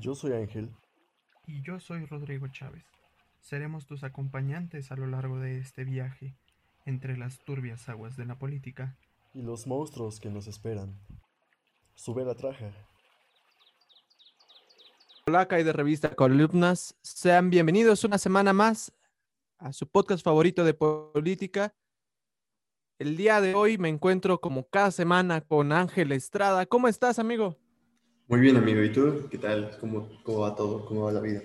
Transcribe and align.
Yo 0.00 0.14
soy 0.14 0.32
Ángel. 0.32 0.70
Y 1.46 1.62
yo 1.62 1.78
soy 1.78 2.06
Rodrigo 2.06 2.48
Chávez. 2.48 2.84
Seremos 3.40 3.86
tus 3.86 4.04
acompañantes 4.04 4.90
a 4.90 4.96
lo 4.96 5.06
largo 5.06 5.38
de 5.38 5.58
este 5.58 5.84
viaje 5.84 6.34
entre 6.86 7.18
las 7.18 7.38
turbias 7.44 7.88
aguas 7.90 8.16
de 8.16 8.24
la 8.24 8.38
política. 8.38 8.96
Y 9.34 9.42
los 9.42 9.66
monstruos 9.66 10.18
que 10.18 10.30
nos 10.30 10.46
esperan. 10.46 10.98
Sube 11.94 12.24
la 12.24 12.34
traja. 12.34 12.72
Hola, 15.26 15.46
y 15.60 15.62
de 15.62 15.72
revista 15.72 16.14
Columnas. 16.14 16.96
Sean 17.02 17.50
bienvenidos 17.50 18.02
una 18.04 18.16
semana 18.16 18.54
más 18.54 18.92
a 19.58 19.74
su 19.74 19.86
podcast 19.86 20.24
favorito 20.24 20.64
de 20.64 20.72
política. 20.72 21.74
El 22.98 23.16
día 23.18 23.42
de 23.42 23.54
hoy 23.54 23.76
me 23.76 23.90
encuentro 23.90 24.40
como 24.40 24.66
cada 24.68 24.90
semana 24.90 25.42
con 25.42 25.70
Ángel 25.70 26.12
Estrada. 26.12 26.64
¿Cómo 26.64 26.88
estás, 26.88 27.18
amigo? 27.18 27.61
Muy 28.32 28.40
bien, 28.40 28.56
amigo. 28.56 28.82
¿Y 28.82 28.90
tú? 28.90 29.28
¿Qué 29.30 29.36
tal? 29.36 29.76
¿Cómo, 29.78 30.08
cómo 30.22 30.38
va 30.38 30.56
todo? 30.56 30.86
¿Cómo 30.86 31.02
va 31.02 31.12
la 31.12 31.20
vida? 31.20 31.42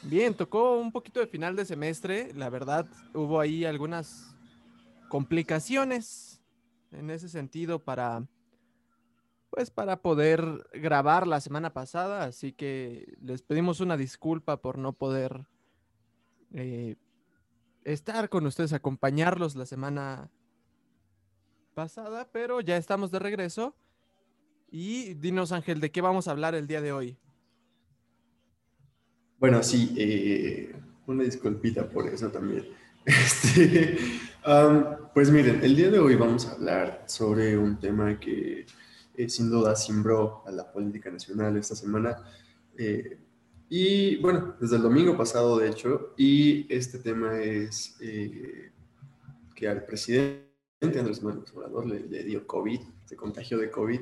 Bien, 0.00 0.32
tocó 0.32 0.78
un 0.78 0.90
poquito 0.90 1.20
de 1.20 1.26
final 1.26 1.54
de 1.56 1.66
semestre. 1.66 2.32
La 2.32 2.48
verdad, 2.48 2.86
hubo 3.12 3.38
ahí 3.38 3.66
algunas 3.66 4.34
complicaciones 5.10 6.42
en 6.90 7.10
ese 7.10 7.28
sentido 7.28 7.84
para, 7.84 8.26
pues, 9.50 9.70
para 9.70 10.00
poder 10.00 10.42
grabar 10.72 11.26
la 11.26 11.38
semana 11.38 11.74
pasada. 11.74 12.24
Así 12.24 12.54
que 12.54 13.14
les 13.20 13.42
pedimos 13.42 13.80
una 13.80 13.98
disculpa 13.98 14.56
por 14.56 14.78
no 14.78 14.94
poder 14.94 15.44
eh, 16.54 16.96
estar 17.84 18.30
con 18.30 18.46
ustedes, 18.46 18.72
acompañarlos 18.72 19.54
la 19.54 19.66
semana 19.66 20.30
pasada, 21.74 22.26
pero 22.32 22.62
ya 22.62 22.78
estamos 22.78 23.10
de 23.10 23.18
regreso. 23.18 23.76
Y 24.74 25.12
dinos, 25.12 25.52
Ángel, 25.52 25.80
¿de 25.80 25.90
qué 25.90 26.00
vamos 26.00 26.26
a 26.26 26.30
hablar 26.30 26.54
el 26.54 26.66
día 26.66 26.80
de 26.80 26.92
hoy? 26.92 27.18
Bueno, 29.38 29.62
sí, 29.62 29.94
eh, 29.98 30.74
una 31.06 31.24
disculpita 31.24 31.88
por 31.88 32.08
eso 32.08 32.28
también. 32.30 32.66
Este, 33.04 33.98
pues 35.12 35.28
miren, 35.28 35.60
el 35.62 35.74
día 35.74 35.90
de 35.90 35.98
hoy 35.98 36.14
vamos 36.14 36.46
a 36.46 36.52
hablar 36.52 37.02
sobre 37.06 37.58
un 37.58 37.80
tema 37.80 38.18
que 38.20 38.64
eh, 39.16 39.28
sin 39.28 39.50
duda 39.50 39.74
simbró 39.74 40.44
a 40.46 40.52
la 40.52 40.72
política 40.72 41.10
nacional 41.10 41.56
esta 41.56 41.74
semana. 41.74 42.16
Eh, 42.78 43.18
y 43.68 44.16
bueno, 44.18 44.54
desde 44.60 44.76
el 44.76 44.82
domingo 44.82 45.16
pasado, 45.16 45.58
de 45.58 45.68
hecho, 45.68 46.14
y 46.16 46.72
este 46.72 47.00
tema 47.00 47.40
es 47.40 47.96
que 49.56 49.68
al 49.68 49.84
presidente 49.84 50.46
Andrés 50.80 51.22
Manuel 51.22 51.44
Obrador 51.52 51.86
le 51.86 52.24
dio 52.24 52.46
COVID, 52.46 52.80
se 53.04 53.16
contagió 53.16 53.58
de 53.58 53.70
COVID 53.70 54.00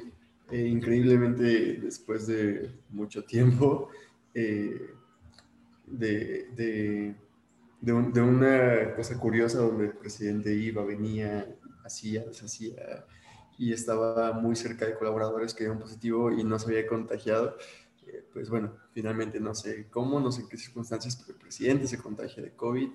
eh, 0.50 0.66
increíblemente, 0.66 1.78
después 1.82 2.26
de 2.26 2.70
mucho 2.90 3.24
tiempo, 3.24 3.88
eh, 4.34 4.94
de, 5.86 6.48
de, 6.54 7.14
de, 7.80 8.22
una 8.22 8.94
cosa 8.94 9.18
curiosa 9.18 9.58
donde 9.58 9.86
el 9.86 9.92
presidente 9.92 10.54
iba, 10.54 10.84
venía, 10.84 11.46
hacía, 11.84 12.24
deshacía 12.24 13.06
y 13.58 13.72
estaba 13.72 14.32
muy 14.32 14.56
cerca 14.56 14.86
de 14.86 14.96
colaboradores 14.96 15.52
que 15.52 15.64
eran 15.64 15.78
positivo 15.78 16.30
y 16.32 16.44
no 16.44 16.58
se 16.58 16.70
había 16.70 16.86
contagiado. 16.86 17.56
Eh, 18.06 18.24
pues 18.32 18.48
bueno, 18.48 18.72
finalmente 18.92 19.38
no 19.38 19.54
sé 19.54 19.88
cómo, 19.90 20.18
no 20.18 20.32
sé 20.32 20.42
en 20.42 20.48
qué 20.48 20.56
circunstancias, 20.56 21.16
pero 21.16 21.36
el 21.36 21.42
presidente 21.42 21.86
se 21.86 21.98
contagia 21.98 22.42
de 22.42 22.54
COVID 22.54 22.88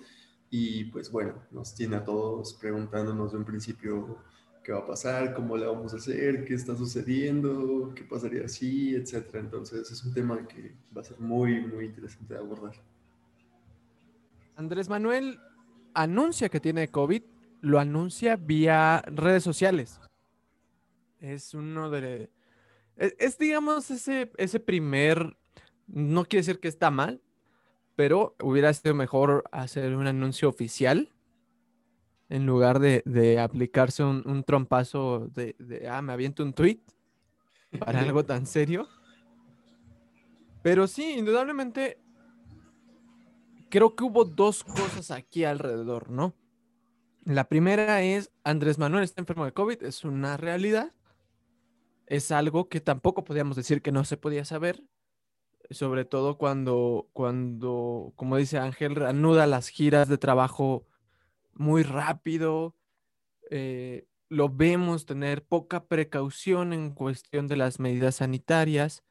y 0.50 0.86
pues 0.86 1.12
bueno, 1.12 1.44
nos 1.52 1.76
tiene 1.76 1.98
a 1.98 2.04
todos 2.04 2.56
preguntándonos 2.56 3.32
de 3.32 3.38
un 3.38 3.46
principio 3.46 4.18
qué 4.66 4.72
va 4.72 4.80
a 4.80 4.86
pasar, 4.88 5.36
cómo 5.36 5.56
le 5.56 5.68
vamos 5.68 5.94
a 5.94 5.98
hacer, 5.98 6.44
qué 6.44 6.56
está 6.56 6.76
sucediendo, 6.76 7.94
qué 7.96 8.04
pasaría 8.04 8.46
así, 8.46 8.96
etcétera. 8.96 9.40
Entonces 9.40 9.92
es 9.92 10.04
un 10.04 10.12
tema 10.12 10.48
que 10.48 10.74
va 10.96 11.02
a 11.02 11.04
ser 11.04 11.20
muy, 11.20 11.62
muy 11.62 11.86
interesante 11.86 12.34
de 12.34 12.40
abordar. 12.40 12.74
Andrés 14.56 14.90
Manuel 14.90 15.40
anuncia 15.94 16.50
que 16.50 16.60
tiene 16.60 16.88
COVID, 16.88 17.22
lo 17.62 17.80
anuncia 17.80 18.38
vía 18.38 19.04
redes 19.06 19.44
sociales. 19.44 20.00
Es 21.20 21.54
uno 21.54 21.92
de... 21.92 22.32
Es, 22.98 23.38
digamos, 23.38 23.92
ese, 23.92 24.32
ese 24.38 24.60
primer... 24.60 25.38
No 25.88 26.26
quiere 26.26 26.42
decir 26.42 26.60
que 26.60 26.70
está 26.70 26.90
mal, 26.90 27.22
pero 27.96 28.36
hubiera 28.42 28.74
sido 28.74 28.96
mejor 28.96 29.44
hacer 29.52 29.96
un 29.96 30.08
anuncio 30.08 30.50
oficial 30.50 31.12
en 32.30 32.46
lugar 32.46 32.80
de, 32.80 33.40
aplicarse 33.40 34.04
un, 34.04 34.44
trompazo 34.44 35.30
de, 35.34 35.56
ah, 35.90 36.02
me 36.02 36.14
aviento 36.14 36.44
un 36.44 36.54
tweet 36.54 36.80
para 37.80 38.02
algo 38.02 38.26
tan 38.26 38.46
serio. 38.46 38.88
Pero 40.62 40.88
sí, 40.88 41.16
indudablemente, 41.18 42.00
creo 43.70 43.96
que 43.96 44.04
hubo 44.04 44.26
dos 44.26 44.64
cosas 44.64 45.12
aquí 45.12 45.44
alrededor, 45.44 46.10
¿no? 46.10 46.34
La 47.24 47.48
primera 47.48 48.02
es, 48.02 48.32
Andrés 48.44 48.78
Manuel 48.78 49.04
está 49.04 49.22
enfermo 49.22 49.46
de 49.46 49.52
COVID, 49.52 49.84
es 49.84 50.04
una 50.04 50.38
realidad. 50.38 50.92
Es 52.08 52.32
algo 52.32 52.70
que 52.70 52.82
tampoco 52.82 53.24
podíamos 53.24 53.56
decir 53.56 53.82
que 53.82 53.92
no 53.92 54.06
se 54.06 54.18
podía 54.18 54.46
saber, 54.46 54.84
sobre 55.72 56.06
todo 56.06 56.38
cuando, 56.38 57.10
cuando 57.14 58.14
como 58.16 58.38
dice 58.38 58.60
Ángel, 58.60 58.96
reanuda 58.96 59.48
las 59.48 59.70
giras 59.70 60.08
de 60.08 60.20
trabajo 60.20 60.86
muy 61.56 61.84
rápido. 61.84 62.76
Eh, 63.50 64.08
lo 64.30 64.50
vemos 64.50 65.06
tener 65.06 65.44
poca 65.44 65.86
precaución 65.86 66.74
en 66.74 66.92
cuestión 66.92 67.48
de 67.48 67.56
las 67.56 67.80
medidas 67.80 68.16
sanitarias, 68.16 69.04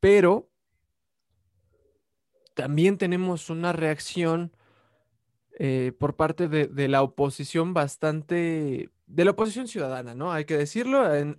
pero 0.00 0.50
también 2.54 2.96
tenemos 2.96 3.50
una 3.50 3.72
reacción 3.72 4.56
eh, 5.58 5.92
por 5.98 6.16
parte 6.16 6.48
de, 6.48 6.88
la 6.88 7.02
oposición 7.02 7.74
bastante, 7.74 8.90
de 9.06 9.24
la 9.24 9.32
oposición 9.32 9.68
ciudadana, 9.68 10.14
¿no? 10.14 10.32
Hay 10.32 10.44
que 10.44 10.56
decirlo, 10.56 11.14
eh, 11.14 11.36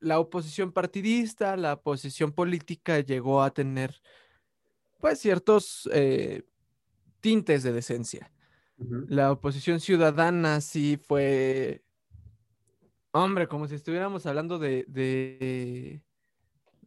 la 0.00 0.18
oposición 0.18 0.72
partidista, 0.72 1.56
la 1.56 1.74
oposición 1.74 2.32
política 2.32 3.00
llegó 3.00 3.42
a 3.42 3.52
tener, 3.52 4.00
pues, 4.98 5.20
ciertos 5.20 5.88
tintes 7.20 7.62
de 7.62 7.72
decencia. 7.72 8.30
La 9.08 9.32
oposición 9.32 9.80
ciudadana 9.80 10.60
sí 10.60 10.96
fue, 10.96 11.82
hombre, 13.10 13.48
como 13.48 13.66
si 13.66 13.74
estuviéramos 13.74 14.24
hablando 14.26 14.58
de, 14.60 14.84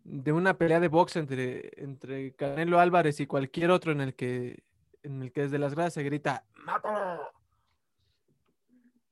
de, 0.03 0.31
una 0.31 0.57
pelea 0.57 0.79
de 0.79 0.87
box 0.87 1.17
entre, 1.17 1.71
entre 1.83 2.33
Canelo 2.33 2.79
Álvarez 2.79 3.19
y 3.19 3.27
cualquier 3.27 3.71
otro 3.71 3.91
en 3.91 3.99
el 3.99 4.15
que, 4.15 4.63
en 5.03 5.21
el 5.21 5.33
que 5.33 5.41
desde 5.41 5.59
las 5.59 5.75
gradas 5.75 5.93
se 5.93 6.03
grita, 6.03 6.45
¡Mátalo! 6.65 7.21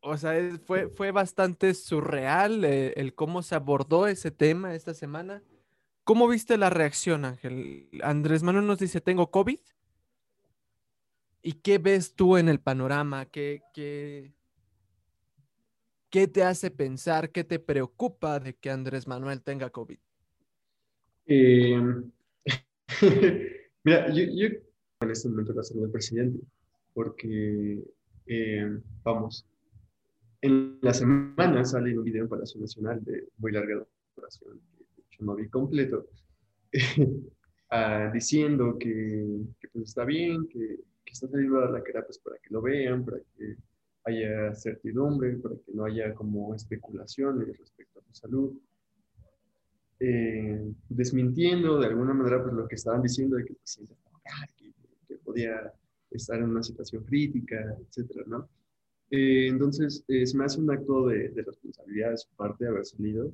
O 0.02 0.16
sea, 0.18 0.34
fue, 0.66 0.88
fue 0.88 1.12
bastante 1.12 1.74
surreal 1.74 2.64
eh, 2.64 2.94
el 2.96 3.14
cómo 3.14 3.42
se 3.42 3.56
abordó 3.56 4.08
ese 4.08 4.32
tema 4.32 4.74
esta 4.74 4.94
semana. 4.94 5.44
¿Cómo 6.06 6.28
viste 6.28 6.58
la 6.58 6.70
reacción, 6.70 7.26
Ángel? 7.26 7.90
Andrés 8.02 8.42
Manuel 8.42 8.66
nos 8.66 8.80
dice, 8.80 9.02
tengo 9.02 9.30
COVID. 9.30 9.60
¿Y 11.42 11.54
qué 11.54 11.78
ves 11.78 12.16
tú 12.16 12.38
en 12.38 12.50
el 12.50 12.60
panorama? 12.60 13.26
¿Qué, 13.26 13.62
qué, 13.74 14.34
qué 16.10 16.28
te 16.28 16.44
hace 16.44 16.70
pensar, 16.72 17.32
qué 17.32 17.44
te 17.44 17.60
preocupa 17.60 18.40
de 18.40 18.56
que 18.56 18.70
Andrés 18.70 19.08
Manuel 19.08 19.42
tenga 19.42 19.70
COVID? 19.70 19.98
Em, 21.28 22.12
mira, 23.84 24.12
yo, 24.12 24.24
yo, 24.34 24.48
en 25.02 25.12
este 25.12 25.30
momento 25.30 25.54
la 25.54 25.64
salud 25.64 25.84
del 25.84 25.92
presidente, 25.92 26.40
porque, 26.94 27.84
em, 28.26 28.82
vamos, 29.04 29.46
en 30.42 30.80
la 30.82 30.94
semana 30.94 31.64
sale 31.64 31.98
un 31.98 32.04
video 32.04 32.24
en 32.24 32.30
Palacio 32.30 32.60
Nacional 32.60 33.04
de 33.04 33.28
muy 33.38 33.52
larga 33.52 33.86
duración, 34.16 34.60
yo 35.12 35.26
no 35.26 35.36
vi 35.36 35.48
completo, 35.48 36.08
ah, 37.70 38.10
diciendo 38.14 38.78
que, 38.80 39.42
que, 39.60 39.68
pues 39.70 39.90
está 39.90 40.06
bien, 40.06 40.48
que 40.48 40.80
que 41.10 41.14
está 41.14 41.28
saliendo 41.28 41.60
la 41.60 41.84
cara 41.84 42.06
pues 42.06 42.20
para 42.20 42.38
que 42.38 42.50
lo 42.52 42.62
vean, 42.62 43.04
para 43.04 43.18
que 43.36 43.56
haya 44.06 44.54
certidumbre, 44.54 45.38
para 45.38 45.56
que 45.56 45.74
no 45.74 45.86
haya 45.86 46.14
como 46.14 46.54
especulaciones 46.54 47.58
respecto 47.58 48.00
a 48.00 48.04
su 48.04 48.14
salud. 48.14 48.54
Eh, 50.00 50.72
desmintiendo 50.88 51.80
de 51.80 51.88
alguna 51.88 52.14
manera 52.14 52.42
pues 52.42 52.54
lo 52.54 52.68
que 52.68 52.76
estaban 52.76 53.02
diciendo 53.02 53.36
de 53.36 53.44
que 53.44 53.54
el 53.54 53.58
presidente 53.58 53.96
que, 54.56 54.74
que, 55.08 55.16
podía 55.18 55.74
estar 56.12 56.38
en 56.38 56.50
una 56.50 56.64
situación 56.64 57.04
crítica, 57.04 57.76
etcétera, 57.82 58.24
¿no? 58.28 58.48
Eh, 59.12 59.48
entonces, 59.48 60.06
eh, 60.08 60.26
se 60.26 60.38
me 60.38 60.46
hace 60.46 60.62
un 60.62 60.72
acto 60.72 61.08
de, 61.08 61.30
de, 61.30 61.42
responsabilidad 61.42 62.12
de 62.12 62.18
su 62.18 62.30
parte 62.36 62.68
haber 62.68 62.86
salido, 62.86 63.34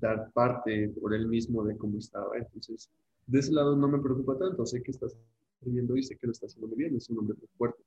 dar 0.00 0.32
parte 0.32 0.88
por 1.00 1.12
él 1.14 1.28
mismo 1.28 1.62
de 1.64 1.76
cómo 1.76 1.98
estaba. 1.98 2.38
Entonces, 2.38 2.90
de 3.26 3.38
ese 3.38 3.52
lado 3.52 3.76
no 3.76 3.88
me 3.88 4.00
preocupa 4.00 4.38
tanto, 4.38 4.64
sé 4.64 4.82
que 4.82 4.92
estás 4.92 5.16
y 5.62 6.02
sé 6.02 6.16
que 6.16 6.26
lo 6.26 6.32
está 6.32 6.46
haciendo 6.46 6.68
muy 6.68 6.78
bien, 6.78 6.96
es 6.96 7.08
un 7.10 7.18
hombre 7.18 7.36
muy 7.38 7.48
fuerte. 7.56 7.82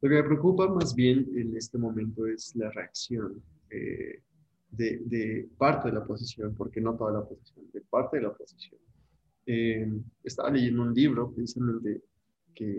Lo 0.00 0.08
que 0.08 0.16
me 0.16 0.24
preocupa 0.24 0.68
más 0.68 0.94
bien 0.94 1.28
en 1.36 1.56
este 1.56 1.78
momento 1.78 2.26
es 2.26 2.54
la 2.56 2.70
reacción. 2.70 3.42
Eh, 3.70 4.22
de, 4.72 5.02
de, 5.04 5.48
parte 5.58 5.88
de 5.88 5.94
la 5.94 6.00
oposición, 6.00 6.54
porque 6.54 6.80
no 6.80 6.96
toda 6.96 7.12
la 7.12 7.18
oposición, 7.20 7.66
de 7.72 7.82
parte 7.82 8.16
de 8.16 8.22
la 8.22 8.30
oposición. 8.30 8.80
Eh, 9.46 9.86
estaba 10.24 10.50
leyendo 10.50 10.82
un 10.82 10.94
libro 10.94 11.30
precisamente 11.32 12.02
que, 12.54 12.78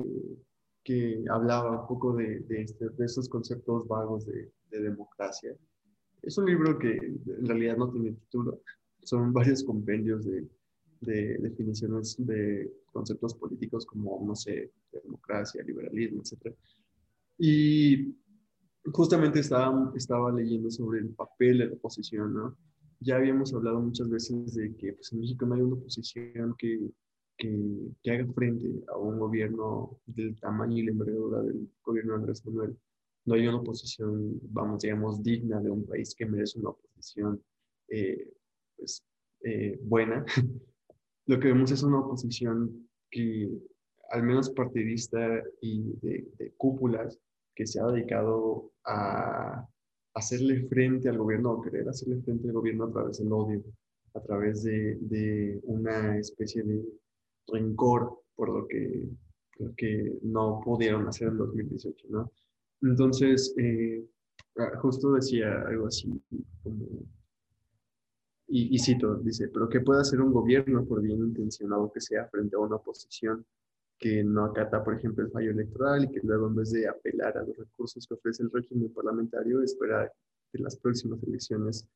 que 0.83 1.23
hablaba 1.29 1.81
un 1.81 1.87
poco 1.87 2.15
de, 2.15 2.39
de, 2.41 2.63
este, 2.63 2.89
de 2.89 3.05
estos 3.05 3.29
conceptos 3.29 3.87
vagos 3.87 4.25
de, 4.25 4.51
de, 4.71 4.81
democracia. 4.81 5.55
Es 6.21 6.37
un 6.37 6.45
libro 6.45 6.79
que 6.79 6.93
en 6.93 7.45
realidad 7.45 7.77
no 7.77 7.91
tiene 7.91 8.13
título, 8.13 8.61
son 9.03 9.31
varios 9.31 9.63
compendios 9.63 10.25
de, 10.25 10.47
de 11.03 11.37
definiciones 11.37 12.15
de 12.17 12.71
conceptos 12.91 13.35
políticos 13.35 13.85
como, 13.85 14.23
no 14.25 14.35
sé, 14.35 14.71
democracia, 14.91 15.63
liberalismo, 15.63 16.21
etc. 16.21 16.55
Y 17.37 18.15
justamente 18.91 19.39
estaba, 19.39 19.91
estaba 19.95 20.31
leyendo 20.31 20.69
sobre 20.69 20.99
el 20.99 21.09
papel 21.09 21.59
de 21.59 21.65
la 21.67 21.73
oposición, 21.73 22.33
¿no? 22.33 22.57
Ya 22.99 23.17
habíamos 23.17 23.53
hablado 23.53 23.81
muchas 23.81 24.09
veces 24.09 24.53
de 24.53 24.75
que 24.75 24.93
pues, 24.93 25.11
en 25.11 25.19
México 25.19 25.45
no 25.45 25.55
hay 25.55 25.61
una 25.61 25.75
oposición 25.75 26.55
que, 26.57 26.89
que, 27.37 27.91
que, 28.01 28.11
haga 28.11 28.31
frente 28.33 28.69
a 28.87 28.97
un 28.97 29.19
gobierno 29.19 29.99
del 30.05 30.39
tamaño 30.39 30.77
y 30.77 30.83
la 30.83 30.91
envergadura 30.91 31.41
del 31.41 31.69
gobierno 31.83 32.13
de 32.13 32.19
Andrés 32.19 32.45
Manuel. 32.45 32.77
No 33.25 33.35
hay 33.35 33.47
una 33.47 33.57
oposición, 33.57 34.39
vamos, 34.43 34.81
digamos, 34.81 35.23
digna 35.23 35.61
de 35.61 35.69
un 35.69 35.85
país 35.85 36.13
que 36.15 36.25
merece 36.25 36.59
una 36.59 36.69
oposición 36.69 37.41
eh, 37.89 38.33
pues, 38.77 39.03
eh, 39.43 39.79
buena. 39.81 40.25
Lo 41.25 41.39
que 41.39 41.47
vemos 41.47 41.71
es 41.71 41.83
una 41.83 41.99
oposición 41.99 42.89
que, 43.09 43.49
al 44.11 44.23
menos 44.23 44.49
partidista 44.49 45.43
y 45.61 45.93
de, 46.01 46.27
de 46.37 46.51
cúpulas, 46.57 47.19
que 47.55 47.65
se 47.67 47.79
ha 47.79 47.85
dedicado 47.85 48.71
a 48.85 49.67
hacerle 50.15 50.67
frente 50.67 51.09
al 51.09 51.17
gobierno 51.17 51.51
o 51.51 51.61
querer 51.61 51.87
hacerle 51.87 52.21
frente 52.21 52.47
al 52.47 52.53
gobierno 52.53 52.85
a 52.85 52.91
través 52.91 53.17
del 53.19 53.31
odio, 53.31 53.63
a 54.13 54.21
través 54.21 54.63
de, 54.63 54.97
de 55.01 55.59
una 55.63 56.17
especie 56.17 56.63
de 56.63 56.83
rencor 57.47 58.19
por 58.35 58.49
lo 58.49 58.67
que, 58.67 59.09
lo 59.59 59.73
que 59.75 60.19
no 60.21 60.61
pudieron 60.63 61.07
hacer 61.07 61.29
en 61.29 61.37
2018, 61.37 62.07
¿no? 62.09 62.31
Entonces, 62.81 63.53
eh, 63.57 64.03
ah, 64.57 64.71
justo 64.81 65.13
decía 65.13 65.61
algo 65.67 65.87
así, 65.87 66.09
como, 66.63 66.85
y, 68.47 68.77
cito, 68.77 69.15
dice, 69.15 69.47
pero 69.47 69.69
¿qué 69.69 69.79
puede 69.79 70.01
hacer 70.01 70.21
un 70.21 70.31
gobierno, 70.31 70.85
por 70.85 71.01
bien 71.01 71.19
intencionado 71.19 71.91
que 71.91 72.01
sea, 72.01 72.27
frente 72.27 72.55
a 72.55 72.59
una 72.59 72.75
oposición 72.75 73.45
que 73.97 74.23
no 74.23 74.45
acata, 74.45 74.83
por 74.83 74.95
ejemplo, 74.95 75.23
el 75.23 75.31
fallo 75.31 75.51
electoral 75.51 76.03
y 76.03 76.11
que 76.11 76.19
luego 76.23 76.47
en 76.47 76.55
vez 76.55 76.71
de 76.71 76.87
apelar 76.87 77.37
a 77.37 77.43
los 77.43 77.55
recursos 77.55 78.05
que 78.05 78.13
ofrece 78.13 78.43
el 78.43 78.51
régimen 78.51 78.93
parlamentario, 78.93 79.63
espera 79.63 80.11
que 80.51 80.59
las 80.59 80.75
próximas 80.75 81.23
elecciones 81.23 81.87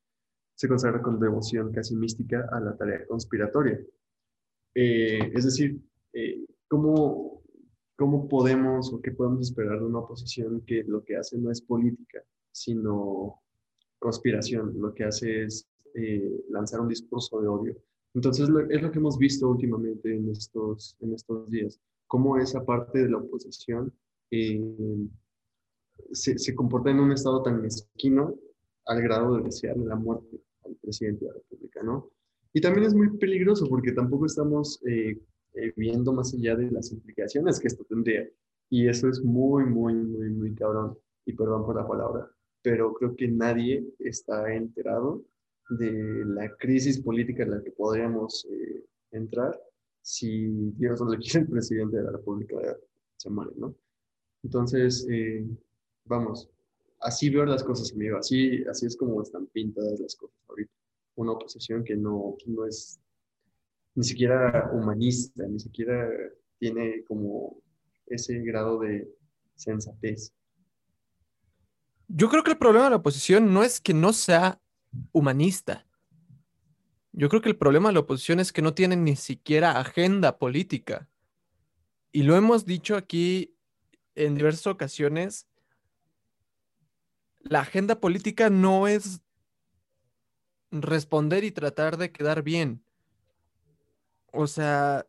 se 0.54 0.68
consagra 0.68 1.02
con 1.02 1.20
devoción 1.20 1.70
casi 1.70 1.94
mística 1.94 2.48
a 2.50 2.60
la 2.60 2.76
tarea 2.76 3.06
conspiratoria. 3.06 3.80
Eh, 4.74 5.30
es 5.34 5.44
decir, 5.44 5.80
eh, 6.12 6.44
¿cómo, 6.66 7.42
¿cómo 7.94 8.26
podemos 8.26 8.92
o 8.92 9.00
qué 9.00 9.12
podemos 9.12 9.42
esperar 9.42 9.78
de 9.78 9.86
una 9.86 10.00
oposición 10.00 10.62
que 10.62 10.82
lo 10.84 11.04
que 11.04 11.16
hace 11.16 11.38
no 11.38 11.50
es 11.50 11.60
política, 11.60 12.22
sino 12.50 13.40
conspiración? 13.98 14.80
Lo 14.80 14.94
que 14.94 15.04
hace 15.04 15.44
es 15.44 15.68
eh, 15.98 16.44
lanzar 16.50 16.80
un 16.80 16.88
discurso 16.88 17.40
de 17.40 17.48
odio. 17.48 17.76
Entonces, 18.14 18.48
es 18.70 18.82
lo 18.82 18.90
que 18.90 18.98
hemos 18.98 19.18
visto 19.18 19.48
últimamente 19.48 20.14
en 20.14 20.30
estos, 20.30 20.96
en 21.00 21.14
estos 21.14 21.50
días 21.50 21.80
cómo 22.08 22.38
esa 22.38 22.64
parte 22.64 23.02
de 23.02 23.10
la 23.10 23.18
oposición 23.18 23.92
eh, 24.30 25.08
se, 26.12 26.38
se, 26.38 26.54
comporta 26.54 26.90
en 26.90 27.00
un 27.00 27.12
estado 27.12 27.42
tan 27.42 27.60
mezquino 27.60 28.34
al 28.86 29.02
grado 29.02 29.36
de 29.36 29.44
desearle 29.44 29.84
la 29.84 29.96
muerte 29.96 30.40
al 30.64 30.74
presidente 30.76 31.24
de 31.24 31.30
la 31.30 31.34
República, 31.34 31.82
¿no? 31.82 32.10
Y 32.52 32.60
también 32.60 32.86
es 32.86 32.94
muy 32.94 33.16
peligroso 33.18 33.66
porque 33.68 33.92
tampoco 33.92 34.26
estamos 34.26 34.80
eh, 34.86 35.20
eh, 35.54 35.72
viendo 35.76 36.12
más 36.12 36.32
allá 36.34 36.56
de 36.56 36.70
las 36.70 36.90
implicaciones 36.90 37.60
que 37.60 37.68
esto 37.68 37.84
tendría. 37.84 38.26
Y 38.70 38.88
eso 38.88 39.08
es 39.08 39.22
muy, 39.22 39.64
muy, 39.64 39.94
muy, 39.94 40.30
muy 40.30 40.54
cabrón. 40.54 40.98
Y 41.26 41.34
perdón 41.34 41.66
por 41.66 41.76
la 41.76 41.86
palabra, 41.86 42.30
pero 42.62 42.94
creo 42.94 43.14
que 43.14 43.28
nadie 43.28 43.86
está 43.98 44.52
enterado 44.54 45.22
de 45.68 46.24
la 46.24 46.54
crisis 46.56 47.00
política 47.00 47.42
en 47.42 47.50
la 47.50 47.62
que 47.62 47.70
podríamos 47.72 48.46
eh, 48.50 48.84
entrar 49.10 49.58
si 50.02 50.72
Dios 50.76 51.00
no 51.00 51.10
le 51.10 51.18
quiere 51.18 51.40
el 51.40 51.48
presidente 51.48 51.98
de 51.98 52.04
la 52.04 52.12
República 52.12 52.56
se 53.16 53.30
muere, 53.30 53.52
¿no? 53.56 53.74
Entonces, 54.42 55.06
eh, 55.10 55.44
vamos, 56.04 56.48
así 57.00 57.28
veo 57.28 57.44
las 57.44 57.64
cosas, 57.64 57.92
amigo, 57.92 58.18
así, 58.18 58.64
así 58.64 58.86
es 58.86 58.96
como 58.96 59.20
están 59.20 59.46
pintadas 59.46 59.98
las 60.00 60.14
cosas 60.14 60.38
ahorita. 60.48 60.72
Una 61.16 61.32
oposición 61.32 61.82
que 61.82 61.96
no, 61.96 62.36
no 62.46 62.64
es 62.64 63.00
ni 63.94 64.04
siquiera 64.04 64.70
humanista, 64.72 65.46
ni 65.48 65.58
siquiera 65.58 66.08
tiene 66.58 67.02
como 67.04 67.60
ese 68.06 68.38
grado 68.38 68.78
de 68.78 69.12
sensatez. 69.56 70.32
Yo 72.06 72.28
creo 72.28 72.42
que 72.44 72.52
el 72.52 72.58
problema 72.58 72.84
de 72.84 72.90
la 72.90 72.96
oposición 72.96 73.52
no 73.52 73.64
es 73.64 73.80
que 73.80 73.92
no 73.92 74.12
sea 74.12 74.60
humanista. 75.12 75.86
Yo 77.12 77.28
creo 77.28 77.42
que 77.42 77.48
el 77.48 77.56
problema 77.56 77.88
de 77.88 77.94
la 77.94 78.00
oposición 78.00 78.40
es 78.40 78.52
que 78.52 78.62
no 78.62 78.74
tienen 78.74 79.04
ni 79.04 79.16
siquiera 79.16 79.78
agenda 79.78 80.38
política. 80.38 81.08
Y 82.12 82.22
lo 82.22 82.36
hemos 82.36 82.64
dicho 82.64 82.96
aquí 82.96 83.56
en 84.14 84.34
diversas 84.34 84.66
ocasiones. 84.66 85.48
La 87.40 87.60
agenda 87.60 88.00
política 88.00 88.50
no 88.50 88.88
es 88.88 89.20
responder 90.70 91.44
y 91.44 91.50
tratar 91.50 91.96
de 91.96 92.12
quedar 92.12 92.42
bien. 92.42 92.84
O 94.32 94.46
sea, 94.46 95.06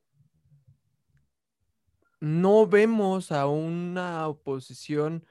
no 2.20 2.68
vemos 2.68 3.32
a 3.32 3.48
una 3.48 4.28
oposición 4.28 5.26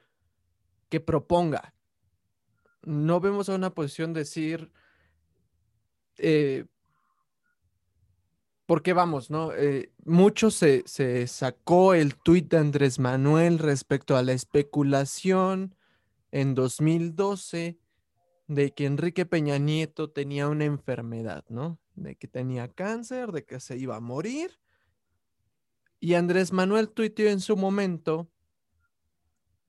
que 0.88 1.00
proponga. 1.00 1.74
No 2.82 3.20
vemos 3.20 3.48
a 3.48 3.54
una 3.54 3.68
oposición 3.68 4.12
decir, 4.12 4.70
eh, 6.18 6.64
porque 8.66 8.92
vamos, 8.92 9.30
¿no? 9.30 9.52
Eh, 9.54 9.92
mucho 10.04 10.50
se, 10.50 10.82
se, 10.86 11.26
sacó 11.26 11.94
el 11.94 12.16
tuit 12.16 12.50
de 12.50 12.58
Andrés 12.58 12.98
Manuel 12.98 13.58
respecto 13.58 14.16
a 14.16 14.22
la 14.22 14.32
especulación 14.32 15.74
en 16.30 16.54
2012 16.54 17.78
de 18.46 18.72
que 18.74 18.86
Enrique 18.86 19.26
Peña 19.26 19.58
Nieto 19.58 20.10
tenía 20.10 20.48
una 20.48 20.64
enfermedad, 20.64 21.44
¿no? 21.48 21.78
De 21.94 22.16
que 22.16 22.28
tenía 22.28 22.68
cáncer, 22.68 23.32
de 23.32 23.44
que 23.44 23.60
se 23.60 23.76
iba 23.76 23.96
a 23.96 24.00
morir. 24.00 24.58
Y 26.00 26.14
Andrés 26.14 26.52
Manuel 26.52 26.90
tuiteó 26.90 27.28
en 27.28 27.40
su 27.40 27.56
momento 27.56 28.30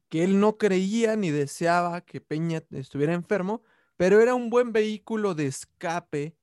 que 0.10 0.24
él 0.24 0.40
no 0.40 0.58
creía 0.58 1.16
ni 1.16 1.30
deseaba 1.30 2.02
que 2.02 2.20
Peña 2.20 2.64
estuviera 2.72 3.14
enfermo, 3.14 3.64
pero 3.96 4.22
era 4.22 4.36
un 4.36 4.50
buen 4.50 4.74
vehículo 4.74 5.36
de 5.36 5.46
escape 5.46 6.36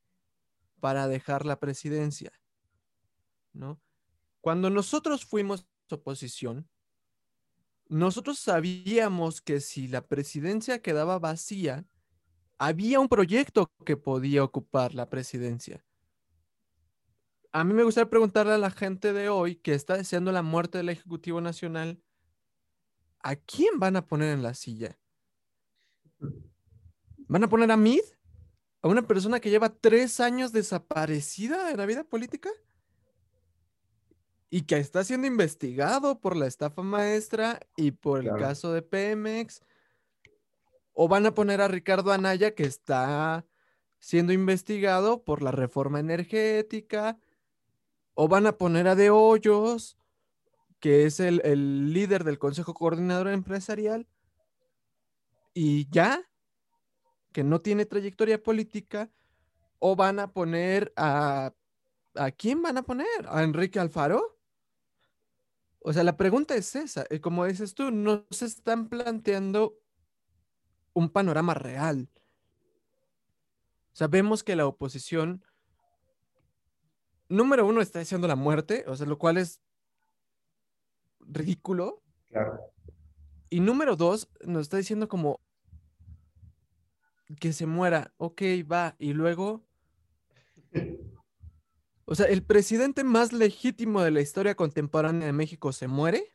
para 0.81 1.09
dejar 1.09 1.45
la 1.45 1.59
presidencia, 1.59 2.33
¿no? 3.53 3.81
Cuando 4.41 4.71
nosotros 4.71 5.25
fuimos 5.25 5.67
oposición, 5.91 6.69
nosotros 7.89 8.39
sabíamos 8.39 9.41
que 9.41 9.61
si 9.61 9.89
la 9.89 10.07
presidencia 10.07 10.81
quedaba 10.81 11.19
vacía, 11.19 11.85
había 12.59 13.01
un 13.01 13.09
proyecto 13.09 13.71
que 13.85 13.97
podía 13.97 14.43
ocupar 14.43 14.95
la 14.95 15.09
presidencia. 15.09 15.85
A 17.53 17.65
mí 17.65 17.75
me 17.75 17.85
gustaría 17.85 18.11
preguntarle 18.11 18.53
a 18.53 18.59
la 18.59 18.71
gente 18.71 19.13
de 19.13 19.29
hoy 19.29 19.57
que 19.57 19.75
está 19.75 19.97
deseando 19.97 20.33
la 20.33 20.43
muerte 20.43 20.79
del 20.79 20.89
Ejecutivo 20.89 21.41
Nacional, 21.41 22.03
¿a 23.27 23.37
quién 23.37 23.79
van 23.79 23.97
a 23.97 24.07
poner 24.07 24.33
en 24.33 24.43
la 24.43 24.55
silla? 24.55 24.99
¿Van 27.29 27.45
a 27.45 27.49
poner 27.49 27.71
a 27.71 27.77
Mid? 27.77 28.03
a 28.87 28.89
una 28.89 29.03
persona 29.03 29.41
que 29.41 29.51
lleva 29.51 29.75
tres 29.75 30.21
años 30.21 30.53
desaparecida 30.53 31.67
de 31.67 31.77
la 31.77 31.87
vida 31.87 32.05
política 32.05 32.51
y 34.49 34.63
que 34.63 34.77
está 34.77 35.03
siendo 35.03 35.27
investigado 35.27 36.21
por 36.21 36.37
la 36.37 36.47
estafa 36.47 36.83
maestra 36.83 37.59
y 37.77 37.91
por 37.91 38.21
el 38.21 38.29
caso 38.37 38.73
de 38.73 38.83
Pemex. 38.83 39.61
O 40.93 41.09
van 41.09 41.27
a 41.27 41.35
poner 41.35 41.61
a 41.61 41.69
Ricardo 41.69 42.13
Anaya 42.13 42.55
que 42.55 42.63
está 42.63 43.45
siendo 43.99 44.33
investigado 44.33 45.25
por 45.25 45.43
la 45.43 45.51
reforma 45.51 45.99
energética. 45.99 47.19
O 48.15 48.29
van 48.29 48.47
a 48.47 48.57
poner 48.57 48.87
a 48.87 48.95
De 48.95 49.11
Hoyos, 49.11 49.99
que 50.81 51.07
es 51.07 51.21
el, 51.21 51.41
el 51.45 51.93
líder 51.93 52.25
del 52.25 52.39
Consejo 52.39 52.75
Coordinador 52.75 53.29
Empresarial. 53.29 54.07
Y 55.55 55.89
ya, 55.91 56.23
que 57.33 57.45
no 57.45 57.61
tiene 57.61 57.87
trayectoria 57.87 58.43
política, 58.43 59.11
o 59.79 59.97
van 59.97 60.19
a 60.19 60.33
poner 60.33 60.93
a... 60.97 61.53
¿A 62.15 62.31
quién 62.31 62.63
van 62.63 62.79
a 62.79 62.83
poner? 62.83 63.07
¿A 63.29 63.43
Enrique 63.43 63.79
Alfaro? 63.79 64.39
O 65.81 65.93
sea, 65.93 66.03
la 66.03 66.17
pregunta 66.17 66.57
es 66.57 66.75
esa. 66.75 67.05
Como 67.21 67.45
dices 67.45 67.75
tú, 67.75 67.91
no 67.91 68.27
se 68.31 68.47
están 68.47 68.89
planteando 68.89 69.79
un 70.95 71.11
panorama 71.11 71.53
real. 71.55 72.09
sea, 73.93 74.09
vemos 74.09 74.43
que 74.43 74.57
la 74.57 74.67
oposición, 74.67 75.45
número 77.29 77.67
uno, 77.67 77.83
está 77.83 77.99
deseando 77.99 78.27
la 78.27 78.35
muerte, 78.35 78.85
o 78.89 78.97
sea, 78.97 79.07
lo 79.07 79.19
cual 79.19 79.37
es 79.37 79.61
ridículo. 81.27 82.03
Claro. 82.29 82.61
Y 83.49 83.61
número 83.61 83.97
dos, 83.97 84.29
nos 84.45 84.63
está 84.63 84.77
diciendo 84.77 85.09
como 85.09 85.41
que 87.41 87.53
se 87.53 87.67
muera, 87.67 88.13
ok, 88.17 88.43
va, 88.71 88.95
y 88.99 89.13
luego... 89.13 89.65
O 92.09 92.15
sea, 92.15 92.27
el 92.27 92.45
presidente 92.45 93.03
más 93.03 93.33
legítimo 93.33 94.01
de 94.01 94.13
la 94.13 94.21
historia 94.21 94.55
contemporánea 94.55 95.27
de 95.27 95.33
México 95.33 95.73
se 95.73 95.89
muere. 95.89 96.33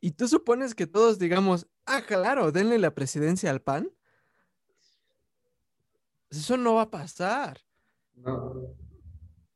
Y 0.00 0.10
tú 0.12 0.28
supones 0.28 0.74
que 0.74 0.86
todos 0.86 1.18
digamos, 1.18 1.66
ah, 1.86 2.02
claro, 2.06 2.52
denle 2.52 2.78
la 2.78 2.94
presidencia 2.94 3.50
al 3.50 3.62
PAN. 3.62 3.90
Eso 6.30 6.58
no 6.58 6.74
va 6.74 6.82
a 6.82 6.90
pasar. 6.90 7.60
No. 8.14 8.76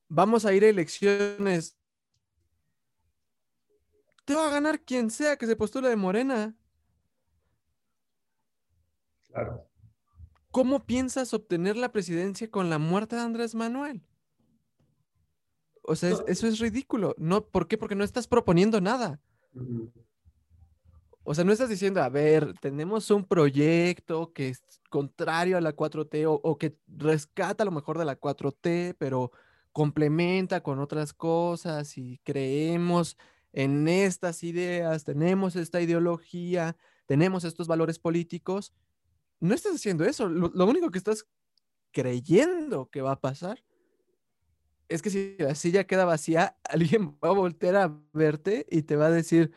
Vamos 0.08 0.46
a 0.46 0.54
ir 0.54 0.64
a 0.64 0.68
elecciones. 0.68 1.76
Te 4.24 4.34
va 4.34 4.46
a 4.48 4.50
ganar 4.50 4.80
quien 4.82 5.10
sea 5.10 5.36
que 5.36 5.46
se 5.46 5.56
postule 5.56 5.88
de 5.88 5.96
Morena. 5.96 6.54
Claro. 9.28 9.68
¿Cómo 10.50 10.84
piensas 10.84 11.32
obtener 11.32 11.76
la 11.76 11.92
presidencia 11.92 12.50
con 12.50 12.68
la 12.70 12.78
muerte 12.78 13.16
de 13.16 13.22
Andrés 13.22 13.54
Manuel? 13.54 14.02
O 15.82 15.96
sea, 15.96 16.10
es- 16.10 16.22
eso 16.26 16.46
es 16.46 16.58
ridículo. 16.60 17.14
No, 17.18 17.46
¿por 17.46 17.66
qué? 17.66 17.78
Porque 17.78 17.94
no 17.94 18.04
estás 18.04 18.28
proponiendo 18.28 18.80
nada. 18.80 19.20
O 21.24 21.34
sea, 21.34 21.44
no 21.44 21.52
estás 21.52 21.68
diciendo, 21.68 22.02
a 22.02 22.08
ver, 22.08 22.54
tenemos 22.60 23.10
un 23.10 23.24
proyecto 23.24 24.32
que 24.32 24.48
es 24.50 24.62
contrario 24.90 25.56
a 25.56 25.60
la 25.60 25.72
4T 25.74 26.26
o, 26.26 26.34
o 26.34 26.58
que 26.58 26.76
rescata 26.86 27.64
lo 27.64 27.70
mejor 27.70 27.98
de 27.98 28.04
la 28.04 28.16
4T, 28.18 28.94
pero 28.98 29.32
complementa 29.72 30.62
con 30.62 30.78
otras 30.80 31.12
cosas 31.14 31.96
y 31.96 32.18
creemos 32.24 33.16
en 33.52 33.86
estas 33.88 34.42
ideas, 34.44 35.04
tenemos 35.04 35.56
esta 35.56 35.80
ideología, 35.80 36.76
tenemos 37.06 37.44
estos 37.44 37.68
valores 37.68 37.98
políticos. 37.98 38.72
No 39.40 39.54
estás 39.54 39.74
haciendo 39.74 40.04
eso. 40.04 40.28
Lo, 40.28 40.50
lo 40.54 40.66
único 40.66 40.90
que 40.90 40.98
estás 40.98 41.26
creyendo 41.92 42.88
que 42.90 43.02
va 43.02 43.12
a 43.12 43.20
pasar 43.20 43.62
es 44.88 45.02
que 45.02 45.10
si 45.10 45.36
la 45.38 45.54
silla 45.54 45.84
queda 45.84 46.04
vacía, 46.04 46.56
alguien 46.64 47.18
va 47.22 47.28
a 47.28 47.32
voltear 47.32 47.76
a 47.76 48.00
verte 48.12 48.66
y 48.70 48.82
te 48.82 48.96
va 48.96 49.06
a 49.06 49.10
decir, 49.10 49.52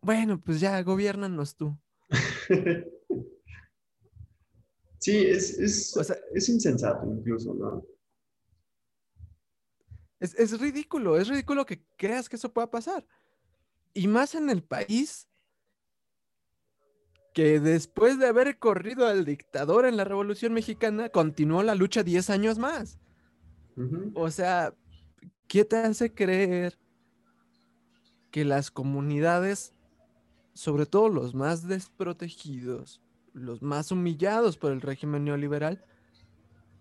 bueno, 0.00 0.40
pues 0.40 0.60
ya, 0.60 0.82
gobiernanos 0.82 1.56
tú. 1.56 1.76
Sí, 4.98 5.16
es, 5.26 5.58
es, 5.58 5.96
O 5.96 6.04
sea- 6.04 6.16
es 6.32 6.48
insensato 6.48 7.04
incluso, 7.06 7.52
¿no? 7.54 7.84
Es, 10.22 10.36
es 10.36 10.60
ridículo, 10.60 11.16
es 11.16 11.26
ridículo 11.26 11.66
que 11.66 11.82
creas 11.96 12.28
que 12.28 12.36
eso 12.36 12.52
pueda 12.52 12.70
pasar. 12.70 13.04
Y 13.92 14.06
más 14.06 14.36
en 14.36 14.50
el 14.50 14.62
país 14.62 15.26
que 17.34 17.58
después 17.58 18.20
de 18.20 18.28
haber 18.28 18.56
corrido 18.60 19.08
al 19.08 19.24
dictador 19.24 19.84
en 19.84 19.96
la 19.96 20.04
Revolución 20.04 20.52
Mexicana, 20.52 21.08
continuó 21.08 21.64
la 21.64 21.74
lucha 21.74 22.04
10 22.04 22.30
años 22.30 22.56
más. 22.56 23.00
O 24.14 24.30
sea, 24.30 24.72
¿qué 25.48 25.64
te 25.64 25.76
hace 25.76 26.14
creer 26.14 26.78
que 28.30 28.44
las 28.44 28.70
comunidades, 28.70 29.74
sobre 30.54 30.86
todo 30.86 31.08
los 31.08 31.34
más 31.34 31.66
desprotegidos, 31.66 33.00
los 33.32 33.60
más 33.60 33.90
humillados 33.90 34.56
por 34.56 34.70
el 34.70 34.82
régimen 34.82 35.24
neoliberal, 35.24 35.84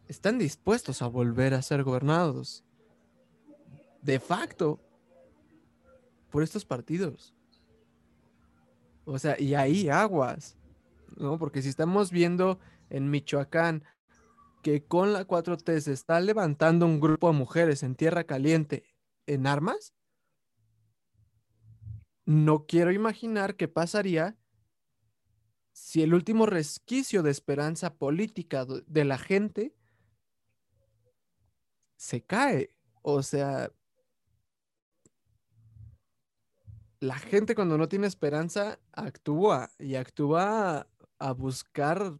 están 0.07 0.37
dispuestos 0.37 1.01
a 1.01 1.07
volver 1.07 1.55
a 1.55 1.63
ser 1.63 1.81
gobernados 1.83 2.63
de 4.01 4.19
facto 4.19 4.79
por 6.29 6.43
estos 6.43 6.65
partidos? 6.65 7.35
O 9.05 9.19
sea, 9.19 9.39
y 9.39 9.55
ahí 9.55 9.89
aguas, 9.89 10.57
¿no? 11.17 11.37
Porque 11.37 11.61
si 11.61 11.69
estamos 11.69 12.11
viendo 12.11 12.59
en 12.89 13.09
Michoacán 13.09 13.83
que 14.61 14.85
con 14.85 15.11
la 15.11 15.27
4T 15.27 15.79
se 15.79 15.93
está 15.93 16.19
levantando 16.19 16.85
un 16.85 16.99
grupo 16.99 17.31
de 17.31 17.37
mujeres 17.37 17.83
en 17.83 17.95
tierra 17.95 18.25
caliente 18.25 18.83
en 19.25 19.47
armas, 19.47 19.93
no 22.25 22.65
quiero 22.67 22.91
imaginar 22.91 23.55
qué 23.55 23.67
pasaría 23.67 24.37
si 25.73 26.03
el 26.03 26.13
último 26.13 26.45
resquicio 26.45 27.23
de 27.23 27.31
esperanza 27.31 27.95
política 27.95 28.65
de 28.65 29.05
la 29.05 29.17
gente 29.17 29.75
se 31.95 32.23
cae. 32.23 32.75
O 33.01 33.23
sea, 33.23 33.71
la 37.01 37.17
gente 37.17 37.55
cuando 37.55 37.77
no 37.77 37.89
tiene 37.89 38.05
esperanza 38.07 38.79
actúa 38.93 39.71
y 39.79 39.95
actúa 39.95 40.87
a 41.17 41.31
buscar 41.33 42.19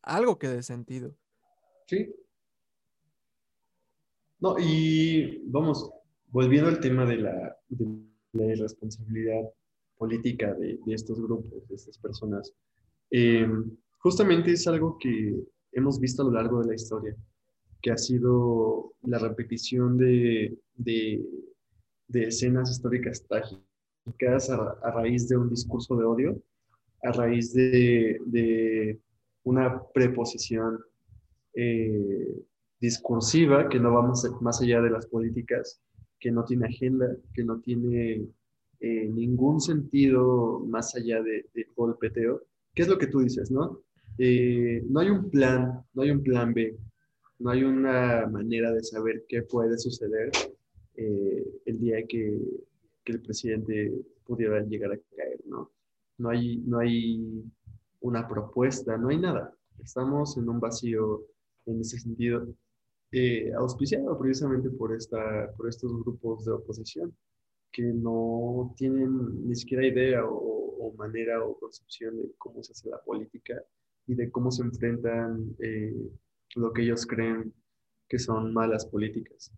algo 0.00 0.38
que 0.38 0.48
dé 0.48 0.62
sentido. 0.62 1.16
Sí. 1.86 2.14
No, 4.38 4.56
y 4.58 5.42
vamos, 5.48 5.90
volviendo 6.28 6.70
al 6.70 6.78
tema 6.78 7.04
de 7.04 7.16
la, 7.16 7.56
de 7.68 8.46
irresponsabilidad 8.46 9.50
política 9.98 10.54
de, 10.54 10.78
estos 10.86 11.20
grupos, 11.20 11.68
de 11.68 11.74
estas 11.74 11.98
personas, 11.98 12.54
eh, 13.10 13.46
justamente 13.98 14.52
es 14.52 14.68
algo 14.68 14.98
que 14.98 15.34
hemos 15.72 15.98
visto 15.98 16.22
a 16.22 16.26
lo 16.26 16.30
largo 16.30 16.60
de 16.62 16.68
la 16.68 16.74
historia, 16.76 17.16
que 17.82 17.90
ha 17.90 17.98
sido 17.98 18.94
la 19.02 19.18
repetición 19.18 19.98
de, 19.98 20.56
de, 20.74 21.26
de 22.06 22.28
escenas 22.28 22.70
históricas 22.70 23.26
trágicas 23.26 23.69
a, 24.06 24.78
a 24.82 24.90
raíz 24.90 25.28
de 25.28 25.36
un 25.36 25.48
discurso 25.48 25.96
de 25.96 26.04
odio, 26.04 26.42
a 27.02 27.12
raíz 27.12 27.52
de, 27.52 28.18
de 28.26 29.00
una 29.44 29.82
preposición 29.94 30.78
eh, 31.54 32.42
discursiva 32.80 33.68
que 33.68 33.78
no 33.78 33.92
va 33.92 34.12
más, 34.40 34.60
allá 34.60 34.80
de 34.80 34.90
las 34.90 35.06
políticas, 35.06 35.80
que 36.18 36.30
no 36.30 36.44
tiene 36.44 36.66
agenda, 36.66 37.16
que 37.34 37.44
no 37.44 37.60
tiene 37.60 38.26
eh, 38.80 39.08
ningún 39.08 39.60
sentido 39.60 40.60
más 40.66 40.94
allá 40.94 41.22
de, 41.22 41.46
de, 41.54 41.66
golpeteo. 41.76 42.42
¿Qué 42.74 42.82
es 42.82 42.88
lo 42.88 42.98
que 42.98 43.06
tú 43.06 43.20
dices, 43.20 43.50
no? 43.50 43.80
Eh, 44.18 44.82
no 44.88 45.00
hay 45.00 45.10
un 45.10 45.30
plan, 45.30 45.82
no 45.94 46.02
hay 46.02 46.10
un 46.10 46.22
plan 46.22 46.52
B, 46.52 46.76
no 47.38 47.50
hay 47.50 47.64
una 47.64 48.26
manera 48.26 48.72
de 48.72 48.82
saber 48.82 49.24
qué 49.28 49.42
puede 49.42 49.78
suceder 49.78 50.30
eh, 50.96 51.44
el 51.64 51.80
día 51.80 52.06
que, 52.06 52.38
que, 53.04 53.12
el 53.12 53.22
presidente 53.22 53.92
pudiera 54.24 54.60
llegar 54.62 54.92
a 54.92 54.98
caer, 55.16 55.40
¿no? 55.46 55.70
No 56.18 56.30
hay, 56.30 56.58
no 56.58 56.78
hay 56.78 57.44
una 58.00 58.28
propuesta, 58.28 58.96
no 58.96 59.08
hay 59.08 59.18
nada. 59.18 59.54
Estamos 59.82 60.36
en 60.36 60.48
un 60.48 60.60
vacío 60.60 61.24
en 61.66 61.80
ese 61.80 61.98
sentido, 61.98 62.46
eh, 63.12 63.52
auspiciado 63.54 64.18
precisamente 64.18 64.70
por, 64.70 64.94
esta, 64.94 65.52
por 65.56 65.68
estos 65.68 65.92
grupos 66.02 66.44
de 66.44 66.52
oposición 66.52 67.14
que 67.72 67.82
no 67.82 68.74
tienen 68.76 69.48
ni 69.48 69.54
siquiera 69.54 69.86
idea 69.86 70.24
o, 70.24 70.92
manera 70.98 71.42
o 71.42 71.58
concepción 71.58 72.16
de 72.16 72.32
cómo 72.36 72.62
se 72.62 72.72
hace 72.72 72.90
la 72.90 73.00
política 73.00 73.54
y 74.06 74.14
de 74.14 74.30
cómo 74.30 74.50
se 74.50 74.62
enfrentan 74.62 75.56
eh, 75.60 75.94
lo 76.56 76.72
que 76.72 76.82
ellos 76.82 77.06
creen 77.06 77.54
que 78.06 78.18
son 78.18 78.52
malas 78.52 78.84
políticas. 78.84 79.50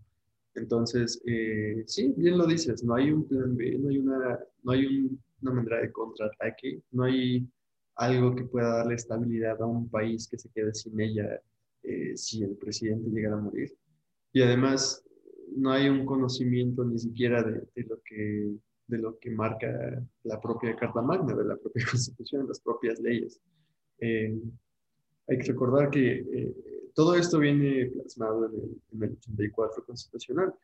Entonces, 0.54 1.20
eh, 1.26 1.82
sí, 1.86 2.12
bien 2.16 2.38
lo 2.38 2.46
dices, 2.46 2.84
no 2.84 2.94
hay 2.94 3.10
un 3.10 3.26
plan 3.26 3.56
B, 3.56 3.78
no 3.78 3.88
hay 3.88 3.98
una, 3.98 4.38
no 4.62 4.72
hay 4.72 4.86
un, 4.86 5.22
una 5.42 5.52
manera 5.52 5.80
de 5.80 5.92
contraataque, 5.92 6.82
no 6.90 7.04
hay 7.04 7.46
algo 7.96 8.34
que 8.34 8.44
pueda 8.44 8.78
darle 8.78 8.94
estabilidad 8.94 9.60
a 9.62 9.66
un 9.66 9.88
país 9.88 10.28
que 10.28 10.38
se 10.38 10.50
quede 10.50 10.74
sin 10.74 11.00
ella 11.00 11.40
eh, 11.82 12.16
si 12.16 12.42
el 12.42 12.56
presidente 12.56 13.10
llegara 13.10 13.36
a 13.36 13.40
morir. 13.40 13.72
Y 14.32 14.42
además, 14.42 15.04
no 15.56 15.70
hay 15.72 15.88
un 15.88 16.06
conocimiento 16.06 16.84
ni 16.84 16.98
siquiera 16.98 17.42
de, 17.42 17.66
de, 17.74 17.82
lo 17.84 18.00
que, 18.02 18.54
de 18.86 18.98
lo 18.98 19.18
que 19.18 19.30
marca 19.30 20.02
la 20.24 20.40
propia 20.40 20.76
Carta 20.76 21.02
Magna, 21.02 21.34
de 21.34 21.44
la 21.44 21.56
propia 21.56 21.84
Constitución, 21.90 22.46
las 22.48 22.60
propias 22.60 22.98
leyes. 23.00 23.40
Eh, 23.98 24.40
hay 25.28 25.38
que 25.38 25.52
recordar 25.52 25.90
que 25.90 26.18
eh, 26.18 26.54
todo 26.94 27.14
esto 27.14 27.38
viene 27.38 27.86
plasmado 27.86 28.46
en 28.46 28.54
el, 28.54 28.82
en 28.92 29.02
el 29.02 29.12
84 29.12 29.84
Constitucional. 29.84 30.54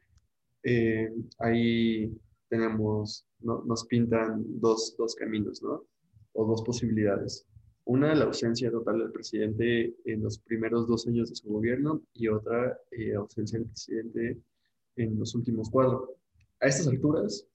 Eh, 0.63 1.11
ahí 1.39 2.13
tenemos, 2.49 3.27
no, 3.41 3.63
nos 3.65 3.87
pintan 3.87 4.45
dos, 4.61 4.95
dos 4.99 5.15
caminos, 5.15 5.63
¿no? 5.63 5.85
O 6.33 6.47
dos 6.47 6.63
posibilidades. 6.63 7.47
Una, 7.85 8.15
la 8.15 8.27
ausencia 8.27 8.71
total 8.71 8.99
del 8.99 9.13
presidente 9.13 9.95
en 10.05 10.23
los 10.23 10.39
primeros 10.39 10.87
dos 10.87 11.07
años 11.07 11.31
de 11.31 11.37
su 11.37 11.49
gobierno 11.49 12.03
y 12.13 12.29
otra, 12.29 12.79
eh, 12.91 13.15
ausencia 13.15 13.59
del 13.59 13.69
presidente 13.69 14.39
en 14.97 15.19
los 15.19 15.35
últimos 15.35 15.71
cuatro. 15.71 16.17
A 16.61 16.67
estas 16.67 16.89
alturas, 16.89 17.47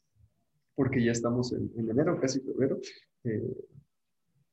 porque 0.75 1.03
ya 1.03 1.11
estamos 1.11 1.53
en, 1.53 1.71
en 1.75 1.89
enero, 1.89 2.19
casi 2.19 2.39
febrero, 2.39 2.79
eh, 3.25 3.55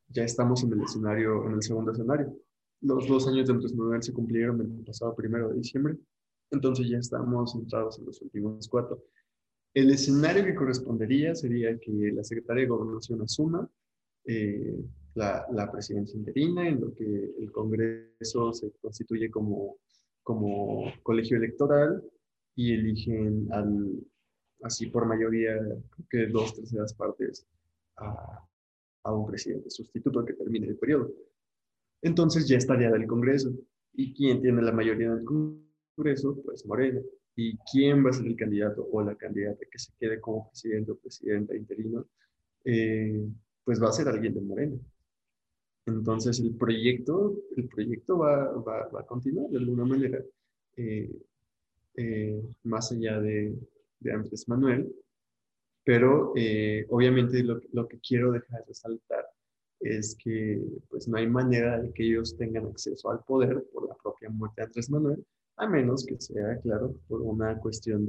ya 0.08 0.24
estamos 0.24 0.62
en 0.64 0.72
el 0.72 0.82
escenario, 0.82 1.46
en 1.46 1.54
el 1.54 1.62
segundo 1.62 1.92
escenario. 1.92 2.36
Los 2.80 3.06
dos 3.06 3.28
años 3.28 3.46
de 3.46 3.54
Andrés 3.54 3.74
Manuel 3.74 4.02
se 4.02 4.12
cumplieron 4.12 4.60
el 4.60 4.84
pasado 4.84 5.14
primero 5.14 5.48
de 5.48 5.56
diciembre, 5.56 5.96
entonces 6.50 6.88
ya 6.88 6.98
estamos 6.98 7.54
entrados 7.54 7.98
en 7.98 8.06
los 8.06 8.20
últimos 8.22 8.68
cuatro. 8.68 9.02
El 9.72 9.90
escenario 9.90 10.44
que 10.44 10.54
correspondería 10.54 11.34
sería 11.34 11.78
que 11.78 12.12
la 12.12 12.24
Secretaría 12.24 12.62
de 12.62 12.68
Gobernación 12.68 13.22
asuma 13.22 13.68
eh, 14.24 14.76
la, 15.14 15.46
la, 15.52 15.70
presidencia 15.70 16.18
interina, 16.18 16.68
en 16.68 16.80
lo 16.80 16.94
que 16.94 17.34
el 17.38 17.52
Congreso 17.52 18.52
se 18.52 18.70
constituye 18.80 19.30
como, 19.30 19.76
como 20.22 20.84
colegio 21.02 21.36
electoral 21.36 22.02
y 22.56 22.72
eligen 22.72 23.48
al, 23.52 24.00
así 24.62 24.86
por 24.86 25.06
mayoría, 25.06 25.56
creo 25.56 26.06
que 26.10 26.26
dos 26.26 26.54
terceras 26.54 26.94
partes, 26.94 27.46
a, 27.96 28.44
a 29.04 29.14
un 29.14 29.26
presidente 29.26 29.70
sustituto 29.70 30.24
que 30.24 30.34
termine 30.34 30.66
el 30.68 30.76
periodo. 30.76 31.10
Entonces 32.02 32.48
ya 32.48 32.56
estaría 32.56 32.90
del 32.90 33.06
Congreso. 33.06 33.52
¿Y 33.94 34.14
quién 34.14 34.40
tiene 34.40 34.62
la 34.62 34.72
mayoría 34.72 35.14
del 35.14 35.24
Congreso? 35.24 36.40
Pues 36.44 36.64
Morena. 36.66 37.00
¿Y 37.36 37.56
quién 37.70 38.04
va 38.04 38.10
a 38.10 38.12
ser 38.12 38.26
el 38.26 38.36
candidato 38.36 38.86
o 38.90 39.02
la 39.02 39.14
candidata 39.14 39.60
que 39.70 39.78
se 39.78 39.92
quede 39.98 40.20
como 40.20 40.48
presidente 40.48 40.92
o 40.92 40.96
presidenta 40.96 41.56
interino? 41.56 42.06
Eh, 42.64 43.26
pues 43.64 43.82
va 43.82 43.88
a 43.88 43.92
ser 43.92 44.08
alguien 44.08 44.34
de 44.34 44.40
Morena. 44.40 44.76
Entonces 45.86 46.40
el 46.40 46.54
proyecto, 46.54 47.36
el 47.56 47.68
proyecto 47.68 48.18
va, 48.18 48.52
va, 48.52 48.88
va 48.88 49.00
a 49.00 49.06
continuar 49.06 49.48
de 49.50 49.58
alguna 49.58 49.84
manera. 49.84 50.22
Eh, 50.76 51.10
eh, 51.96 52.42
más 52.64 52.92
allá 52.92 53.20
de, 53.20 53.54
de, 53.98 54.12
Andrés 54.12 54.48
Manuel, 54.48 54.94
pero 55.84 56.32
obviamente 56.88 57.42
lo, 57.42 57.60
lo, 57.72 57.88
que 57.88 57.98
quiero 57.98 58.32
dejar 58.32 58.64
resaltar 58.66 59.26
es 59.80 60.16
que 60.22 60.62
pues 60.88 61.08
no 61.08 61.16
hay 61.16 61.26
manera 61.26 61.80
de 61.80 61.92
que 61.92 62.06
ellos 62.06 62.36
tengan 62.36 62.66
acceso 62.66 63.10
al 63.10 63.24
poder 63.24 63.64
por 63.72 63.88
la 63.88 63.94
propia 63.96 64.28
muerte 64.30 64.60
de 64.60 64.66
Andrés 64.66 64.90
Manuel, 64.90 65.24
a 65.56 65.68
menos 65.68 66.04
que 66.04 66.20
sea, 66.20 66.58
claro, 66.60 66.94
por 67.08 67.22
una 67.22 67.58
cuestión 67.58 68.06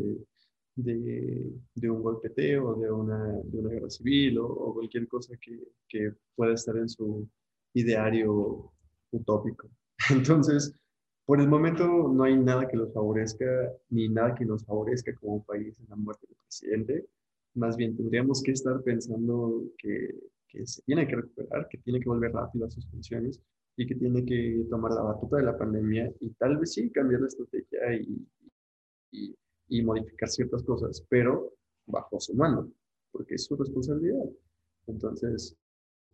de, 0.75 1.51
de, 1.75 1.89
un 1.89 2.01
golpeteo, 2.01 2.75
de 2.75 2.91
una, 2.91 3.39
de 3.43 3.59
una 3.59 3.69
guerra 3.69 3.89
civil 3.89 4.39
o, 4.39 4.47
o 4.47 4.73
cualquier 4.73 5.07
cosa 5.07 5.35
que, 5.37 5.59
que, 5.87 6.13
pueda 6.35 6.53
estar 6.53 6.75
en 6.77 6.89
su 6.89 7.27
ideario 7.73 8.71
utópico. 9.11 9.69
Entonces, 10.09 10.73
por 11.25 11.39
el 11.39 11.47
momento 11.47 11.85
no 11.85 12.23
hay 12.23 12.37
nada 12.37 12.67
que 12.67 12.77
los 12.77 12.93
favorezca, 12.93 13.45
ni 13.89 14.09
nada 14.09 14.35
que 14.35 14.45
nos 14.45 14.65
favorezca 14.65 15.13
como 15.15 15.43
país 15.43 15.77
en 15.79 15.89
la 15.89 15.95
muerte 15.95 16.25
del 16.27 16.37
presidente. 16.37 17.05
Más 17.53 17.75
bien 17.75 17.95
tendríamos 17.95 18.41
que 18.41 18.51
estar 18.51 18.81
pensando 18.81 19.63
que 19.77 20.15
que 20.51 20.67
se 20.67 20.81
tiene 20.83 21.07
que 21.07 21.15
recuperar, 21.15 21.67
que 21.69 21.77
tiene 21.79 21.99
que 21.99 22.09
volver 22.09 22.33
rápido 22.33 22.65
a 22.65 22.69
sus 22.69 22.85
funciones 22.87 23.39
y 23.77 23.87
que 23.87 23.95
tiene 23.95 24.25
que 24.25 24.65
tomar 24.69 24.91
la 24.91 25.01
batuta 25.01 25.37
de 25.37 25.43
la 25.43 25.57
pandemia 25.57 26.11
y 26.19 26.29
tal 26.31 26.57
vez 26.57 26.73
sí 26.73 26.89
cambiar 26.91 27.21
la 27.21 27.27
estrategia 27.27 27.93
y, 27.95 28.27
y, 29.11 29.35
y 29.69 29.81
modificar 29.81 30.29
ciertas 30.29 30.61
cosas, 30.63 31.05
pero 31.09 31.53
bajo 31.85 32.19
su 32.19 32.35
mano, 32.35 32.69
porque 33.11 33.35
es 33.35 33.45
su 33.45 33.55
responsabilidad. 33.55 34.25
Entonces, 34.87 35.55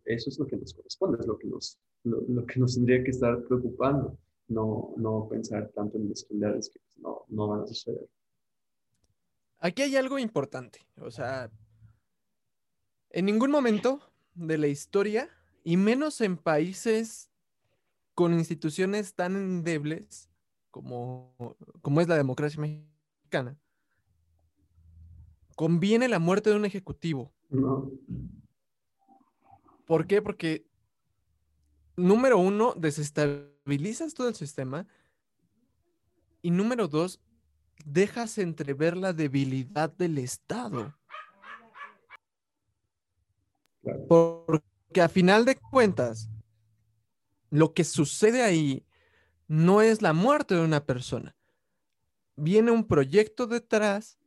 eso 0.04 0.30
es 0.30 0.38
lo 0.38 0.46
que 0.46 0.56
nos 0.56 0.72
corresponde, 0.72 1.18
es 1.20 1.26
lo 1.26 1.36
que 1.36 1.48
nos, 1.48 1.78
lo, 2.04 2.22
lo 2.28 2.46
que 2.46 2.60
nos 2.60 2.74
tendría 2.76 3.02
que 3.02 3.10
estar 3.10 3.42
preocupando, 3.44 4.16
no, 4.48 4.94
no 4.96 5.28
pensar 5.28 5.70
tanto 5.74 5.98
en 5.98 6.08
mezquindades 6.08 6.70
que 6.70 6.80
no, 6.96 7.24
no 7.28 7.48
van 7.48 7.62
a 7.62 7.66
suceder. 7.66 8.08
Aquí 9.58 9.82
hay 9.82 9.96
algo 9.96 10.18
importante, 10.18 10.78
o 11.00 11.10
sea, 11.10 11.50
en 13.10 13.24
ningún 13.24 13.50
momento 13.50 14.00
de 14.38 14.58
la 14.58 14.66
historia, 14.68 15.28
y 15.64 15.76
menos 15.76 16.20
en 16.20 16.36
países 16.36 17.30
con 18.14 18.32
instituciones 18.32 19.14
tan 19.14 19.36
endebles 19.36 20.28
como, 20.70 21.56
como 21.82 22.00
es 22.00 22.08
la 22.08 22.16
democracia 22.16 22.60
mexicana, 22.60 23.58
conviene 25.56 26.08
la 26.08 26.18
muerte 26.18 26.50
de 26.50 26.56
un 26.56 26.64
ejecutivo. 26.64 27.32
No. 27.48 27.90
¿Por 29.86 30.06
qué? 30.06 30.20
Porque, 30.20 30.66
número 31.96 32.38
uno, 32.38 32.74
desestabilizas 32.76 34.14
todo 34.14 34.28
el 34.28 34.34
sistema. 34.34 34.86
Y 36.42 36.50
número 36.50 36.88
dos, 36.88 37.20
dejas 37.84 38.38
entrever 38.38 38.96
la 38.96 39.12
debilidad 39.12 39.90
del 39.90 40.18
Estado. 40.18 40.97
Porque 44.08 45.02
a 45.02 45.08
final 45.08 45.44
de 45.44 45.56
cuentas, 45.56 46.28
lo 47.50 47.72
que 47.72 47.84
sucede 47.84 48.42
ahí 48.42 48.86
no 49.46 49.80
es 49.80 50.02
la 50.02 50.12
muerte 50.12 50.54
de 50.54 50.62
una 50.62 50.84
persona. 50.84 51.36
Viene 52.36 52.70
un 52.70 52.86
proyecto 52.86 53.46
detrás 53.46 54.18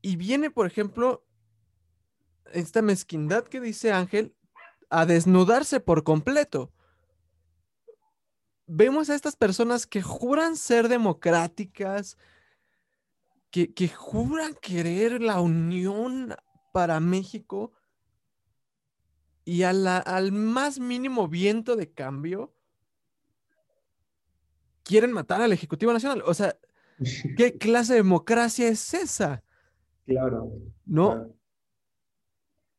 y 0.00 0.16
viene, 0.16 0.50
por 0.50 0.66
ejemplo, 0.66 1.26
esta 2.52 2.82
mezquindad 2.82 3.44
que 3.44 3.60
dice 3.60 3.92
Ángel, 3.92 4.34
a 4.90 5.04
desnudarse 5.04 5.80
por 5.80 6.04
completo. 6.04 6.72
Vemos 8.66 9.10
a 9.10 9.14
estas 9.14 9.36
personas 9.36 9.86
que 9.86 10.02
juran 10.02 10.56
ser 10.56 10.88
democráticas, 10.88 12.16
que, 13.50 13.72
que 13.72 13.88
juran 13.88 14.54
querer 14.54 15.20
la 15.20 15.40
unión 15.40 16.34
para 16.72 17.00
México 17.00 17.72
y 19.48 19.62
al 19.62 20.30
más 20.30 20.78
mínimo 20.78 21.26
viento 21.26 21.74
de 21.74 21.90
cambio, 21.90 22.52
quieren 24.82 25.10
matar 25.10 25.40
al 25.40 25.52
Ejecutivo 25.52 25.90
Nacional. 25.90 26.22
O 26.26 26.34
sea, 26.34 26.54
¿qué 27.34 27.56
clase 27.58 27.94
de 27.94 28.00
democracia 28.00 28.68
es 28.68 28.92
esa? 28.92 29.42
Claro. 30.04 30.52
¿No? 30.84 31.12
Claro. 31.12 31.34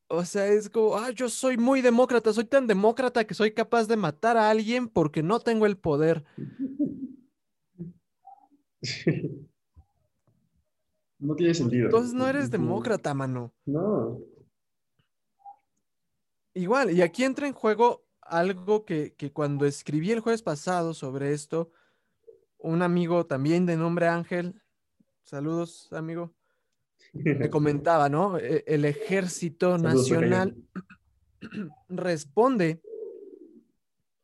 O 0.09 0.23
sea, 0.25 0.45
es 0.45 0.69
como, 0.69 0.95
ah, 0.95 1.09
yo 1.09 1.27
soy 1.27 1.57
muy 1.57 1.81
demócrata, 1.81 2.31
soy 2.33 2.45
tan 2.45 2.67
demócrata 2.67 3.25
que 3.25 3.33
soy 3.33 3.51
capaz 3.51 3.87
de 3.87 3.97
matar 3.97 4.37
a 4.37 4.51
alguien 4.51 4.89
porque 4.89 5.23
no 5.23 5.39
tengo 5.39 5.65
el 5.65 5.75
poder. 5.75 6.23
No 11.21 11.35
tiene 11.35 11.53
sentido. 11.53 11.87
Entonces 11.87 12.13
no 12.13 12.29
eres 12.29 12.49
demócrata, 12.49 13.13
mano. 13.13 13.51
No. 13.65 14.21
Igual, 16.53 16.91
y 16.91 17.01
aquí 17.01 17.23
entra 17.23 17.47
en 17.47 17.53
juego 17.53 18.05
algo 18.21 18.85
que, 18.85 19.13
que, 19.15 19.31
cuando 19.31 19.65
escribí 19.65 20.11
el 20.11 20.19
jueves 20.19 20.41
pasado 20.41 20.93
sobre 20.93 21.33
esto, 21.33 21.71
un 22.57 22.81
amigo 22.81 23.25
también 23.25 23.65
de 23.65 23.77
nombre 23.77 24.07
Ángel, 24.07 24.61
saludos 25.23 25.91
amigo, 25.93 26.33
me 27.13 27.49
comentaba, 27.49 28.09
¿no? 28.09 28.37
E, 28.37 28.63
el 28.67 28.85
ejército 28.85 29.77
nacional 29.77 30.55
responde 31.89 32.81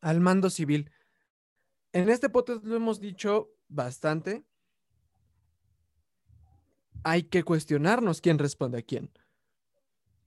al 0.00 0.20
mando 0.20 0.50
civil. 0.50 0.90
En 1.92 2.08
este 2.08 2.28
podcast 2.28 2.64
lo 2.64 2.76
hemos 2.76 3.00
dicho 3.00 3.52
bastante. 3.68 4.44
Hay 7.02 7.24
que 7.24 7.42
cuestionarnos 7.42 8.20
quién 8.20 8.38
responde 8.38 8.78
a 8.78 8.82
quién. 8.82 9.10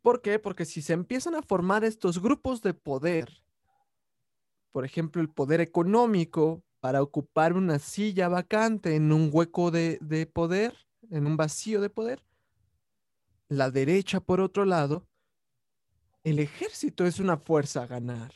¿Por 0.01 0.21
qué? 0.21 0.39
Porque 0.39 0.65
si 0.65 0.81
se 0.81 0.93
empiezan 0.93 1.35
a 1.35 1.41
formar 1.41 1.83
estos 1.83 2.21
grupos 2.21 2.61
de 2.61 2.73
poder, 2.73 3.43
por 4.71 4.85
ejemplo, 4.85 5.21
el 5.21 5.29
poder 5.29 5.61
económico 5.61 6.63
para 6.79 7.01
ocupar 7.01 7.53
una 7.53 7.79
silla 7.79 8.29
vacante 8.29 8.95
en 8.95 9.11
un 9.11 9.29
hueco 9.31 9.71
de, 9.71 9.97
de 10.01 10.25
poder, 10.25 10.73
en 11.09 11.25
un 11.25 11.35
vacío 11.35 11.81
de 11.81 11.89
poder, 11.89 12.23
la 13.49 13.71
derecha, 13.71 14.19
por 14.19 14.39
otro 14.39 14.63
lado, 14.63 15.07
el 16.23 16.39
ejército 16.39 17.05
es 17.05 17.19
una 17.19 17.37
fuerza 17.37 17.83
a 17.83 17.87
ganar. 17.87 18.33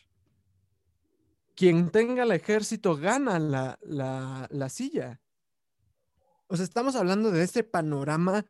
Quien 1.55 1.91
tenga 1.91 2.23
el 2.23 2.31
ejército 2.31 2.97
gana 2.97 3.39
la, 3.39 3.77
la, 3.83 4.47
la 4.49 4.69
silla. 4.69 5.21
O 6.47 6.57
sea, 6.57 6.63
estamos 6.65 6.95
hablando 6.95 7.31
de 7.31 7.43
este 7.43 7.63
panorama 7.63 8.45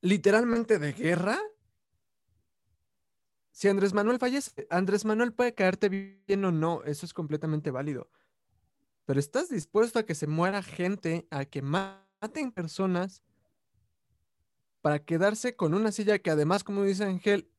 literalmente 0.00 0.78
de 0.78 0.92
guerra 0.92 1.38
si 3.56 3.68
Andrés 3.68 3.94
Manuel 3.94 4.18
fallece, 4.18 4.66
Andrés 4.68 5.06
Manuel 5.06 5.32
puede 5.32 5.54
caerte 5.54 5.88
bien 5.88 6.44
o 6.44 6.52
no, 6.52 6.84
eso 6.84 7.06
es 7.06 7.14
completamente 7.14 7.70
válido. 7.70 8.10
Pero 9.06 9.18
¿estás 9.18 9.48
dispuesto 9.48 9.98
a 9.98 10.02
que 10.02 10.14
se 10.14 10.26
muera 10.26 10.62
gente, 10.62 11.26
a 11.30 11.46
que 11.46 11.62
maten 11.62 12.52
personas 12.52 13.22
para 14.82 15.02
quedarse 15.02 15.56
con 15.56 15.72
una 15.72 15.90
silla 15.90 16.18
que 16.18 16.28
además, 16.28 16.64
como 16.64 16.82
dice 16.82 17.04
Ángel, 17.04 17.50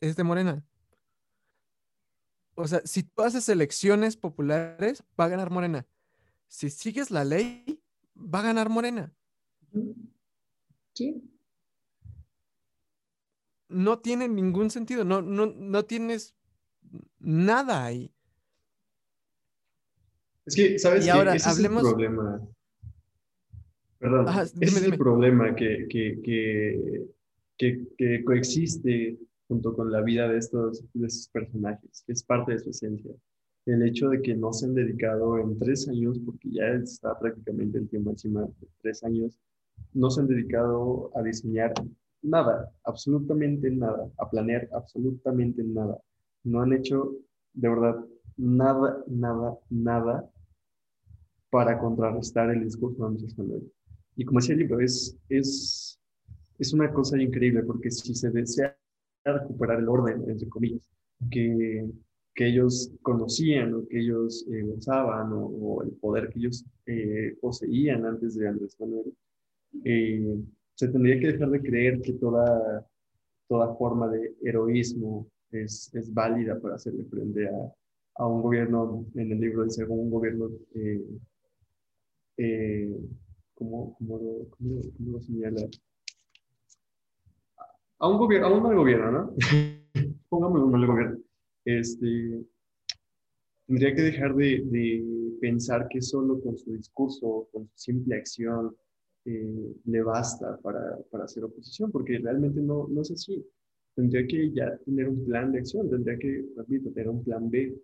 es 0.00 0.16
de 0.16 0.24
Morena? 0.24 0.64
O 2.54 2.66
sea, 2.66 2.80
si 2.86 3.02
tú 3.02 3.20
haces 3.20 3.50
elecciones 3.50 4.16
populares, 4.16 5.04
va 5.20 5.26
a 5.26 5.28
ganar 5.28 5.50
Morena. 5.50 5.86
Si 6.48 6.70
sigues 6.70 7.10
la 7.10 7.24
ley, 7.24 7.78
va 8.16 8.38
a 8.38 8.44
ganar 8.44 8.70
Morena. 8.70 9.12
Sí 10.94 11.28
no 13.72 13.98
tiene 13.98 14.28
ningún 14.28 14.70
sentido, 14.70 15.04
no, 15.04 15.22
no, 15.22 15.46
no 15.46 15.84
tienes 15.84 16.34
nada 17.18 17.84
ahí. 17.84 18.12
Es 20.46 20.56
que, 20.56 20.78
¿sabes 20.78 21.06
Y 21.06 21.08
ahora 21.10 21.34
Ese 21.34 21.48
hablemos- 21.48 21.82
es 21.82 21.88
el 21.88 21.94
problema. 21.94 22.48
Perdón, 23.98 24.28
Ajá, 24.28 24.42
ese 24.42 24.54
dime, 24.54 24.66
es 24.66 24.76
el 24.78 24.84
dime. 24.86 24.98
problema 24.98 25.54
que, 25.54 25.86
que, 25.88 26.20
que, 26.22 27.06
que, 27.56 27.86
que 27.96 28.24
coexiste 28.24 29.18
junto 29.46 29.74
con 29.74 29.92
la 29.92 30.00
vida 30.00 30.28
de 30.28 30.38
estos, 30.38 30.82
de 30.92 31.06
estos 31.06 31.28
personajes, 31.28 32.02
que 32.06 32.12
es 32.12 32.22
parte 32.24 32.52
de 32.52 32.58
su 32.58 32.70
esencia. 32.70 33.12
El 33.66 33.86
hecho 33.86 34.08
de 34.08 34.20
que 34.20 34.34
no 34.34 34.52
se 34.52 34.66
han 34.66 34.74
dedicado 34.74 35.38
en 35.38 35.56
tres 35.58 35.86
años, 35.88 36.18
porque 36.26 36.50
ya 36.50 36.66
está 36.70 37.16
prácticamente 37.16 37.78
el 37.78 37.88
tiempo 37.88 38.10
encima 38.10 38.42
de 38.42 38.68
tres 38.80 39.04
años, 39.04 39.38
no 39.94 40.10
se 40.10 40.20
han 40.22 40.26
dedicado 40.26 41.12
a 41.16 41.22
diseñar 41.22 41.72
nada, 42.22 42.72
absolutamente 42.84 43.70
nada, 43.70 44.10
a 44.18 44.28
planear 44.28 44.68
absolutamente 44.72 45.62
nada. 45.64 45.98
No 46.44 46.60
han 46.60 46.72
hecho, 46.72 47.16
de 47.54 47.68
verdad, 47.68 48.04
nada, 48.36 49.04
nada, 49.06 49.58
nada 49.70 50.30
para 51.50 51.78
contrarrestar 51.78 52.50
el 52.50 52.64
discurso 52.64 53.02
de 53.02 53.08
Andrés 53.08 53.36
Manuel. 53.36 53.70
Y 54.16 54.24
como 54.24 54.40
decía 54.40 54.54
el 54.54 54.60
libro, 54.60 54.80
es, 54.80 55.16
es, 55.28 55.98
es 56.58 56.72
una 56.72 56.92
cosa 56.92 57.20
increíble, 57.20 57.62
porque 57.62 57.90
si 57.90 58.14
se 58.14 58.30
desea 58.30 58.76
recuperar 59.24 59.80
el 59.80 59.88
orden, 59.88 60.28
entre 60.28 60.48
comillas, 60.48 60.88
que, 61.30 61.86
que 62.34 62.48
ellos 62.48 62.90
conocían 63.02 63.74
o 63.74 63.86
que 63.86 64.00
ellos 64.00 64.46
eh, 64.50 64.62
gozaban 64.62 65.30
o, 65.32 65.82
el 65.82 65.92
poder 65.92 66.30
que 66.30 66.38
ellos 66.38 66.64
eh, 66.86 67.36
poseían 67.40 68.06
antes 68.06 68.34
de 68.34 68.48
Andrés 68.48 68.76
Manuel, 68.80 69.14
eh, 69.84 70.38
se 70.74 70.88
tendría 70.88 71.18
que 71.20 71.32
dejar 71.32 71.50
de 71.50 71.62
creer 71.62 72.00
que 72.02 72.12
toda, 72.14 72.86
toda 73.48 73.74
forma 73.76 74.08
de 74.08 74.34
heroísmo 74.42 75.26
es, 75.50 75.90
es 75.94 76.12
válida 76.12 76.58
para 76.60 76.76
hacerle 76.76 77.04
frente 77.04 77.48
a, 77.48 77.72
a 78.16 78.26
un 78.26 78.42
gobierno, 78.42 79.06
en 79.14 79.32
el 79.32 79.40
libro 79.40 79.64
dice, 79.64 79.84
un 79.84 80.10
gobierno, 80.10 80.50
eh, 80.74 81.04
eh, 82.38 82.96
¿cómo, 83.54 83.94
cómo 83.98 84.16
lo, 84.18 84.48
cómo 84.50 84.74
lo- 84.76 84.90
cómo 84.96 85.12
lo 85.12 85.20
señala? 85.20 85.62
A 87.98 88.08
un 88.08 88.18
gobierno, 88.18 88.46
a 88.48 88.52
un 88.56 88.62
mal 88.62 88.74
gobierno, 88.74 89.10
¿no? 89.12 89.34
Pongámoslo 90.28 90.66
un 90.66 90.72
mal 90.72 90.86
gobierno. 90.86 91.18
Este, 91.64 92.44
tendría 93.66 93.94
que 93.94 94.02
dejar 94.02 94.34
de, 94.34 94.62
de 94.64 95.04
pensar 95.40 95.86
que 95.88 96.02
solo 96.02 96.40
con 96.40 96.58
su 96.58 96.72
discurso, 96.72 97.48
con 97.52 97.68
su 97.68 97.72
simple 97.76 98.16
acción, 98.16 98.74
eh, 99.24 99.74
le 99.84 100.02
basta 100.02 100.56
para, 100.58 100.98
para 101.10 101.24
hacer 101.24 101.44
oposición, 101.44 101.90
porque 101.90 102.18
realmente 102.18 102.60
no, 102.60 102.86
no 102.88 103.02
es 103.02 103.10
así. 103.10 103.44
Tendría 103.94 104.26
que 104.26 104.50
ya 104.52 104.76
tener 104.84 105.08
un 105.08 105.24
plan 105.26 105.52
de 105.52 105.58
acción, 105.58 105.88
tendría 105.90 106.18
que, 106.18 106.44
repito, 106.56 106.90
tener 106.90 107.08
un 107.10 107.22
plan 107.22 107.50
B 107.50 107.76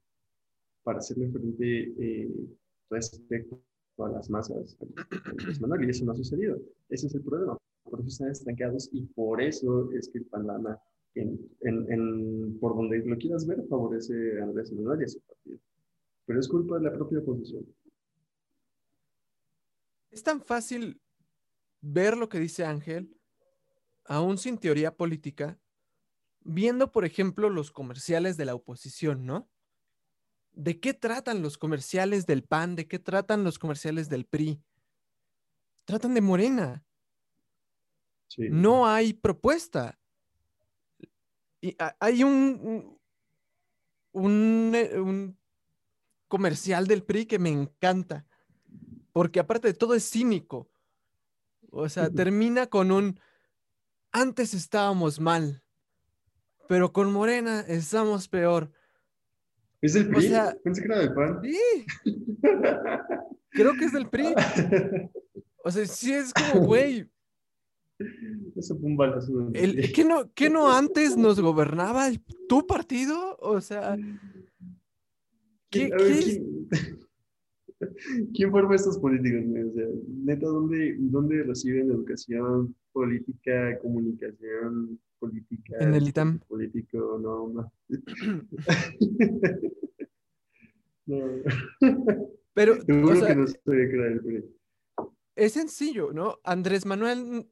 para 0.82 0.98
hacerle 0.98 1.30
frente 1.30 1.92
eh, 1.98 2.30
respecto 2.90 3.60
a 3.98 4.08
las 4.08 4.30
masas 4.30 4.76
Manuel, 5.60 5.84
y 5.86 5.90
eso 5.90 6.04
no 6.04 6.12
ha 6.12 6.16
sucedido. 6.16 6.58
Ese 6.88 7.08
es 7.08 7.14
el 7.14 7.22
problema. 7.22 7.58
Por 7.84 8.00
eso 8.00 8.08
están 8.08 8.30
estancados 8.30 8.88
y 8.92 9.02
por 9.02 9.42
eso 9.42 9.90
es 9.92 10.08
que 10.08 10.18
el 10.18 10.24
panorama, 10.26 10.78
en, 11.14 11.38
en, 11.62 11.92
en- 11.92 12.58
por 12.60 12.76
donde 12.76 12.98
lo 13.04 13.16
quieras 13.18 13.46
ver, 13.46 13.64
favorece 13.68 14.40
a 14.40 14.44
Andrés 14.44 14.72
Manuel 14.72 15.00
y 15.00 15.04
a 15.04 15.08
su 15.08 15.20
partido. 15.20 15.58
Pero 16.26 16.40
es 16.40 16.48
culpa 16.48 16.78
de 16.78 16.84
la 16.84 16.92
propia 16.92 17.18
oposición. 17.20 17.66
Es 20.10 20.22
tan 20.22 20.40
fácil 20.40 21.00
ver 21.80 22.16
lo 22.16 22.28
que 22.28 22.38
dice 22.38 22.64
Ángel, 22.64 23.16
aún 24.04 24.38
sin 24.38 24.58
teoría 24.58 24.96
política, 24.96 25.58
viendo, 26.40 26.92
por 26.92 27.04
ejemplo, 27.04 27.50
los 27.50 27.70
comerciales 27.70 28.36
de 28.36 28.44
la 28.46 28.54
oposición, 28.54 29.26
¿no? 29.26 29.50
¿De 30.52 30.80
qué 30.80 30.94
tratan 30.94 31.42
los 31.42 31.56
comerciales 31.58 32.26
del 32.26 32.42
PAN? 32.42 32.74
¿De 32.74 32.88
qué 32.88 32.98
tratan 32.98 33.44
los 33.44 33.58
comerciales 33.58 34.08
del 34.08 34.24
PRI? 34.24 34.60
Tratan 35.84 36.14
de 36.14 36.20
Morena. 36.20 36.84
Sí. 38.26 38.48
No 38.50 38.86
hay 38.86 39.12
propuesta. 39.12 39.98
Y 41.60 41.76
ha- 41.78 41.96
hay 42.00 42.24
un, 42.24 42.98
un, 44.12 44.74
un 44.96 45.38
comercial 46.26 46.86
del 46.86 47.04
PRI 47.04 47.26
que 47.26 47.38
me 47.38 47.50
encanta, 47.50 48.26
porque 49.12 49.40
aparte 49.40 49.68
de 49.68 49.74
todo 49.74 49.94
es 49.94 50.08
cínico. 50.10 50.70
O 51.70 51.88
sea, 51.88 52.10
termina 52.10 52.66
con 52.66 52.90
un, 52.90 53.20
antes 54.12 54.54
estábamos 54.54 55.20
mal, 55.20 55.62
pero 56.68 56.92
con 56.92 57.12
Morena 57.12 57.60
estamos 57.60 58.28
peor. 58.28 58.70
¿Es 59.80 59.94
el 59.94 60.08
O 60.08 60.10
PRI? 60.16 60.28
sea- 60.28 60.56
Pensé 60.64 60.80
que 60.82 60.86
era 60.88 60.98
del 60.98 61.14
PAN. 61.14 61.40
Sí, 61.42 61.86
creo 63.50 63.74
que 63.74 63.84
es 63.84 63.92
del 63.92 64.08
PRI. 64.08 64.34
O 65.64 65.70
sea, 65.70 65.84
sí 65.86 66.14
es 66.14 66.32
como, 66.32 66.64
güey, 66.66 67.10
Eso 68.56 68.78
fue 68.78 68.88
un 68.88 68.96
balazo. 68.96 69.50
el. 69.52 69.92
¿qué, 69.92 70.04
no, 70.04 70.32
¿qué 70.32 70.48
no 70.48 70.72
antes 70.72 71.16
nos 71.16 71.40
gobernaba 71.40 72.08
tu 72.48 72.66
partido? 72.66 73.36
O 73.40 73.60
sea, 73.60 73.96
¿qué, 75.68 75.90
¿Quién- 75.90 75.92
a 75.92 75.96
ver, 75.96 76.12
qué 76.14 76.18
es? 76.20 76.40
¿quién, 78.34 78.50
forma 78.50 78.74
estos 78.74 78.98
políticos? 78.98 79.44
O 79.44 79.72
sea, 79.74 79.86
neta, 80.08 80.46
¿dónde, 80.46 80.96
¿dónde 80.98 81.42
reciben 81.42 81.90
educación 81.90 82.74
política, 82.92 83.78
comunicación 83.80 84.98
política? 85.18 85.76
En 85.80 85.94
el 85.94 86.08
ITAM. 86.08 86.38
Político, 86.40 87.18
no, 87.20 87.48
no. 87.48 87.72
no. 91.06 91.26
Pero, 92.54 92.72
o 92.72 93.14
sea, 93.14 93.28
que 93.28 93.36
no 93.36 93.46
es 95.38 95.52
sencillo, 95.52 96.12
¿no? 96.12 96.40
Andrés 96.42 96.84
Manuel, 96.84 97.48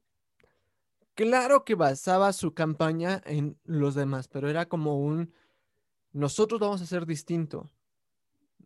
claro 1.15 1.63
que 1.63 1.75
basaba 1.75 2.33
su 2.33 2.53
campaña 2.53 3.21
en 3.25 3.57
los 3.63 3.95
demás, 3.95 4.27
pero 4.27 4.49
era 4.49 4.67
como 4.67 4.99
un, 4.99 5.33
nosotros 6.11 6.59
vamos 6.59 6.81
a 6.81 6.85
ser 6.85 7.05
distinto, 7.05 7.71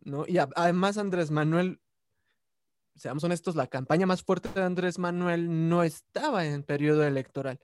¿no? 0.04 0.24
Y 0.26 0.38
a- 0.38 0.48
además 0.56 0.98
Andrés 0.98 1.30
Manuel, 1.30 1.80
seamos 2.94 3.24
honestos, 3.24 3.56
la 3.56 3.66
campaña 3.66 4.06
más 4.06 4.22
fuerte 4.22 4.48
de 4.48 4.62
Andrés 4.62 4.98
Manuel 4.98 5.68
no 5.68 5.82
estaba 5.82 6.44
en 6.46 6.62
periodo 6.62 7.04
electoral. 7.04 7.60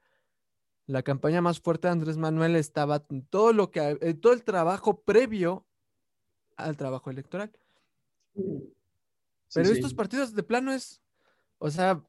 La 0.87 1.03
campaña 1.03 1.43
más 1.43 1.61
fuerte 1.61 1.89
de 1.89 1.93
Andrés 1.93 2.17
Manuel 2.17 2.57
estaba 2.57 3.01
todo 3.31 3.53
lo 3.53 3.71
que, 3.71 3.99
eh, 4.01 4.15
todo 4.15 4.33
el 4.33 4.43
trabajo 4.43 5.03
previo 5.03 5.67
al 6.57 6.77
trabajo 6.77 7.11
electoral. 7.11 7.53
Pero 9.55 9.67
sí. 9.69 9.73
estos 9.73 9.95
partidos 9.95 10.35
de 10.35 10.43
plano 10.43 10.73
es, 10.73 11.03
o 11.59 11.71
sea, 11.71 12.05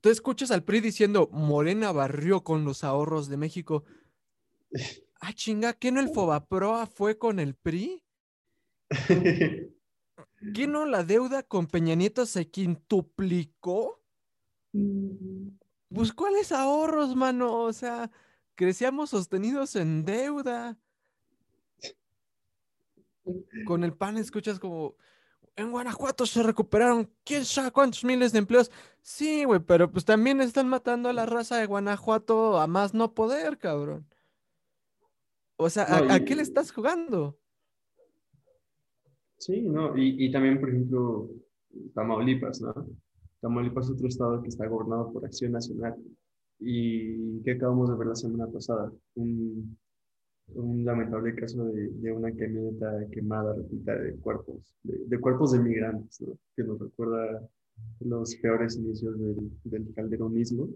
tú 0.00 0.10
escuchas 0.10 0.50
al 0.50 0.64
PRI 0.64 0.80
diciendo, 0.80 1.28
Morena 1.32 1.92
barrió 1.92 2.44
con 2.44 2.64
los 2.64 2.84
ahorros 2.84 3.28
de 3.28 3.36
México. 3.36 3.84
Ah, 5.26 5.32
chinga, 5.32 5.72
¿qué 5.72 5.90
no 5.90 6.00
el 6.00 6.10
Fobaproa 6.10 6.84
fue 6.86 7.16
con 7.16 7.40
el 7.40 7.54
PRI? 7.54 8.03
¿Qué 10.54 10.66
no 10.66 10.84
la 10.86 11.04
deuda 11.04 11.42
con 11.42 11.66
Peña 11.66 11.94
Nieto 11.94 12.26
se 12.26 12.50
quintuplicó? 12.50 14.02
Pues, 15.88 16.12
¿cuáles 16.12 16.52
ahorros, 16.52 17.14
mano? 17.16 17.62
O 17.62 17.72
sea, 17.72 18.10
crecíamos 18.54 19.10
sostenidos 19.10 19.76
en 19.76 20.04
deuda. 20.04 20.76
Con 23.64 23.84
el 23.84 23.94
PAN 23.94 24.18
escuchas 24.18 24.58
como, 24.60 24.96
en 25.56 25.70
Guanajuato 25.70 26.26
se 26.26 26.42
recuperaron 26.42 27.10
quién 27.24 27.44
sabe 27.44 27.70
cuántos 27.70 28.04
miles 28.04 28.32
de 28.32 28.40
empleos. 28.40 28.70
Sí, 29.00 29.44
güey, 29.44 29.60
pero 29.60 29.90
pues 29.90 30.04
también 30.04 30.40
están 30.40 30.68
matando 30.68 31.08
a 31.08 31.12
la 31.14 31.24
raza 31.24 31.56
de 31.56 31.66
Guanajuato 31.66 32.60
a 32.60 32.66
más 32.66 32.92
no 32.92 33.14
poder, 33.14 33.56
cabrón. 33.58 34.06
O 35.56 35.70
sea, 35.70 35.84
¿a, 35.84 36.00
No, 36.00 36.12
a 36.12 36.16
y- 36.18 36.24
qué 36.24 36.34
le 36.34 36.42
estás 36.42 36.70
jugando? 36.72 37.38
Sí, 39.38 39.60
no, 39.62 39.96
y, 39.98 40.26
y 40.26 40.32
también, 40.32 40.58
por 40.60 40.70
ejemplo, 40.70 41.30
Tamaulipas, 41.94 42.60
¿no? 42.62 42.72
Tamaulipas 43.40 43.86
es 43.86 43.92
otro 43.92 44.08
estado 44.08 44.42
que 44.42 44.48
está 44.48 44.66
gobernado 44.66 45.12
por 45.12 45.24
Acción 45.24 45.52
Nacional 45.52 45.94
y 46.60 47.42
que 47.42 47.52
acabamos 47.52 47.90
de 47.90 47.96
ver 47.96 48.06
la 48.08 48.14
semana 48.14 48.46
pasada, 48.46 48.90
un, 49.16 49.76
un 50.54 50.84
lamentable 50.84 51.34
caso 51.34 51.64
de, 51.66 51.88
de 51.90 52.12
una 52.12 52.34
camioneta 52.34 53.06
quemada 53.10 53.54
repleta 53.54 53.96
de 53.98 54.14
cuerpos, 54.16 54.72
de, 54.82 54.98
de 55.06 55.18
cuerpos 55.20 55.52
de 55.52 55.58
migrantes, 55.58 56.20
¿no? 56.22 56.38
Que 56.56 56.62
nos 56.64 56.78
recuerda 56.78 57.46
los 58.00 58.34
peores 58.36 58.76
inicios 58.76 59.18
del, 59.18 59.50
del 59.64 59.92
calderonismo. 59.94 60.68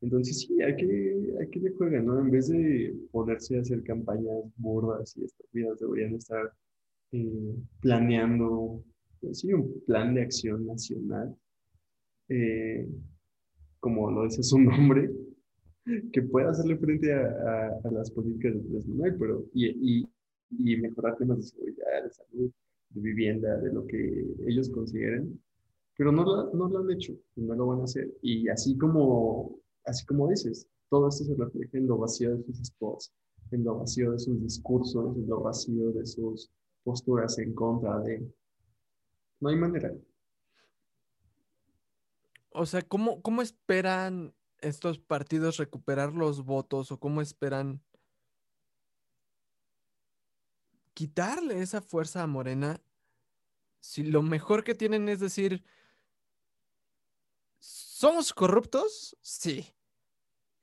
Entonces 0.00 0.40
sí, 0.42 0.62
hay 0.62 0.76
que, 0.76 1.34
hay 1.40 1.48
que 1.48 1.58
le 1.58 1.72
jueguen, 1.72 2.06
¿no? 2.06 2.20
En 2.20 2.30
vez 2.30 2.48
de 2.48 2.94
ponerse 3.10 3.56
a 3.58 3.62
hacer 3.62 3.82
campañas 3.82 4.44
burdas 4.56 5.16
y 5.16 5.24
estúpidas, 5.24 5.80
deberían 5.80 6.14
estar 6.14 6.52
eh, 7.12 7.54
planeando, 7.80 8.82
pues 9.20 9.40
sí, 9.40 9.52
un 9.52 9.80
plan 9.86 10.14
de 10.14 10.22
acción 10.22 10.66
nacional, 10.66 11.36
eh, 12.28 12.88
como 13.80 14.10
lo 14.10 14.24
dice 14.24 14.42
su 14.42 14.58
nombre, 14.60 15.10
que 16.12 16.22
pueda 16.22 16.50
hacerle 16.50 16.76
frente 16.76 17.12
a, 17.12 17.20
a- 17.20 17.80
a 17.84 17.90
las 17.92 18.10
políticas 18.10 18.54
de 18.54 18.60
Andrés 18.60 18.86
Manuel, 18.86 19.16
pero 19.18 19.44
y, 19.54 20.00
y, 20.00 20.08
y 20.50 20.76
mejorar 20.76 21.16
temas 21.16 21.38
de 21.38 21.42
seguridad, 21.44 22.04
de 22.04 22.10
salud, 22.10 22.50
vivienda, 22.90 23.56
de 23.58 23.72
lo 23.72 23.86
que 23.86 24.26
ellos 24.46 24.70
consideren, 24.70 25.40
pero 25.96 26.12
no 26.12 26.24
no 26.52 26.68
lo 26.68 26.78
han 26.80 26.90
hecho, 26.92 27.14
no 27.36 27.54
lo 27.54 27.66
van 27.68 27.80
a 27.80 27.84
hacer. 27.84 28.10
Y 28.22 28.48
así 28.48 28.76
como, 28.78 29.58
así 29.84 30.04
como 30.06 30.28
dices, 30.28 30.66
todo 30.90 31.08
esto 31.08 31.24
se 31.24 31.34
refleja 31.36 31.78
en 31.78 31.86
lo 31.88 31.98
vacío 31.98 32.36
de 32.36 32.44
sus 32.44 32.58
spots, 32.66 33.12
en 33.52 33.64
lo 33.64 33.78
vacío 33.78 34.12
de 34.12 34.18
sus 34.18 34.40
discursos, 34.42 35.16
en 35.16 35.28
lo 35.28 35.40
vacío 35.42 35.90
de 35.92 36.06
sus 36.06 36.50
posturas 36.88 37.38
en 37.38 37.54
contra 37.54 37.98
de... 37.98 38.34
No 39.40 39.50
hay 39.50 39.56
manera. 39.56 39.92
O 42.48 42.64
sea, 42.64 42.80
¿cómo, 42.80 43.20
cómo 43.20 43.42
esperan 43.42 44.34
estos 44.60 44.98
partidos 44.98 45.58
recuperar 45.58 46.14
los 46.14 46.46
votos 46.46 46.90
o 46.90 46.98
cómo 46.98 47.20
esperan 47.20 47.82
quitarle 50.94 51.60
esa 51.60 51.82
fuerza 51.82 52.22
a 52.22 52.26
Morena 52.26 52.80
si 53.80 54.02
lo 54.02 54.22
mejor 54.22 54.64
que 54.64 54.74
tienen 54.74 55.10
es 55.10 55.20
decir, 55.20 55.62
¿somos 57.58 58.32
corruptos? 58.32 59.14
Sí. 59.20 59.74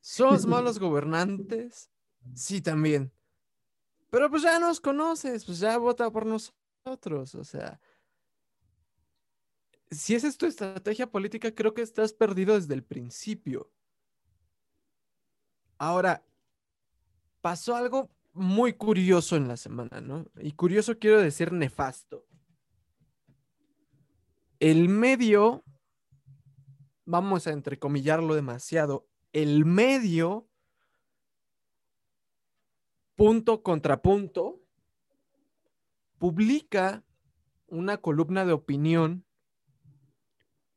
¿Somos 0.01 0.45
malos 0.47 0.79
gobernantes? 0.79 1.91
Sí, 2.33 2.61
también. 2.61 3.14
Pero 4.15 4.29
pues 4.29 4.43
ya 4.43 4.57
nos 4.59 4.79
conoces, 4.79 5.43
pues 5.43 5.59
ya 5.59 5.77
vota 5.77 6.09
por 6.09 6.25
nosotros, 6.25 7.35
o 7.35 7.43
sea. 7.43 7.81
Si 9.91 10.15
esa 10.15 10.29
es 10.29 10.37
tu 10.37 10.45
estrategia 10.45 11.11
política, 11.11 11.53
creo 11.53 11.73
que 11.73 11.81
estás 11.81 12.13
perdido 12.13 12.55
desde 12.55 12.75
el 12.75 12.85
principio. 12.85 13.73
Ahora, 15.77 16.25
pasó 17.41 17.75
algo 17.75 18.09
muy 18.31 18.71
curioso 18.71 19.35
en 19.35 19.49
la 19.49 19.57
semana, 19.57 19.99
¿no? 19.99 20.25
Y 20.39 20.53
curioso 20.53 20.97
quiero 20.97 21.19
decir 21.19 21.51
nefasto. 21.51 22.25
El 24.61 24.87
medio, 24.87 25.61
vamos 27.03 27.47
a 27.47 27.51
entrecomillarlo 27.51 28.33
demasiado, 28.33 29.09
el 29.33 29.65
medio, 29.65 30.47
punto 33.15 33.63
contra 33.63 34.01
punto, 34.01 34.61
publica 36.17 37.03
una 37.67 37.97
columna 37.97 38.45
de 38.45 38.53
opinión 38.53 39.25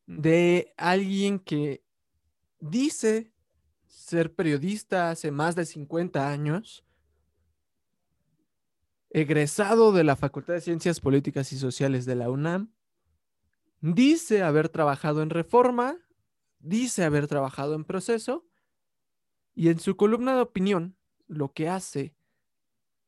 de 0.06 0.72
alguien 0.76 1.38
que 1.38 1.84
dice 2.60 3.32
ser 3.86 4.34
periodista 4.34 5.10
hace 5.10 5.30
más 5.30 5.54
de 5.54 5.66
50 5.66 6.30
años, 6.30 6.84
egresado 9.10 9.92
de 9.92 10.04
la 10.04 10.16
Facultad 10.16 10.54
de 10.54 10.60
Ciencias 10.60 11.00
Políticas 11.00 11.52
y 11.52 11.58
Sociales 11.58 12.06
de 12.06 12.14
la 12.14 12.30
UNAM, 12.30 12.72
dice 13.80 14.42
haber 14.42 14.68
trabajado 14.68 15.22
en 15.22 15.30
reforma, 15.30 15.96
dice 16.58 17.04
haber 17.04 17.26
trabajado 17.26 17.74
en 17.74 17.84
proceso, 17.84 18.46
y 19.54 19.68
en 19.70 19.80
su 19.80 19.96
columna 19.96 20.34
de 20.34 20.42
opinión 20.42 20.96
lo 21.26 21.52
que 21.52 21.68
hace 21.68 22.17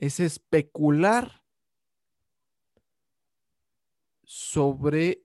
es 0.00 0.18
especular 0.18 1.44
sobre 4.24 5.22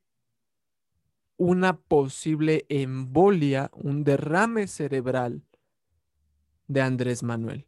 una 1.38 1.80
posible 1.80 2.66
embolia, 2.68 3.72
un 3.74 4.04
derrame 4.04 4.68
cerebral 4.68 5.46
de 6.68 6.82
Andrés 6.82 7.24
Manuel. 7.24 7.68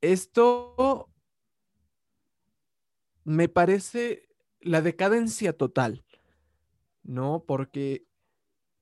Esto 0.00 1.08
me 3.22 3.48
parece 3.48 4.28
la 4.60 4.82
decadencia 4.82 5.56
total, 5.56 6.04
¿no? 7.04 7.44
Porque, 7.46 8.04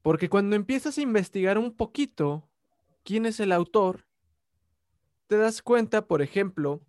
porque 0.01 0.31
cuando 0.31 0.57
empiezas 0.57 0.97
a 0.97 1.03
investigar 1.03 1.59
un 1.59 1.77
poquito 1.77 2.49
quién 3.03 3.27
es 3.27 3.39
el 3.39 3.53
autor, 3.53 4.07
te 5.33 5.39
das 5.39 5.63
cuenta, 5.63 6.07
por 6.07 6.21
ejemplo, 6.21 6.83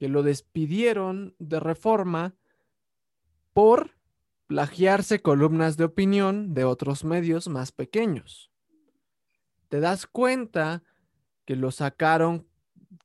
que 0.00 0.08
lo 0.08 0.24
despidieron 0.24 1.36
de 1.38 1.60
reforma 1.60 2.34
por 3.52 3.96
plagiarse 4.48 5.22
columnas 5.22 5.76
de 5.76 5.84
opinión 5.84 6.54
de 6.54 6.64
otros 6.64 7.04
medios 7.04 7.46
más 7.46 7.70
pequeños. 7.70 8.50
Te 9.68 9.78
das 9.78 10.08
cuenta 10.08 10.82
que 11.44 11.54
lo 11.54 11.70
sacaron, 11.70 12.48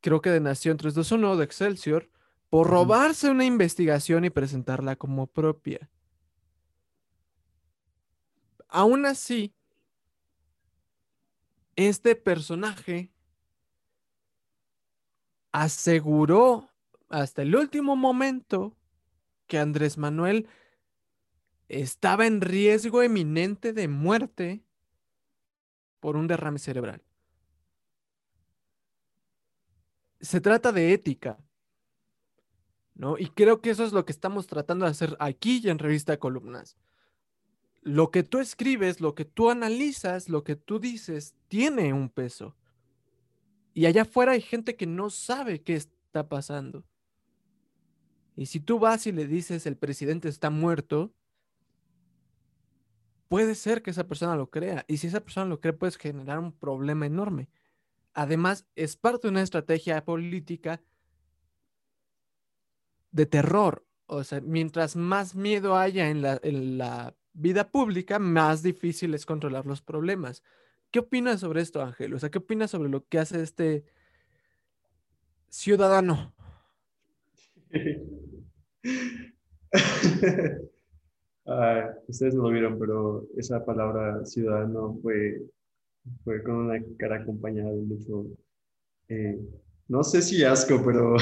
creo 0.02 0.22
que 0.22 0.32
de 0.32 0.40
Nación 0.40 0.78
321 0.78 1.38
de 1.38 1.46
Excelsior, 1.46 2.10
por 2.50 2.68
robarse 2.68 3.30
una 3.30 3.46
investigación 3.46 4.26
y 4.26 4.32
presentarla 4.32 4.96
como 4.96 5.28
propia. 5.28 5.88
Aún 8.70 9.06
así, 9.06 9.54
este 11.76 12.16
personaje 12.16 13.12
aseguró 15.56 16.70
hasta 17.08 17.44
el 17.44 17.56
último 17.56 17.96
momento 17.96 18.76
que 19.48 19.58
Andrés 19.58 19.98
Manuel 19.98 20.50
estaba 21.70 22.28
en 22.28 22.42
riesgo 22.42 23.02
eminente 23.02 23.72
de 23.72 23.88
muerte 23.88 24.66
por 26.02 26.18
un 26.18 26.28
derrame 26.28 26.60
cerebral. 26.60 27.02
Se 30.20 30.42
trata 30.42 30.74
de 30.74 30.92
ética, 30.92 31.38
¿no? 32.94 33.18
Y 33.18 33.28
creo 33.28 33.62
que 33.62 33.70
eso 33.70 33.86
es 33.86 33.94
lo 33.94 34.04
que 34.04 34.12
estamos 34.12 34.48
tratando 34.48 34.84
de 34.84 34.92
hacer 34.92 35.16
aquí 35.22 35.62
y 35.64 35.70
en 35.70 35.80
Revista 35.80 36.18
Columnas. 36.18 36.76
Lo 37.82 38.12
que 38.12 38.24
tú 38.24 38.40
escribes, 38.40 39.00
lo 39.00 39.16
que 39.16 39.24
tú 39.24 39.50
analizas, 39.50 40.28
lo 40.28 40.44
que 40.44 40.58
tú 40.58 40.80
dices, 40.80 41.34
tiene 41.48 41.94
un 41.94 42.10
peso. 42.10 42.58
Y 43.76 43.86
allá 43.88 44.04
afuera 44.04 44.32
hay 44.32 44.42
gente 44.42 44.78
que 44.78 44.88
no 44.88 45.10
sabe 45.10 45.62
qué 45.62 45.76
está 45.76 46.30
pasando. 46.30 46.86
Y 48.38 48.46
si 48.46 48.62
tú 48.62 48.80
vas 48.80 49.06
y 49.06 49.12
le 49.12 49.28
dices 49.28 49.66
el 49.66 49.76
presidente 49.76 50.30
está 50.30 50.50
muerto, 50.50 51.14
puede 53.28 53.54
ser 53.54 53.82
que 53.82 53.92
esa 53.92 54.08
persona 54.08 54.38
lo 54.38 54.50
crea. 54.50 54.86
Y 54.88 54.98
si 54.98 55.08
esa 55.08 55.20
persona 55.20 55.48
lo 55.48 55.60
cree, 55.60 55.74
puedes 55.74 55.98
generar 55.98 56.40
un 56.40 56.54
problema 56.54 57.06
enorme. 57.06 57.50
Además, 58.14 58.66
es 58.76 58.96
parte 58.96 59.28
de 59.28 59.32
una 59.32 59.42
estrategia 59.42 60.06
política 60.06 60.82
de 63.12 63.26
terror. 63.26 63.86
O 64.06 64.24
sea, 64.24 64.40
mientras 64.40 64.96
más 64.96 65.36
miedo 65.36 65.76
haya 65.76 66.10
en 66.10 66.22
la, 66.22 66.40
en 66.44 66.78
la 66.78 67.14
vida 67.34 67.72
pública, 67.72 68.20
más 68.20 68.64
difícil 68.64 69.14
es 69.14 69.26
controlar 69.26 69.66
los 69.66 69.82
problemas. 69.82 70.44
¿Qué 70.96 71.00
opinas 71.00 71.42
sobre 71.42 71.60
esto, 71.60 71.82
Ángel? 71.82 72.14
O 72.14 72.20
sea, 72.20 72.32
¿qué 72.32 72.38
opinas 72.38 72.72
sobre 72.72 72.88
lo 72.88 73.06
que 73.06 73.20
hace 73.20 73.44
este 73.44 73.84
ciudadano? 75.50 76.34
ustedes 82.08 82.34
no 82.34 82.44
lo 82.44 82.50
vieron, 82.50 82.80
pero 82.80 83.28
esa 83.36 83.66
palabra 83.66 84.24
ciudadano 84.24 84.98
fue, 85.02 85.42
fue 86.24 86.42
con 86.44 86.56
una 86.56 86.82
cara 86.98 87.18
acompañada 87.18 87.72
de 87.72 87.82
mucho, 87.82 88.28
eh, 89.10 89.38
no 89.90 90.02
sé 90.02 90.22
si 90.22 90.46
asco, 90.46 90.82
pero 90.86 91.18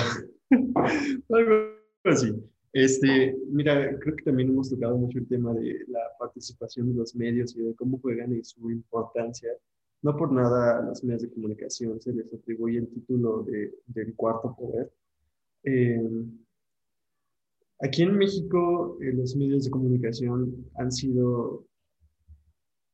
algo 1.31 1.79
así. 2.03 2.31
Este, 2.73 3.37
mira, 3.49 3.97
creo 3.99 4.15
que 4.15 4.23
también 4.23 4.49
hemos 4.49 4.69
tocado 4.69 4.97
mucho 4.97 5.19
el 5.19 5.27
tema 5.27 5.53
de 5.53 5.85
la 5.87 6.01
participación 6.19 6.89
de 6.89 6.95
los 6.95 7.15
medios 7.15 7.55
y 7.55 7.61
de 7.61 7.75
cómo 7.75 7.99
juegan 7.99 8.35
y 8.35 8.43
su 8.43 8.69
importancia. 8.71 9.51
No 10.01 10.17
por 10.17 10.31
nada 10.31 10.79
a 10.79 10.81
los 10.81 11.03
medios 11.03 11.21
de 11.21 11.31
comunicación 11.31 12.01
se 12.01 12.11
les 12.11 12.33
atribuye 12.33 12.79
el 12.79 12.89
título 12.89 13.43
de, 13.43 13.73
del 13.85 14.15
cuarto 14.15 14.55
poder. 14.55 14.91
Eh, 15.63 16.01
Aquí 17.83 18.03
en 18.03 18.17
México, 18.17 18.97
eh, 19.01 19.11
los 19.11 19.35
medios 19.35 19.65
de 19.65 19.71
comunicación 19.71 20.69
han 20.75 20.89
sido, 20.89 21.65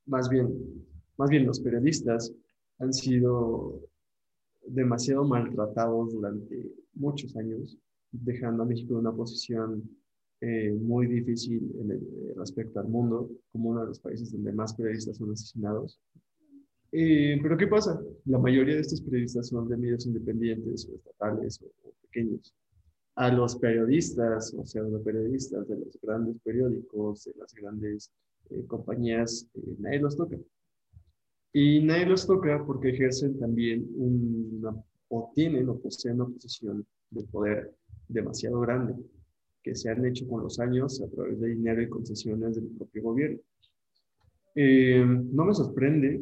más 0.07 0.27
bien, 0.29 0.49
más 1.15 1.29
bien 1.29 1.45
los 1.45 1.59
periodistas 1.59 2.33
han 2.79 2.91
sido 2.91 3.81
demasiado 4.65 5.25
maltratados 5.25 6.11
durante 6.11 6.71
muchos 6.95 7.35
años, 7.37 7.77
dejando 8.11 8.63
a 8.63 8.65
México 8.65 8.93
en 8.93 8.99
una 8.99 9.11
posición 9.11 9.83
eh, 10.41 10.71
muy 10.71 11.07
difícil 11.07 11.71
en 11.81 11.91
el, 11.91 11.97
eh, 11.97 12.33
respecto 12.37 12.79
al 12.79 12.87
mundo, 12.87 13.29
como 13.51 13.69
uno 13.69 13.81
de 13.81 13.87
los 13.87 13.99
países 13.99 14.31
donde 14.31 14.53
más 14.53 14.73
periodistas 14.73 15.17
son 15.17 15.31
asesinados. 15.31 15.99
pero 16.91 17.57
¿qué 17.57 17.67
pasa? 17.67 18.01
La 18.25 18.39
mayoría 18.39 18.75
de 18.75 18.81
estos 18.81 19.01
periodistas 19.01 19.49
son 19.49 19.67
de 19.67 19.77
medios 19.77 20.05
independientes 20.05 20.87
o 20.89 20.95
estatales 20.95 21.61
o 21.61 21.91
pequeños 22.01 22.53
a 23.19 23.29
los 23.29 23.57
periodistas 23.57 24.53
o 24.57 24.65
pseudo 24.65 25.03
periodistas 25.03 25.67
de 25.67 25.77
los 25.77 25.99
grandes 26.01 26.37
periódicos, 26.41 27.25
de 27.25 27.33
las 27.37 27.53
grandes 27.53 28.09
eh, 28.49 28.63
compañías, 28.65 29.45
eh, 29.55 29.75
nadie 29.77 29.99
los 29.99 30.15
toca. 30.15 30.37
Y 31.51 31.81
nadie 31.81 32.05
los 32.05 32.25
toca 32.25 32.63
porque 32.65 32.91
ejercen 32.91 33.37
también 33.37 33.85
una, 33.93 34.73
o 35.09 35.33
tienen 35.35 35.67
o 35.67 35.77
poseen 35.77 36.21
una 36.21 36.29
posición 36.29 36.87
de 37.09 37.23
poder 37.25 37.75
demasiado 38.09 38.59
grande 38.59 38.95
que 39.63 39.75
se 39.75 39.89
han 39.89 40.05
hecho 40.05 40.27
con 40.27 40.41
los 40.43 40.59
años 40.59 41.01
a 41.01 41.09
través 41.09 41.39
de 41.39 41.49
dinero 41.49 41.81
y 41.81 41.89
concesiones 41.89 42.55
del 42.55 42.67
propio 42.69 43.03
gobierno. 43.03 43.39
Eh, 44.55 45.05
no 45.05 45.45
me 45.45 45.53
sorprende, 45.53 46.21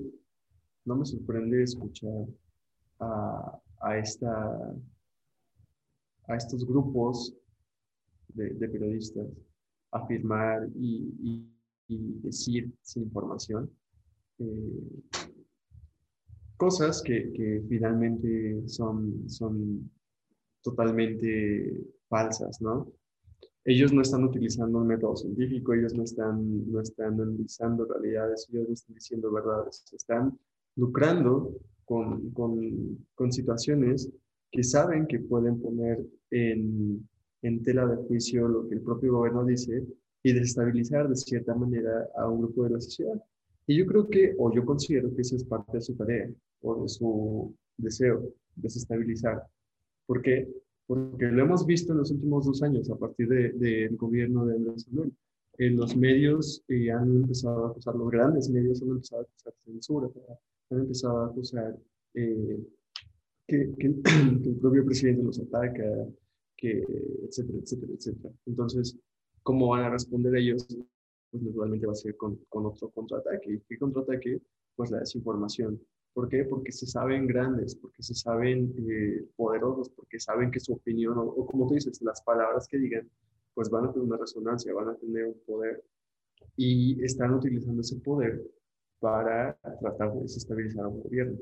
no 0.85 0.97
me 0.97 1.05
sorprende 1.05 1.63
escuchar 1.63 2.25
a, 2.99 3.59
a, 3.79 3.97
esta, 3.97 4.75
a 6.27 6.35
estos 6.35 6.65
grupos 6.65 7.33
de, 8.29 8.67
periodistas 8.67 9.27
afirmar 9.91 10.67
y, 10.75 11.47
decir 11.89 12.69
sin 12.81 13.03
información 13.03 13.71
eh, 14.39 15.01
cosas 16.57 17.01
que, 17.01 17.31
que, 17.31 17.63
finalmente 17.69 18.67
son, 18.67 19.29
son 19.29 19.89
totalmente 20.69 21.85
falsas, 22.09 22.61
¿no? 22.61 22.91
Ellos 23.63 23.91
no 23.91 24.01
están 24.01 24.23
utilizando 24.23 24.79
un 24.79 24.87
método 24.87 25.15
científico, 25.15 25.73
ellos 25.73 25.93
no 25.93 26.03
están, 26.03 26.71
no 26.71 26.79
están 26.81 27.19
analizando 27.19 27.85
realidades, 27.85 28.47
ellos 28.49 28.67
no 28.67 28.73
están 28.73 28.95
diciendo 28.95 29.31
verdades, 29.31 29.83
están 29.93 30.37
lucrando 30.75 31.53
con, 31.85 32.31
con, 32.31 33.05
con 33.15 33.31
situaciones 33.31 34.09
que 34.51 34.63
saben 34.63 35.07
que 35.07 35.19
pueden 35.19 35.59
poner 35.59 36.05
en, 36.31 37.07
en 37.41 37.63
tela 37.63 37.85
de 37.85 37.97
juicio 38.07 38.47
lo 38.47 38.67
que 38.67 38.75
el 38.75 38.81
propio 38.81 39.13
gobierno 39.13 39.45
dice 39.45 39.85
y 40.23 40.33
desestabilizar 40.33 41.07
de 41.09 41.15
cierta 41.15 41.53
manera 41.53 42.07
a 42.17 42.29
un 42.29 42.39
grupo 42.41 42.63
de 42.63 42.71
la 42.71 42.79
sociedad. 42.81 43.21
Y 43.65 43.77
yo 43.77 43.85
creo 43.85 44.07
que, 44.09 44.33
o 44.37 44.53
yo 44.53 44.65
considero 44.65 45.13
que 45.13 45.21
esa 45.21 45.35
es 45.35 45.43
parte 45.43 45.77
de 45.77 45.81
su 45.81 45.93
tarea 45.95 46.29
o 46.61 46.83
de 46.83 46.89
su 46.89 47.55
deseo, 47.77 48.33
desestabilizar. 48.55 49.43
¿Por 50.07 50.21
qué? 50.21 50.47
Porque 50.87 51.25
lo 51.25 51.43
hemos 51.43 51.65
visto 51.65 51.91
en 51.91 51.99
los 51.99 52.11
últimos 52.11 52.45
dos 52.45 52.63
años 52.63 52.89
a 52.89 52.95
partir 52.95 53.27
del 53.27 53.59
de, 53.59 53.89
gobierno 53.89 54.45
de 54.45 54.55
Andrés 54.55 54.87
Manuel. 54.87 55.13
En 55.59 55.75
los 55.75 55.95
medios 55.95 56.63
eh, 56.69 56.91
han 56.91 57.15
empezado 57.15 57.65
a 57.65 57.69
acusar, 57.71 57.95
los 57.95 58.09
grandes 58.09 58.49
medios 58.49 58.81
han 58.81 58.89
empezado 58.89 59.21
a 59.21 59.25
acusar 59.25 59.53
censura, 59.65 60.09
han 60.69 60.79
empezado 60.79 61.17
a 61.17 61.25
acusar 61.27 61.77
eh, 62.13 62.59
que, 63.47 63.73
que, 63.77 63.87
el 63.87 64.57
propio 64.61 64.85
presidente 64.85 65.23
los 65.23 65.39
ataca, 65.39 65.83
que, 66.55 66.83
etcétera, 67.23 67.59
etcétera, 67.59 67.93
etcétera. 67.93 68.33
Entonces, 68.45 68.97
¿cómo 69.43 69.69
van 69.69 69.85
a 69.85 69.89
responder 69.89 70.35
ellos? 70.35 70.65
Pues 71.31 71.43
naturalmente 71.43 71.85
va 71.85 71.91
a 71.91 71.95
ser 71.95 72.15
con, 72.15 72.39
con 72.47 72.65
otro 72.65 72.89
contraataque. 72.91 73.53
¿Y 73.53 73.59
qué 73.67 73.77
contraataque? 73.77 74.39
Pues 74.75 74.91
la 74.91 74.99
desinformación. 74.99 75.81
¿Por 76.17 76.29
qué? 76.29 76.45
Porque 76.45 76.71
se 76.71 76.87
saben 76.87 77.27
grandes, 77.27 77.75
porque 77.75 78.01
se 78.01 78.15
saben 78.15 78.73
eh, 78.89 79.23
poderosos, 79.35 79.91
porque 79.91 80.19
saben 80.19 80.49
que 80.49 80.59
su 80.59 80.73
opinión, 80.73 81.13
o, 81.15 81.45
como 81.45 81.67
tú 81.67 81.75
dices, 81.75 82.01
las 82.01 82.23
palabras 82.23 82.67
que 82.67 82.79
digan, 82.79 83.07
pues 83.53 83.69
van 83.69 83.85
a 83.85 83.93
tener 83.93 84.07
una 84.07 84.17
resonancia, 84.17 84.73
van 84.73 84.89
a 84.89 84.95
tener 84.95 85.25
un 85.25 85.39
poder 85.45 85.83
y 86.55 87.03
están 87.03 87.35
utilizando 87.35 87.81
ese 87.81 87.97
poder 87.97 88.41
para 88.99 89.55
tratar 89.79 90.11
de 90.15 90.21
desestabilizar 90.21 90.85
a 90.85 90.87
un 90.87 91.03
gobierno. 91.03 91.37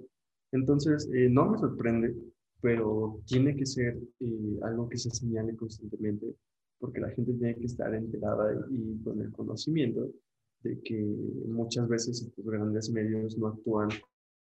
Entonces, 0.52 1.10
eh, 1.14 1.30
no 1.30 1.52
me 1.52 1.58
sorprende 1.58 2.14
pero 2.60 3.22
tiene 3.28 3.56
que 3.56 3.66
ser 3.66 3.98
eh, 4.20 4.60
algo 4.64 4.90
que 4.90 4.98
se 4.98 5.10
señale 5.12 5.56
constantemente 5.56 6.36
porque 6.80 7.00
la 7.00 7.12
gente 7.12 7.32
tiene 7.34 7.56
que 7.56 7.66
estar 7.66 7.94
enterada 7.94 8.68
y 8.72 9.02
con 9.04 9.22
el 9.22 9.32
conocimiento 9.32 10.12
de 10.64 10.82
que 10.82 11.00
muchas 11.48 11.88
veces 11.88 12.24
estos 12.24 12.44
grandes 12.44 12.90
medios 12.90 13.38
no 13.38 13.48
actúan 13.48 13.90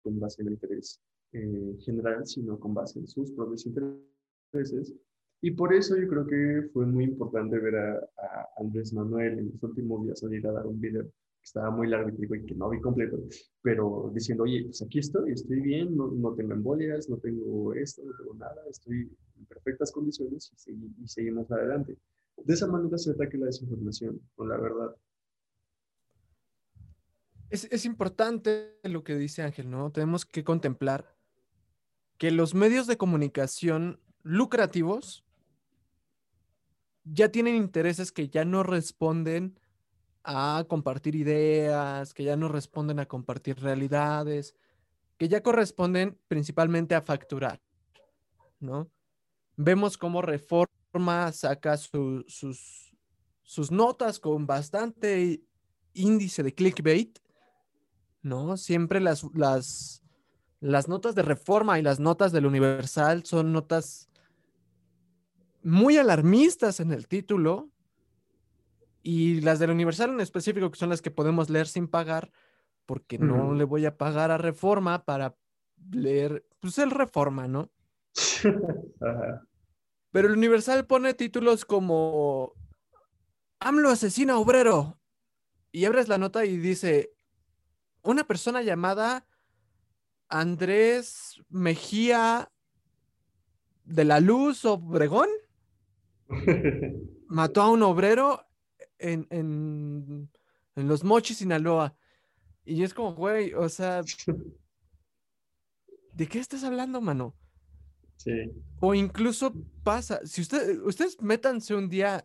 con 0.02 0.18
base 0.18 0.42
en 0.42 0.48
el 0.48 0.54
interés 0.54 1.00
eh, 1.32 1.76
general, 1.80 2.26
sino 2.26 2.58
con 2.58 2.74
base 2.74 2.98
en 2.98 3.08
sus 3.08 3.30
propios 3.32 3.66
intereses. 3.66 4.94
Y 5.40 5.52
por 5.52 5.72
eso 5.72 5.96
yo 5.96 6.08
creo 6.08 6.26
que 6.26 6.68
fue 6.72 6.86
muy 6.86 7.04
importante 7.04 7.58
ver 7.58 7.76
a, 7.76 7.94
a 7.94 8.48
Andrés 8.58 8.92
Manuel 8.92 9.38
en 9.38 9.50
los 9.52 9.62
últimos 9.62 10.04
días 10.04 10.20
salir 10.20 10.46
a 10.46 10.52
dar 10.52 10.66
un 10.66 10.80
video 10.80 11.06
estaba 11.48 11.70
muy 11.70 11.88
largo 11.88 12.10
y 12.10 12.46
que 12.46 12.54
no 12.54 12.70
vi 12.70 12.80
completo, 12.80 13.18
pero 13.62 14.10
diciendo, 14.14 14.44
oye, 14.44 14.64
pues 14.64 14.82
aquí 14.82 14.98
estoy, 14.98 15.32
estoy 15.32 15.60
bien, 15.60 15.96
no, 15.96 16.08
no 16.08 16.34
tengo 16.34 16.52
embolias, 16.52 17.08
no 17.08 17.16
tengo 17.18 17.74
esto, 17.74 18.02
no 18.04 18.12
tengo 18.16 18.34
nada, 18.34 18.62
estoy 18.70 19.10
en 19.36 19.46
perfectas 19.46 19.90
condiciones 19.92 20.52
y, 20.66 21.08
seguimos 21.08 21.50
adelante. 21.50 21.96
De 22.36 22.54
esa 22.54 22.66
manera 22.66 22.96
se 22.98 23.10
ataque 23.10 23.38
la 23.38 23.46
desinformación, 23.46 24.20
con 24.36 24.48
la 24.48 24.58
verdad. 24.58 24.94
Es, 27.50 27.64
es 27.70 27.84
importante 27.84 28.78
lo 28.82 29.04
que 29.04 29.16
dice 29.16 29.42
Ángel, 29.42 29.70
¿no? 29.70 29.90
Tenemos 29.90 30.24
que 30.26 30.44
contemplar 30.44 31.16
que 32.18 32.30
los 32.30 32.54
medios 32.54 32.86
de 32.86 32.96
comunicación 32.96 34.00
lucrativos 34.22 35.24
ya 37.04 37.30
tienen 37.30 37.56
intereses 37.56 38.12
que 38.12 38.28
ya 38.28 38.44
no 38.44 38.62
responden 38.62 39.58
a 40.24 40.64
compartir 40.68 41.14
ideas, 41.14 42.12
que 42.12 42.24
ya 42.24 42.36
no 42.36 42.48
responden 42.48 42.98
a 42.98 43.06
compartir 43.06 43.58
realidades, 43.60 44.54
que 45.16 45.28
ya 45.28 45.42
corresponden 45.42 46.18
principalmente 46.28 46.94
a 46.94 47.00
facturar, 47.02 47.62
¿no? 48.60 48.90
Vemos 49.56 49.96
cómo 49.96 50.20
Reforma 50.20 51.32
saca 51.32 51.76
sus, 51.76 52.92
sus 53.42 53.70
notas 53.70 54.20
con 54.20 54.46
bastante 54.46 55.42
índice 55.94 56.42
de 56.42 56.54
clickbait, 56.54 57.18
¿no? 58.22 58.56
Siempre 58.56 59.00
las, 59.00 59.24
las, 59.34 60.02
las 60.60 60.88
notas 60.88 61.14
de 61.14 61.22
Reforma 61.22 61.78
y 61.78 61.82
las 61.82 62.00
notas 62.00 62.32
del 62.32 62.46
Universal 62.46 63.24
son 63.24 63.52
notas 63.52 64.08
muy 65.62 65.96
alarmistas 65.96 66.80
en 66.80 66.92
el 66.92 67.08
título, 67.08 67.70
y 69.02 69.40
las 69.40 69.58
del 69.58 69.70
Universal 69.70 70.10
en 70.10 70.20
específico, 70.20 70.70
que 70.70 70.78
son 70.78 70.90
las 70.90 71.00
que 71.00 71.10
podemos 71.10 71.48
leer 71.48 71.66
sin 71.66 71.88
pagar, 71.88 72.30
porque 72.84 73.18
no 73.18 73.54
le 73.54 73.64
voy 73.64 73.86
a 73.86 73.96
pagar 73.96 74.30
a 74.30 74.38
Reforma 74.38 75.04
para 75.04 75.34
leer, 75.90 76.44
pues 76.60 76.78
el 76.78 76.90
Reforma, 76.90 77.48
¿no? 77.48 77.70
Pero 80.10 80.28
el 80.28 80.34
Universal 80.34 80.86
pone 80.86 81.14
títulos 81.14 81.64
como 81.64 82.54
AMLO 83.60 83.90
asesina 83.90 84.38
obrero. 84.38 84.98
Y 85.70 85.84
abres 85.84 86.08
la 86.08 86.18
nota 86.18 86.44
y 86.44 86.56
dice, 86.56 87.12
una 88.02 88.24
persona 88.24 88.62
llamada 88.62 89.26
Andrés 90.28 91.42
Mejía 91.48 92.50
de 93.84 94.04
la 94.04 94.20
Luz 94.20 94.64
Obregón 94.64 95.28
mató 97.28 97.62
a 97.62 97.70
un 97.70 97.82
obrero 97.82 98.44
en, 98.98 99.26
en, 99.30 100.30
en 100.76 100.88
los 100.88 101.04
Mochis, 101.04 101.38
Sinaloa. 101.38 101.96
Y 102.64 102.82
es 102.82 102.92
como, 102.92 103.14
güey, 103.14 103.54
o 103.54 103.68
sea, 103.68 104.02
¿de 106.12 106.26
qué 106.26 106.38
estás 106.38 106.64
hablando, 106.64 107.00
mano? 107.00 107.34
Sí. 108.16 108.50
O 108.80 108.94
incluso 108.94 109.54
pasa, 109.84 110.20
si 110.26 110.42
usted, 110.42 110.80
ustedes 110.82 111.20
métanse 111.22 111.74
un 111.74 111.88
día 111.88 112.24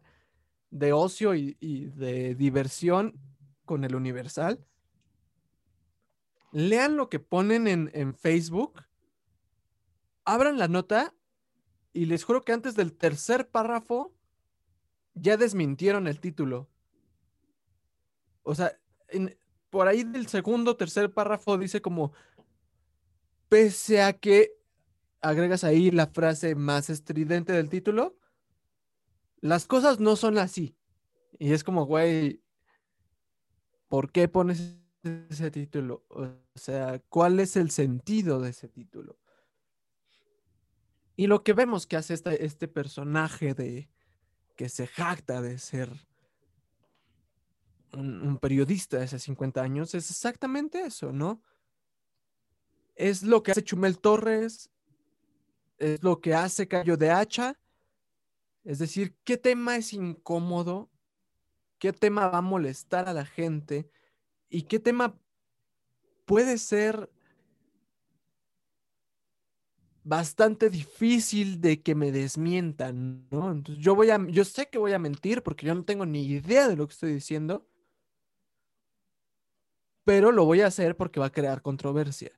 de 0.69 0.91
ocio 0.91 1.35
y, 1.35 1.55
y, 1.59 1.85
de 1.85 2.35
diversión 2.35 3.19
con 3.63 3.83
el 3.83 3.95
Universal, 3.95 4.59
lean 6.53 6.95
lo 6.95 7.09
que 7.09 7.19
ponen 7.19 7.67
en, 7.67 8.13
Facebook, 8.13 8.83
abran 10.23 10.57
la 10.57 10.67
nota 10.67 11.13
y 11.91 12.05
les 12.05 12.23
juro 12.23 12.43
que 12.43 12.53
antes 12.53 12.75
del 12.75 12.93
tercer 12.93 13.49
párrafo 13.49 14.13
ya 15.15 15.35
desmintieron 15.35 16.07
el 16.07 16.19
título. 16.19 16.69
O 18.43 18.55
sea, 18.55 18.77
por 19.69 19.87
ahí 19.87 20.03
del 20.03 20.27
segundo, 20.27 20.77
tercer 20.77 21.11
párrafo 21.11 21.57
dice 21.57 21.81
como, 21.81 22.13
pese 23.49 24.03
a 24.03 24.13
que 24.13 24.53
agregas 25.21 25.63
ahí 25.63 25.89
la 25.89 26.07
frase 26.07 26.53
más 26.53 26.89
estridente 26.89 27.51
del 27.53 27.69
título, 27.69 28.15
las 29.41 29.65
cosas 29.65 29.99
no 29.99 30.15
son 30.15 30.37
así. 30.37 30.77
Y 31.39 31.51
es 31.51 31.63
como, 31.63 31.85
güey, 31.85 32.41
¿por 33.87 34.11
qué 34.11 34.27
pones 34.27 34.82
ese 35.03 35.51
título? 35.51 36.05
O 36.09 36.27
sea, 36.55 36.99
¿cuál 37.09 37.39
es 37.39 37.55
el 37.55 37.71
sentido 37.71 38.39
de 38.41 38.49
ese 38.49 38.67
título? 38.67 39.17
Y 41.15 41.27
lo 41.27 41.43
que 41.43 41.53
vemos 41.53 41.85
que 41.85 41.97
hace 41.97 42.13
este, 42.13 42.45
este 42.45 42.67
personaje 42.67 43.53
de, 43.53 43.89
que 44.55 44.69
se 44.69 44.87
jacta 44.87 45.41
de 45.41 45.57
ser 45.59 45.89
un, 47.93 48.39
periodista 48.39 48.97
de 48.97 49.03
hace 49.03 49.19
50 49.19 49.61
años, 49.61 49.93
es 49.93 50.09
exactamente 50.09 50.81
eso, 50.81 51.11
¿no? 51.11 51.43
Es 52.95 53.23
lo 53.23 53.43
que 53.43 53.51
hace 53.51 53.63
Chumel 53.63 53.99
Torres, 53.99 54.71
es 55.77 56.03
lo 56.03 56.19
que 56.19 56.33
hace 56.33 56.67
Cayo 56.67 56.97
de 56.97 57.11
Hacha, 57.11 57.59
es 58.63 58.79
decir, 58.79 59.15
¿qué 59.23 59.37
tema 59.37 59.75
es 59.75 59.93
incómodo? 59.93 60.89
¿Qué 61.79 61.91
tema 61.91 62.29
va 62.29 62.37
a 62.37 62.41
molestar 62.41 63.09
a 63.09 63.13
la 63.13 63.25
gente? 63.25 63.89
¿Y 64.53 64.61
qué 64.61 64.79
tema 64.79 65.19
puede 66.25 66.59
ser 66.59 67.09
bastante 70.03 70.69
difícil 70.69 71.59
de 71.59 71.81
que 71.81 71.95
me 71.95 72.11
desmientan, 72.11 73.27
¿no? 73.31 73.51
Entonces 73.51 73.83
yo 73.83 73.95
voy 73.95 74.11
a, 74.11 74.23
yo 74.27 74.45
sé 74.45 74.69
que 74.69 74.77
voy 74.77 74.93
a 74.93 74.99
mentir 74.99 75.41
porque 75.41 75.65
yo 75.65 75.73
no 75.73 75.83
tengo 75.85 76.05
ni 76.05 76.23
idea 76.23 76.67
de 76.67 76.75
lo 76.75 76.85
que 76.85 76.93
estoy 76.93 77.13
diciendo, 77.13 77.65
pero 80.03 80.31
lo 80.31 80.45
voy 80.45 80.61
a 80.61 80.67
hacer 80.67 80.95
porque 80.95 81.19
va 81.19 81.25
a 81.27 81.31
crear 81.31 81.63
controversia. 81.63 82.31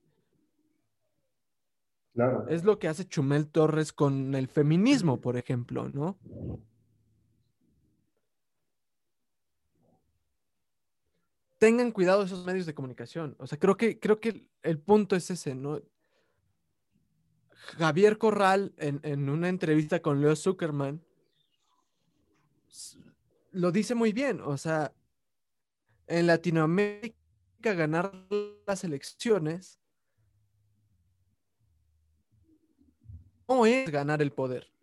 Claro. 2.13 2.47
Es 2.47 2.63
lo 2.63 2.79
que 2.79 2.87
hace 2.87 3.05
Chumel 3.05 3.49
Torres 3.49 3.91
con 3.91 4.35
el 4.35 4.47
feminismo, 4.47 5.19
por 5.19 5.35
ejemplo, 5.35 5.89
¿no? 5.89 6.17
Tengan 11.57 11.91
cuidado 11.91 12.23
esos 12.23 12.45
medios 12.45 12.65
de 12.65 12.73
comunicación. 12.73 13.35
O 13.39 13.47
sea, 13.47 13.57
creo 13.57 13.77
que, 13.77 13.99
creo 13.99 14.19
que 14.19 14.49
el 14.61 14.79
punto 14.79 15.15
es 15.15 15.29
ese, 15.31 15.55
¿no? 15.55 15.81
Javier 17.77 18.17
Corral, 18.17 18.73
en, 18.77 18.99
en 19.03 19.29
una 19.29 19.49
entrevista 19.49 20.01
con 20.01 20.21
Leo 20.21 20.35
Zuckerman, 20.35 21.03
lo 23.51 23.71
dice 23.71 23.95
muy 23.95 24.11
bien. 24.11 24.41
O 24.41 24.57
sea, 24.57 24.93
en 26.07 26.27
Latinoamérica 26.27 27.15
ganar 27.73 28.13
las 28.67 28.83
elecciones 28.83 29.79
no 33.47 33.65
es 33.65 33.89
ganar 33.89 34.21
el 34.21 34.31
poder. 34.31 34.74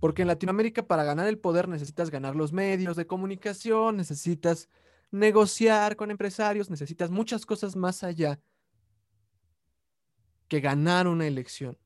Porque 0.00 0.22
en 0.22 0.28
Latinoamérica 0.28 0.86
para 0.86 1.04
ganar 1.04 1.26
el 1.26 1.38
poder 1.38 1.68
necesitas 1.68 2.10
ganar 2.10 2.36
los 2.36 2.52
medios 2.52 2.96
de 2.96 3.06
comunicación, 3.06 3.96
necesitas 3.96 4.68
negociar 5.10 5.96
con 5.96 6.10
empresarios, 6.10 6.70
necesitas 6.70 7.10
muchas 7.10 7.46
cosas 7.46 7.74
más 7.74 8.04
allá 8.04 8.38
que 10.46 10.60
ganar 10.60 11.06
una 11.08 11.26
elección. 11.26 11.76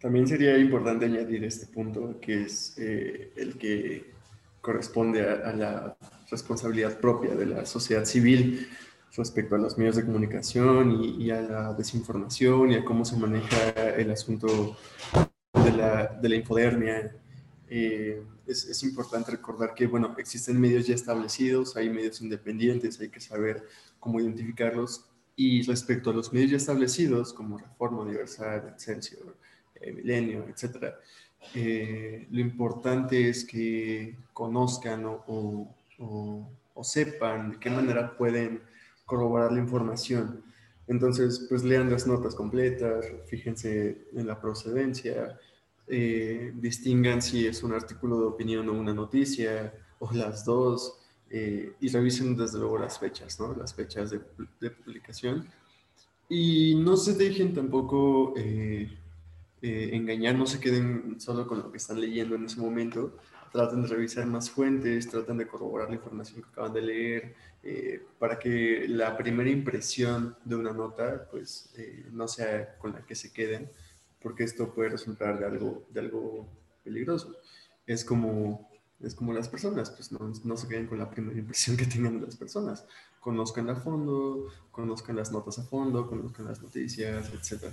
También 0.00 0.28
sería 0.28 0.56
importante 0.56 1.06
añadir 1.06 1.42
este 1.42 1.66
punto, 1.66 2.20
que 2.20 2.42
es 2.44 2.76
eh, 2.78 3.32
el 3.36 3.58
que 3.58 4.12
corresponde 4.60 5.28
a, 5.28 5.48
a 5.48 5.52
la 5.52 5.96
responsabilidad 6.30 7.00
propia 7.00 7.34
de 7.34 7.46
la 7.46 7.66
sociedad 7.66 8.04
civil 8.04 8.68
respecto 9.16 9.54
a 9.54 9.58
los 9.58 9.78
medios 9.78 9.96
de 9.96 10.04
comunicación 10.04 11.02
y, 11.02 11.30
a 11.30 11.40
la 11.40 11.74
desinformación 11.74 12.72
y 12.72 12.76
a 12.76 12.84
cómo 12.84 13.04
se 13.04 13.16
maneja 13.16 13.70
el 13.96 14.10
asunto 14.10 14.76
de 15.52 15.72
la, 15.72 16.06
de 16.06 16.36
infodermia. 16.36 17.14
Eh, 17.70 18.22
es, 18.46 18.82
importante 18.82 19.30
recordar 19.30 19.74
que, 19.74 19.86
bueno, 19.86 20.14
existen 20.18 20.60
medios 20.60 20.86
ya 20.86 20.94
establecidos, 20.94 21.76
hay 21.76 21.90
medios 21.90 22.20
independientes, 22.20 23.00
hay 23.00 23.08
que 23.08 23.20
saber 23.20 23.66
cómo 23.98 24.20
identificarlos. 24.20 25.04
Y 25.36 25.62
respecto 25.62 26.10
a 26.10 26.14
los 26.14 26.32
medios 26.32 26.50
ya 26.50 26.56
establecidos, 26.56 27.32
como 27.32 27.58
Reforma 27.58 28.00
Universal, 28.00 28.68
Excelsior, 28.72 29.36
eh, 29.76 29.92
Milenio, 29.92 30.46
etcétera, 30.48 30.98
eh, 31.54 32.26
lo 32.30 32.40
importante 32.40 33.28
es 33.28 33.44
que 33.44 34.16
conozcan 34.32 35.04
o 35.06 35.74
sepan 36.82 37.52
de 37.52 37.58
qué 37.58 37.70
manera 37.70 38.16
pueden 38.16 38.62
corroborar 39.08 39.50
la 39.50 39.60
información. 39.60 40.44
Entonces, 40.86 41.46
pues 41.48 41.64
lean 41.64 41.90
las 41.90 42.06
notas 42.06 42.34
completas, 42.34 43.06
fíjense 43.26 44.06
en 44.12 44.26
la 44.26 44.40
procedencia, 44.40 45.38
eh, 45.86 46.52
distingan 46.54 47.22
si 47.22 47.46
es 47.46 47.62
un 47.62 47.72
artículo 47.72 48.20
de 48.20 48.26
opinión 48.26 48.68
o 48.68 48.74
una 48.74 48.92
noticia, 48.92 49.74
o 49.98 50.12
las 50.12 50.44
dos, 50.44 51.00
eh, 51.30 51.72
y 51.80 51.88
revisen 51.88 52.36
desde 52.36 52.58
luego 52.58 52.78
las 52.78 52.98
fechas, 52.98 53.40
¿no? 53.40 53.54
Las 53.54 53.74
fechas 53.74 54.10
de, 54.10 54.20
de 54.60 54.70
publicación. 54.70 55.48
Y 56.28 56.74
no 56.76 56.96
se 56.96 57.14
dejen 57.14 57.54
tampoco 57.54 58.34
eh, 58.36 58.90
eh, 59.60 59.90
engañar, 59.92 60.36
no 60.36 60.46
se 60.46 60.60
queden 60.60 61.18
solo 61.18 61.46
con 61.46 61.58
lo 61.58 61.72
que 61.72 61.78
están 61.78 62.00
leyendo 62.00 62.36
en 62.36 62.44
ese 62.44 62.60
momento, 62.60 63.16
traten 63.50 63.82
de 63.82 63.88
revisar 63.88 64.24
más 64.26 64.50
fuentes, 64.50 65.08
traten 65.08 65.38
de 65.38 65.48
corroborar 65.48 65.88
la 65.88 65.96
información 65.96 66.42
que 66.42 66.48
acaban 66.50 66.74
de 66.74 66.82
leer, 66.82 67.34
eh, 67.70 68.02
para 68.18 68.38
que 68.38 68.86
la 68.88 69.14
primera 69.14 69.50
impresión 69.50 70.38
de 70.42 70.56
una 70.56 70.72
nota 70.72 71.28
pues 71.30 71.70
eh, 71.76 72.06
no 72.10 72.26
sea 72.26 72.78
con 72.78 72.92
la 72.92 73.04
que 73.04 73.14
se 73.14 73.30
queden, 73.30 73.70
porque 74.22 74.44
esto 74.44 74.72
puede 74.72 74.88
resultar 74.88 75.38
de 75.38 75.44
algo, 75.44 75.86
de 75.90 76.00
algo 76.00 76.48
peligroso. 76.82 77.36
Es 77.86 78.06
como, 78.06 78.70
es 79.00 79.14
como 79.14 79.34
las 79.34 79.50
personas, 79.50 79.90
pues 79.90 80.10
no, 80.12 80.32
no 80.44 80.56
se 80.56 80.66
queden 80.66 80.86
con 80.86 80.98
la 80.98 81.10
primera 81.10 81.38
impresión 81.44 81.76
que 81.76 81.84
tengan 81.84 82.18
de 82.18 82.24
las 82.24 82.36
personas. 82.36 82.86
Conozcan 83.20 83.68
a 83.68 83.76
fondo, 83.76 84.46
conozcan 84.70 85.16
las 85.16 85.30
notas 85.30 85.58
a 85.58 85.64
fondo, 85.64 86.08
conozcan 86.08 86.46
las 86.46 86.62
noticias, 86.62 87.30
etc. 87.34 87.64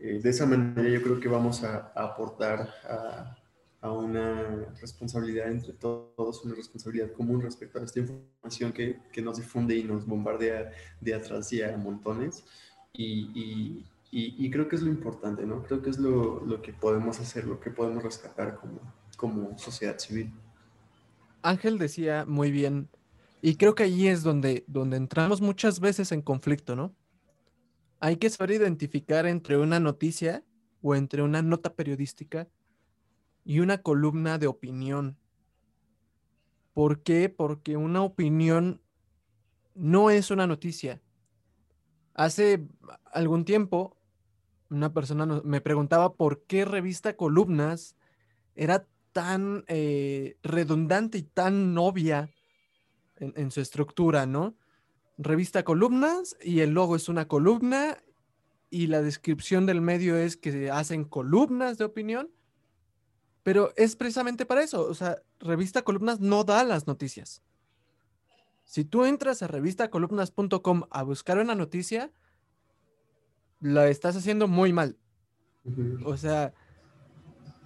Eh, 0.00 0.18
de 0.20 0.30
esa 0.30 0.46
manera 0.46 0.88
yo 0.88 1.00
creo 1.00 1.20
que 1.20 1.28
vamos 1.28 1.62
a, 1.62 1.92
a 1.94 2.06
aportar 2.06 2.74
a, 2.90 3.37
a 3.80 3.92
una 3.92 4.74
responsabilidad 4.80 5.48
entre 5.48 5.72
todos, 5.72 6.44
una 6.44 6.54
responsabilidad 6.54 7.12
común 7.12 7.40
respecto 7.40 7.78
a 7.78 7.84
esta 7.84 8.00
información 8.00 8.72
que, 8.72 8.98
que 9.12 9.22
nos 9.22 9.36
difunde 9.36 9.76
y 9.76 9.84
nos 9.84 10.04
bombardea 10.04 10.72
día 11.00 11.20
tras 11.22 11.50
día 11.50 11.74
a 11.74 11.76
montones. 11.76 12.44
Y, 12.92 13.30
y, 13.34 13.86
y, 14.10 14.46
y, 14.46 14.50
creo 14.50 14.68
que 14.68 14.76
es 14.76 14.82
lo 14.82 14.90
importante, 14.90 15.46
¿no? 15.46 15.62
Creo 15.62 15.82
que 15.82 15.90
es 15.90 15.98
lo, 15.98 16.44
lo, 16.44 16.60
que 16.62 16.72
podemos 16.72 17.20
hacer, 17.20 17.44
lo 17.44 17.60
que 17.60 17.70
podemos 17.70 18.02
rescatar 18.02 18.56
como, 18.56 18.80
como 19.16 19.56
sociedad 19.58 19.98
civil. 19.98 20.32
Ángel 21.42 21.78
decía 21.78 22.24
muy 22.26 22.50
bien, 22.50 22.88
y 23.42 23.54
creo 23.56 23.74
que 23.74 23.84
allí 23.84 24.08
es 24.08 24.24
donde, 24.24 24.64
donde 24.66 24.96
entramos 24.96 25.40
muchas 25.40 25.78
veces 25.78 26.10
en 26.10 26.22
conflicto, 26.22 26.74
¿no? 26.74 26.94
Hay 28.00 28.16
que 28.16 28.30
saber 28.30 28.52
identificar 28.52 29.26
entre 29.26 29.56
una 29.56 29.78
noticia 29.78 30.42
o 30.82 30.96
entre 30.96 31.22
una 31.22 31.42
nota 31.42 31.74
periodística 31.74 32.48
y 33.48 33.60
una 33.60 33.78
columna 33.78 34.36
de 34.36 34.46
opinión. 34.46 35.16
¿Por 36.74 37.02
qué? 37.02 37.30
Porque 37.30 37.78
una 37.78 38.02
opinión 38.02 38.82
no 39.74 40.10
es 40.10 40.30
una 40.30 40.46
noticia. 40.46 41.00
Hace 42.12 42.62
algún 43.10 43.46
tiempo, 43.46 43.96
una 44.68 44.92
persona 44.92 45.24
me 45.44 45.62
preguntaba 45.62 46.12
por 46.12 46.42
qué 46.42 46.66
revista 46.66 47.16
Columnas 47.16 47.96
era 48.54 48.86
tan 49.12 49.64
eh, 49.66 50.36
redundante 50.42 51.16
y 51.16 51.22
tan 51.22 51.78
obvia 51.78 52.30
en, 53.16 53.32
en, 53.34 53.50
su 53.50 53.62
estructura, 53.62 54.26
¿no? 54.26 54.58
Revista 55.16 55.62
Columnas 55.62 56.36
y 56.42 56.60
el 56.60 56.72
logo 56.72 56.96
es 56.96 57.08
una 57.08 57.26
columna 57.26 57.96
y 58.68 58.88
la 58.88 59.00
descripción 59.00 59.64
del 59.64 59.80
medio 59.80 60.18
es 60.18 60.36
que 60.36 60.52
se 60.52 60.70
hacen 60.70 61.04
columnas 61.06 61.78
de 61.78 61.86
opinión 61.86 62.28
pero 63.42 63.72
es 63.76 63.96
precisamente 63.96 64.46
para 64.46 64.62
eso. 64.62 64.86
O 64.86 64.94
sea, 64.94 65.22
Revista 65.40 65.82
Columnas 65.82 66.20
no 66.20 66.44
da 66.44 66.64
las 66.64 66.86
noticias. 66.86 67.42
Si 68.64 68.84
tú 68.84 69.04
entras 69.04 69.42
a 69.42 69.46
revistacolumnas.com 69.46 70.82
a 70.90 71.02
buscar 71.02 71.38
una 71.38 71.54
noticia, 71.54 72.12
la 73.60 73.88
estás 73.88 74.16
haciendo 74.16 74.46
muy 74.46 74.72
mal. 74.72 74.98
Uh 75.64 75.70
-huh. 75.70 76.06
O 76.06 76.16
sea, 76.16 76.52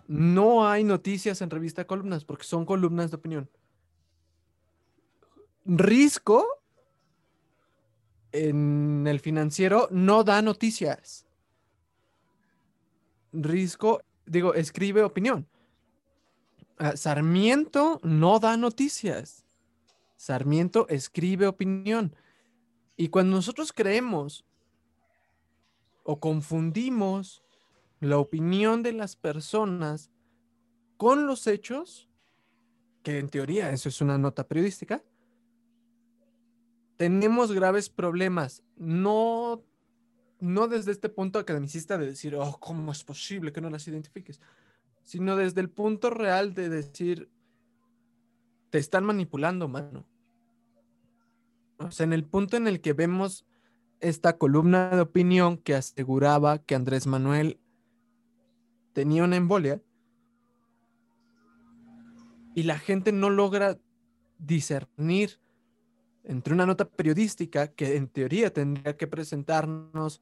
no 0.06 0.68
hay 0.68 0.84
noticias 0.84 1.42
en 1.42 1.50
Revista 1.50 1.86
Columnas 1.86 2.24
porque 2.24 2.44
son 2.44 2.64
columnas 2.64 3.10
de 3.10 3.16
opinión. 3.16 3.50
Risco 5.64 6.46
en 8.32 9.06
el 9.06 9.20
financiero 9.20 9.88
no 9.90 10.24
da 10.24 10.42
noticias. 10.42 11.26
Risco, 13.32 14.02
digo, 14.26 14.54
escribe 14.54 15.02
opinión. 15.02 15.46
Uh, 16.82 16.96
Sarmiento 16.96 18.00
no 18.02 18.40
da 18.40 18.56
noticias. 18.56 19.44
Sarmiento 20.16 20.88
escribe 20.88 21.46
opinión. 21.46 22.14
Y 22.96 23.08
cuando 23.08 23.36
nosotros 23.36 23.72
creemos 23.72 24.44
o 26.02 26.18
confundimos 26.18 27.44
la 28.00 28.18
opinión 28.18 28.82
de 28.82 28.92
las 28.92 29.14
personas 29.14 30.10
con 30.96 31.26
los 31.28 31.46
hechos, 31.46 32.08
que 33.04 33.18
en 33.18 33.28
teoría 33.28 33.70
eso 33.70 33.88
es 33.88 34.00
una 34.00 34.18
nota 34.18 34.48
periodística, 34.48 35.04
tenemos 36.96 37.52
graves 37.52 37.88
problemas. 37.88 38.64
No, 38.76 39.62
no 40.40 40.66
desde 40.66 40.90
este 40.90 41.08
punto 41.08 41.38
academicista 41.38 41.96
de 41.96 42.06
decir, 42.06 42.34
oh, 42.34 42.58
¿cómo 42.58 42.90
es 42.90 43.04
posible 43.04 43.52
que 43.52 43.60
no 43.60 43.70
las 43.70 43.86
identifiques? 43.86 44.40
Sino 45.02 45.36
desde 45.36 45.60
el 45.60 45.70
punto 45.70 46.10
real 46.10 46.54
de 46.54 46.68
decir, 46.68 47.28
te 48.70 48.78
están 48.78 49.04
manipulando, 49.04 49.68
mano. 49.68 50.06
O 51.78 51.90
sea, 51.90 52.04
en 52.04 52.12
el 52.12 52.24
punto 52.24 52.56
en 52.56 52.68
el 52.68 52.80
que 52.80 52.92
vemos 52.92 53.44
esta 54.00 54.38
columna 54.38 54.90
de 54.90 55.00
opinión 55.00 55.58
que 55.58 55.74
aseguraba 55.74 56.58
que 56.58 56.74
Andrés 56.74 57.06
Manuel 57.06 57.60
tenía 58.92 59.24
una 59.24 59.36
embolia 59.36 59.80
y 62.54 62.64
la 62.64 62.78
gente 62.78 63.12
no 63.12 63.30
logra 63.30 63.78
discernir 64.38 65.40
entre 66.24 66.54
una 66.54 66.66
nota 66.66 66.84
periodística 66.88 67.68
que 67.68 67.96
en 67.96 68.08
teoría 68.08 68.52
tendría 68.52 68.96
que 68.96 69.06
presentarnos 69.06 70.20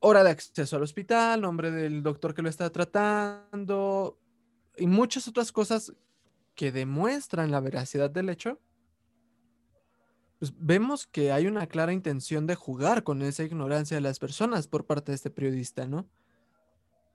hora 0.00 0.24
de 0.24 0.30
acceso 0.30 0.76
al 0.76 0.82
hospital, 0.82 1.40
nombre 1.40 1.70
del 1.70 2.02
doctor 2.02 2.34
que 2.34 2.42
lo 2.42 2.48
está 2.48 2.70
tratando 2.70 4.18
y 4.76 4.86
muchas 4.86 5.28
otras 5.28 5.52
cosas 5.52 5.92
que 6.54 6.72
demuestran 6.72 7.50
la 7.50 7.60
veracidad 7.60 8.10
del 8.10 8.30
hecho, 8.30 8.60
pues 10.38 10.52
vemos 10.56 11.06
que 11.06 11.32
hay 11.32 11.46
una 11.46 11.66
clara 11.66 11.92
intención 11.92 12.46
de 12.46 12.54
jugar 12.54 13.02
con 13.02 13.22
esa 13.22 13.42
ignorancia 13.42 13.96
de 13.96 14.00
las 14.00 14.18
personas 14.18 14.68
por 14.68 14.86
parte 14.86 15.12
de 15.12 15.16
este 15.16 15.30
periodista, 15.30 15.86
¿no? 15.86 16.08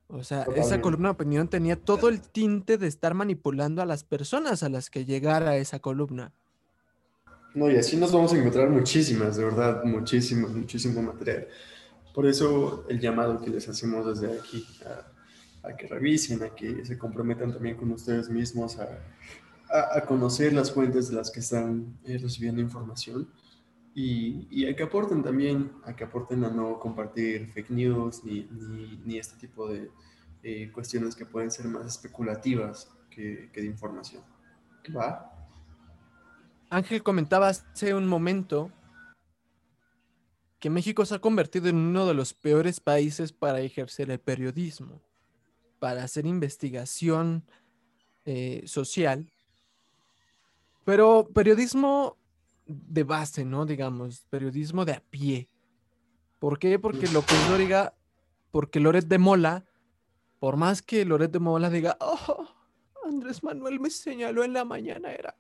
O 0.08 0.24
sea, 0.24 0.46
esa 0.56 0.82
columna 0.82 1.10
de 1.10 1.14
opinión 1.14 1.48
tenía 1.48 1.76
todo 1.76 2.10
el 2.10 2.22
tinte 2.22 2.78
de 2.78 2.88
estar 2.88 3.14
manipulando 3.14 3.82
a 3.82 3.86
las 3.86 4.04
personas 4.04 4.62
a 4.62 4.70
las 4.70 4.90
que 4.90 5.06
llegara 5.06 5.56
esa 5.56 5.80
columna. 5.80 6.34
No, 7.56 7.70
y 7.70 7.78
así 7.78 7.98
nos 7.98 8.12
vamos 8.12 8.34
a 8.34 8.38
encontrar 8.38 8.70
muchísimas, 8.70 9.38
de 9.38 9.46
verdad, 9.46 9.84
muchísimas, 9.84 10.52
muchísimo 10.52 11.02
material. 11.02 11.48
Por 12.14 12.26
eso 12.28 12.86
el 12.90 13.00
llamado 13.00 13.40
que 13.42 13.50
les 13.50 13.68
hacemos 13.68 14.06
desde 14.06 14.40
aquí 14.40 14.66
a, 14.86 15.68
a 15.70 15.76
que 15.76 15.88
revisen, 15.88 16.44
a 16.44 16.50
que 16.50 16.86
se 16.86 16.98
comprometan 16.98 17.52
también 17.52 17.76
con 17.76 17.92
ustedes 17.92 18.30
mismos 18.30 18.78
a, 18.80 18.84
a- 19.70 19.98
a 19.98 20.06
conocer 20.06 20.54
las 20.54 20.72
fuentes 20.72 21.10
de 21.10 21.16
las 21.16 21.32
que 21.32 21.40
están 21.40 21.98
eh, 22.06 22.18
recibiendo 22.20 22.62
información 22.62 23.28
y, 23.96 24.48
y 24.52 24.68
a 24.68 24.76
que 24.76 24.84
aporten 24.84 25.24
también, 25.24 25.72
a 25.86 25.96
que 25.96 26.04
aporten 26.04 26.44
a 26.44 26.50
no 26.50 26.80
compartir 26.80 27.48
fake 27.54 27.70
news 27.72 28.24
ni, 28.24 28.44
ni, 28.52 28.98
ni 29.06 29.18
este 29.18 29.36
tipo 29.38 29.68
de 29.68 29.90
eh, 30.44 30.72
cuestiones 30.72 31.16
que 31.16 31.26
pueden 31.26 31.50
ser 31.50 31.66
más 31.68 31.86
especulativas 31.88 32.90
que, 33.10 33.50
que 33.54 33.62
de 33.62 33.68
información. 33.68 34.22
¿Va? 34.96 35.32
Ángel 36.70 37.02
comentaba 37.04 37.48
hace 37.50 37.94
un 37.94 38.08
momento 38.08 38.72
que 40.64 40.70
México 40.70 41.06
se 41.06 41.16
ha 41.16 41.20
convertido 41.20 41.68
en 41.68 41.76
uno 41.76 42.06
de 42.06 42.14
los 42.14 42.34
peores 42.34 42.80
países 42.80 43.34
para 43.34 43.60
ejercer 43.60 44.10
el 44.10 44.22
periodismo, 44.22 45.02
para 45.78 46.06
hacer 46.06 46.26
investigación 46.26 47.44
eh, 48.24 48.64
social, 48.66 49.30
pero 50.86 51.28
periodismo 51.34 52.16
de 52.66 53.04
base, 53.04 53.44
¿no? 53.44 53.66
Digamos, 53.66 54.26
periodismo 54.30 54.86
de 54.86 54.94
a 54.94 55.02
pie. 55.02 55.50
¿Por 56.40 56.58
qué? 56.60 56.80
Porque 56.80 57.10
López 57.10 57.50
Dóriga, 57.50 57.94
porque 58.50 58.80
Loret 58.80 59.06
de 59.10 59.18
Mola, 59.18 59.66
por 60.40 60.56
más 60.56 60.82
que 60.82 61.04
Loret 61.04 61.34
de 61.34 61.40
Mola 61.40 61.70
diga, 61.70 61.98
oh, 62.00 62.48
Andrés 63.06 63.44
Manuel 63.44 63.82
me 63.82 63.90
señaló 63.90 64.46
en 64.46 64.54
la 64.54 64.64
mañana, 64.64 65.12
era 65.12 65.36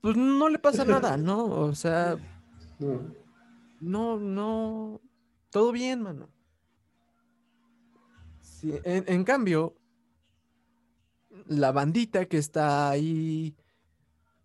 pues 0.00 0.16
no 0.16 0.48
le 0.48 0.60
pasa 0.60 0.84
nada, 0.84 1.16
¿no? 1.16 1.46
O 1.46 1.74
sea. 1.74 2.16
No, 3.80 4.18
no, 4.18 5.00
todo 5.50 5.72
bien, 5.72 6.02
mano. 6.02 6.28
Sí, 8.40 8.74
en, 8.84 9.04
en 9.06 9.24
cambio, 9.24 9.76
la 11.46 11.72
bandita 11.72 12.26
que 12.26 12.38
está 12.38 12.90
ahí 12.90 13.56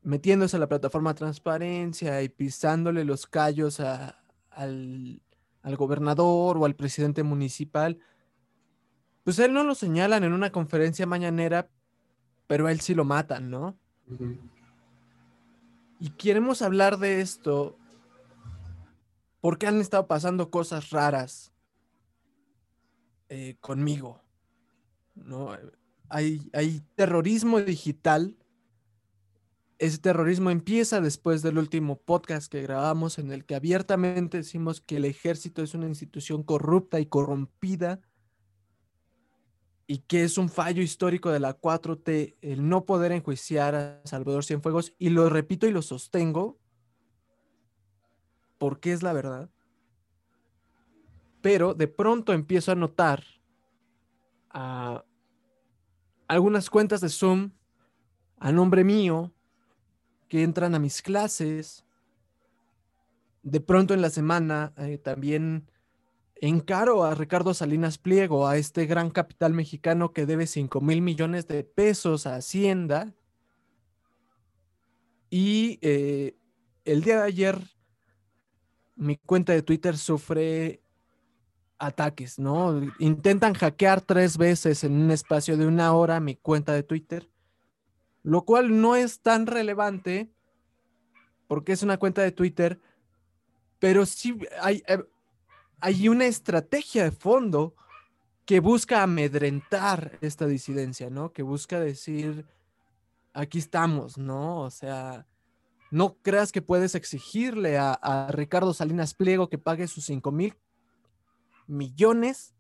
metiéndose 0.03 0.57
a 0.57 0.59
la 0.59 0.67
plataforma 0.67 1.13
transparencia 1.15 2.21
y 2.21 2.29
pisándole 2.29 3.05
los 3.05 3.25
callos 3.25 3.79
a- 3.79 4.19
al, 4.49 5.21
al 5.61 5.75
gobernador 5.77 6.57
o 6.57 6.65
al 6.65 6.75
presidente 6.75 7.23
municipal, 7.23 7.97
pues 9.23 9.39
él 9.39 9.53
no 9.53 9.63
lo 9.63 9.73
señalan 9.75 10.23
en 10.25 10.34
una 10.34 10.51
conferencia 10.51 11.05
mañanera, 11.05 11.69
pero 12.47 12.67
a 12.67 12.71
él 12.71 12.81
sí 12.81 12.93
lo 12.93 13.05
matan, 13.05 13.49
¿no? 13.49 13.77
Y 15.99 16.09
queremos 16.11 16.61
hablar 16.61 16.97
de 16.99 17.21
esto 17.21 17.77
porque 19.44 19.68
han 19.68 19.82
estado 19.82 20.08
pasando 20.08 20.50
cosas 20.50 20.91
raras 20.91 21.52
eh, 23.28 23.58
conmigo. 23.60 24.24
¿no? 25.16 25.50
Hay, 26.08 26.50
hay 26.54 26.82
terrorismo 26.96 27.60
digital. 27.60 28.38
Ese 29.80 29.98
terrorismo 29.98 30.50
empieza 30.50 31.02
después 31.02 31.41
del 31.41 31.58
último 31.58 31.98
podcast 31.98 32.50
que 32.50 32.62
grabamos 32.62 33.20
en 33.20 33.34
el 33.34 33.44
que 33.44 33.56
abiertamente 33.56 34.38
decimos 34.38 34.80
que 34.80 34.96
el 34.96 35.04
ejército 35.04 35.62
es 35.62 35.74
una 35.74 35.88
institución 35.88 36.44
corrupta 36.44 37.02
y 37.02 37.06
corrompida 37.06 38.00
y 39.88 39.98
que 39.98 40.24
es 40.24 40.38
un 40.38 40.48
fallo 40.48 40.82
histórico 40.82 41.32
de 41.32 41.41
la 41.41 41.60
4T 41.60 42.38
el 42.39 42.70
no 42.70 42.86
poder 42.86 43.12
enjuiciar 43.12 43.76
a 43.76 44.02
Salvador 44.06 44.46
Cienfuegos, 44.46 44.94
y 45.00 45.10
lo 45.10 45.30
repito 45.30 45.68
y 45.68 45.72
lo 45.72 45.82
sostengo, 45.82 46.62
porque 48.64 48.93
es 48.93 49.03
la 49.03 49.11
verdad. 49.11 49.49
Pero 51.41 51.74
de 51.74 51.89
pronto 51.89 52.32
empiezo 52.32 52.72
a 52.72 52.76
notar 52.76 53.22
a 54.51 55.03
algunas 56.30 56.70
cuentas 56.70 57.01
de 57.01 57.09
Zoom 57.09 57.51
a 58.38 58.53
nombre 58.53 58.86
mío 58.86 59.34
que 60.30 60.43
entran 60.43 60.76
a 60.76 60.80
mis 60.80 61.01
clases. 61.01 61.84
De 63.41 63.59
pronto 63.59 63.93
en 63.93 64.01
la 64.01 64.09
semana 64.09 64.72
eh, 64.78 64.97
también 64.97 65.70
encaro 66.36 67.03
a 67.03 67.16
Ricardo 67.16 67.53
Salinas 67.53 67.97
Pliego, 67.97 68.47
a 68.47 68.55
este 68.55 68.86
gran 68.86 69.09
capital 69.09 69.51
mexicano 69.51 70.14
que 70.14 70.26
debe 70.26 70.47
5 70.47 70.80
mil 70.80 71.01
millones 71.01 71.49
de 71.49 71.66
pesos 71.66 72.26
a 72.28 72.38
Hacienda. 72.38 73.14
Y 75.30 75.80
eh, 75.82 76.38
el 76.86 77.03
día 77.03 77.18
de 77.18 77.24
ayer 77.24 77.72
mi 78.96 79.18
cuenta 79.18 79.54
de 79.54 79.62
Twitter 79.62 79.98
sufre 79.98 80.82
ataques, 81.78 82.39
¿no? 82.39 82.82
Intentan 83.00 83.54
hackear 83.54 84.02
tres 84.02 84.38
veces 84.38 84.84
en 84.84 84.94
un 84.94 85.12
espacio 85.12 85.58
de 85.58 85.68
una 85.68 85.94
hora 85.94 86.20
mi 86.20 86.36
cuenta 86.36 86.74
de 86.74 86.84
Twitter, 86.84 87.30
lo 88.22 88.46
cual 88.46 88.80
no 88.82 88.96
es 88.96 89.22
tan 89.22 89.48
relevante 89.48 90.32
porque 91.48 91.74
es 91.74 91.84
una 91.84 91.98
cuenta 91.98 92.22
de 92.22 92.32
Twitter, 92.32 92.80
pero 93.80 94.06
sí 94.06 94.39
hay, 94.62 94.82
eh, 94.88 95.04
hay 95.82 96.08
una 96.08 96.26
estrategia 96.26 97.04
de 97.04 97.12
fondo 97.12 97.76
que 98.46 98.60
busca 98.60 99.04
amedrentar 99.04 100.18
esta 100.22 100.48
disidencia, 100.48 101.10
¿no? 101.10 101.32
Que 101.32 101.44
busca 101.44 101.80
decir, 101.80 102.46
aquí 103.34 103.60
estamos, 103.60 104.18
¿no? 104.18 104.62
O 104.62 104.70
sea, 104.70 105.26
no 105.94 106.18
creas 106.24 106.52
que 106.52 106.64
puedes 106.64 106.96
exigirle 106.96 107.78
a, 107.78 108.28
Ricardo 108.32 108.74
Salinas 108.74 109.14
Pliego 109.14 109.48
que 109.48 109.60
pague 109.60 109.88
sus 109.88 110.06
5 110.06 110.32
mil 110.32 110.56
millones 111.68 112.56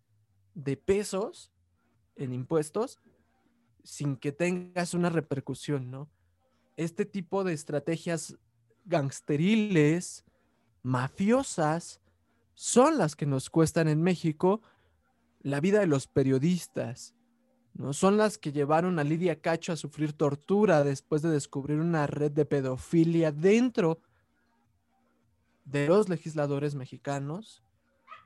de 0.53 0.77
pesos 0.77 1.51
en 2.15 2.31
impuestos 2.31 2.99
sin 3.83 4.17
que 4.17 4.33
tengas 4.33 4.93
una 4.93 5.09
repercusión, 5.09 5.89
¿no? 5.89 6.11
Este 6.77 7.05
tipo 7.05 7.43
de 7.43 7.53
estrategias 7.53 8.37
gangsteriles, 8.85 10.25
mafiosas, 10.83 12.01
son 12.53 12.99
las 12.99 13.15
que 13.15 13.25
nos 13.25 13.49
cuestan 13.49 13.87
en 13.87 14.03
México 14.03 14.61
la 15.41 15.59
vida 15.59 15.79
de 15.79 15.87
los 15.87 16.05
periodistas. 16.05 17.15
¿No? 17.75 17.93
Son 17.93 18.17
las 18.17 18.37
que 18.37 18.51
llevaron 18.51 18.99
a 18.99 19.03
Lidia 19.03 19.39
Cacho 19.41 19.71
a 19.73 19.75
sufrir 19.77 20.13
tortura 20.13 20.83
después 20.83 21.21
de 21.21 21.29
descubrir 21.29 21.79
una 21.79 22.07
red 22.07 22.31
de 22.31 22.45
pedofilia 22.45 23.31
dentro 23.31 23.99
de 25.65 25.87
los 25.87 26.09
legisladores 26.09 26.75
mexicanos. 26.75 27.63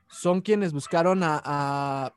Son 0.08 0.40
quienes 0.40 0.72
buscaron 0.72 1.22
a, 1.22 1.40
a, 1.44 2.14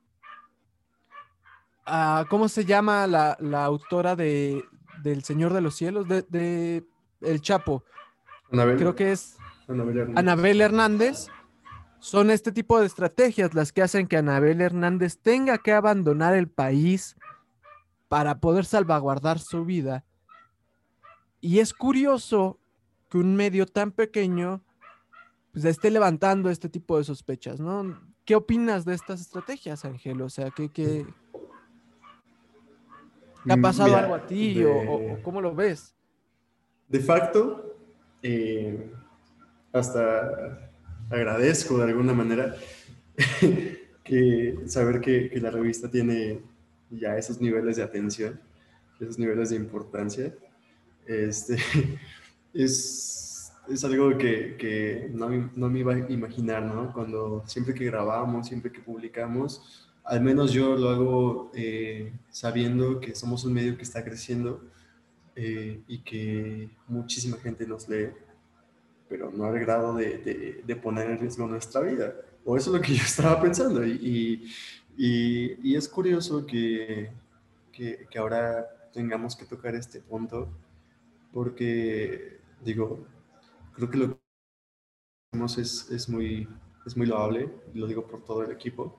a- 1.85 2.25
¿cómo 2.29 2.47
se 2.49 2.65
llama 2.65 3.07
la, 3.07 3.37
la 3.39 3.65
autora 3.65 4.15
de, 4.15 4.63
del 5.03 5.23
Señor 5.23 5.53
de 5.53 5.61
los 5.61 5.75
Cielos? 5.75 6.07
De, 6.07 6.21
de 6.23 6.85
El 7.21 7.41
Chapo. 7.41 7.83
Anabel, 8.51 8.77
Creo 8.77 8.95
que 8.95 9.11
es 9.11 9.37
Anabel 9.67 9.97
Hernández. 9.97 10.17
Anabel 10.19 10.61
Hernández. 10.61 11.27
Son 12.01 12.31
este 12.31 12.51
tipo 12.51 12.79
de 12.79 12.87
estrategias 12.87 13.53
las 13.53 13.71
que 13.71 13.83
hacen 13.83 14.07
que 14.07 14.17
Anabel 14.17 14.59
Hernández 14.59 15.19
tenga 15.19 15.59
que 15.59 15.71
abandonar 15.71 16.35
el 16.35 16.49
país 16.49 17.15
para 18.07 18.39
poder 18.39 18.65
salvaguardar 18.65 19.37
su 19.37 19.65
vida. 19.65 20.03
Y 21.39 21.59
es 21.59 21.73
curioso 21.75 22.59
que 23.07 23.19
un 23.19 23.35
medio 23.35 23.67
tan 23.67 23.91
pequeño 23.91 24.63
pues, 25.53 25.63
esté 25.65 25.91
levantando 25.91 26.49
este 26.49 26.69
tipo 26.69 26.97
de 26.97 27.03
sospechas, 27.03 27.59
¿no? 27.59 27.95
¿Qué 28.25 28.35
opinas 28.35 28.83
de 28.83 28.95
estas 28.95 29.21
estrategias, 29.21 29.85
Ángel? 29.85 30.23
O 30.23 30.29
sea, 30.29 30.49
¿qué, 30.49 30.69
qué, 30.71 31.05
¿te 33.45 33.53
ha 33.53 33.57
Mm, 33.57 33.61
pasado 33.61 33.89
mira, 33.89 33.99
algo 33.99 34.15
a 34.15 34.25
ti 34.25 34.55
de- 34.55 34.65
o, 34.65 34.73
o- 34.75 35.13
o 35.13 35.21
cómo 35.21 35.39
lo 35.39 35.53
ves? 35.53 35.95
De 36.87 36.99
facto, 36.99 37.75
eh, 38.23 38.91
hasta 39.71 40.70
agradezco 41.11 41.77
de 41.77 41.83
alguna 41.83 42.13
manera 42.13 42.55
que 44.03 44.55
saber 44.65 45.01
que, 45.01 45.31
la 45.41 45.51
revista 45.51 45.89
tiene 45.89 46.41
ya 46.89 47.17
esos 47.17 47.39
niveles 47.39 47.77
de 47.77 47.83
atención, 47.83 48.39
esos 48.99 49.19
niveles 49.19 49.49
de 49.49 49.57
importancia. 49.57 50.33
Este, 51.05 51.57
es, 52.53 53.51
es 53.69 53.83
algo 53.83 54.17
que, 54.17 54.55
que 54.57 55.09
no, 55.13 55.29
no, 55.55 55.69
me 55.69 55.79
iba 55.79 55.93
a 55.93 56.11
imaginar, 56.11 56.63
¿no? 56.63 56.91
Cuando 56.93 57.43
siempre 57.45 57.73
que 57.73 57.85
grabamos, 57.85 58.47
siempre 58.47 58.71
que 58.71 58.79
publicamos, 58.79 59.87
al 60.03 60.21
menos 60.21 60.51
yo 60.51 60.75
lo 60.75 60.89
hago 60.89 61.51
eh, 61.53 62.11
sabiendo 62.29 62.99
que 62.99 63.15
somos 63.15 63.45
un 63.45 63.53
medio 63.53 63.77
que 63.77 63.83
está 63.83 64.03
creciendo 64.03 64.61
eh, 65.35 65.81
y 65.87 65.99
que 65.99 66.69
muchísima 66.87 67.37
gente 67.37 67.65
nos 67.65 67.87
lee, 67.87 68.09
pero 69.11 69.29
no 69.29 69.43
al 69.43 69.59
grado 69.59 69.93
de, 69.93 70.19
de, 70.19 70.63
de, 70.65 70.75
poner 70.77 71.11
en 71.11 71.19
riesgo 71.19 71.45
nuestra 71.45 71.81
vida. 71.81 72.15
O 72.45 72.55
eso 72.55 72.69
es 72.69 72.77
lo 72.77 72.81
que 72.81 72.95
yo 72.95 73.03
estaba 73.03 73.41
pensando. 73.41 73.85
Y, 73.85 74.49
y, 74.97 75.69
y 75.69 75.75
es 75.75 75.89
curioso 75.89 76.45
que, 76.45 77.11
que, 77.73 78.07
que 78.09 78.17
ahora 78.17 78.65
tengamos 78.93 79.35
que 79.35 79.43
tocar 79.43 79.75
este 79.75 79.99
punto, 79.99 80.47
porque, 81.33 82.39
digo, 82.63 83.05
creo 83.73 83.89
que 83.89 83.97
lo 83.97 84.07
que 84.11 84.17
hacemos 85.33 85.57
es, 85.57 85.91
es, 85.91 86.07
muy, 86.07 86.47
es 86.85 86.95
muy 86.95 87.05
loable, 87.05 87.49
lo 87.73 87.87
digo 87.87 88.07
por 88.07 88.23
todo 88.23 88.43
el 88.43 88.51
equipo, 88.51 88.97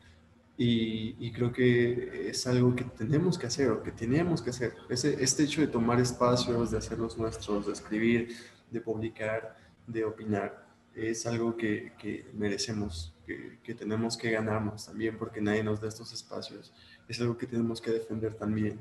y, 0.58 1.16
y, 1.18 1.32
creo 1.32 1.50
que 1.50 2.28
es 2.28 2.46
algo 2.46 2.76
que 2.76 2.84
tenemos 2.84 3.38
que 3.38 3.46
hacer 3.46 3.70
o 3.70 3.82
que 3.82 3.90
teníamos 3.90 4.42
que 4.42 4.50
hacer. 4.50 4.74
Ese, 4.90 5.22
este 5.22 5.44
hecho 5.44 5.62
de 5.62 5.66
tomar 5.66 5.98
espacios, 5.98 6.70
de 6.70 6.76
hacerlos 6.76 7.16
nuestros, 7.16 7.66
de 7.66 7.72
escribir, 7.72 8.36
de 8.70 8.80
publicar, 8.80 9.56
de 9.86 10.04
opinar, 10.04 10.66
es 10.94 11.26
algo 11.26 11.56
que, 11.56 11.92
que 11.98 12.26
merecemos, 12.34 13.14
que, 13.26 13.58
que, 13.62 13.74
tenemos 13.74 14.16
que 14.16 14.30
ganarnos 14.30 14.86
también 14.86 15.16
porque 15.16 15.40
nadie 15.40 15.64
nos 15.64 15.80
da 15.80 15.88
estos 15.88 16.12
espacios. 16.12 16.72
Es 17.08 17.20
algo 17.20 17.36
que 17.36 17.46
tenemos 17.46 17.80
que 17.80 17.90
defender 17.90 18.34
también. 18.34 18.80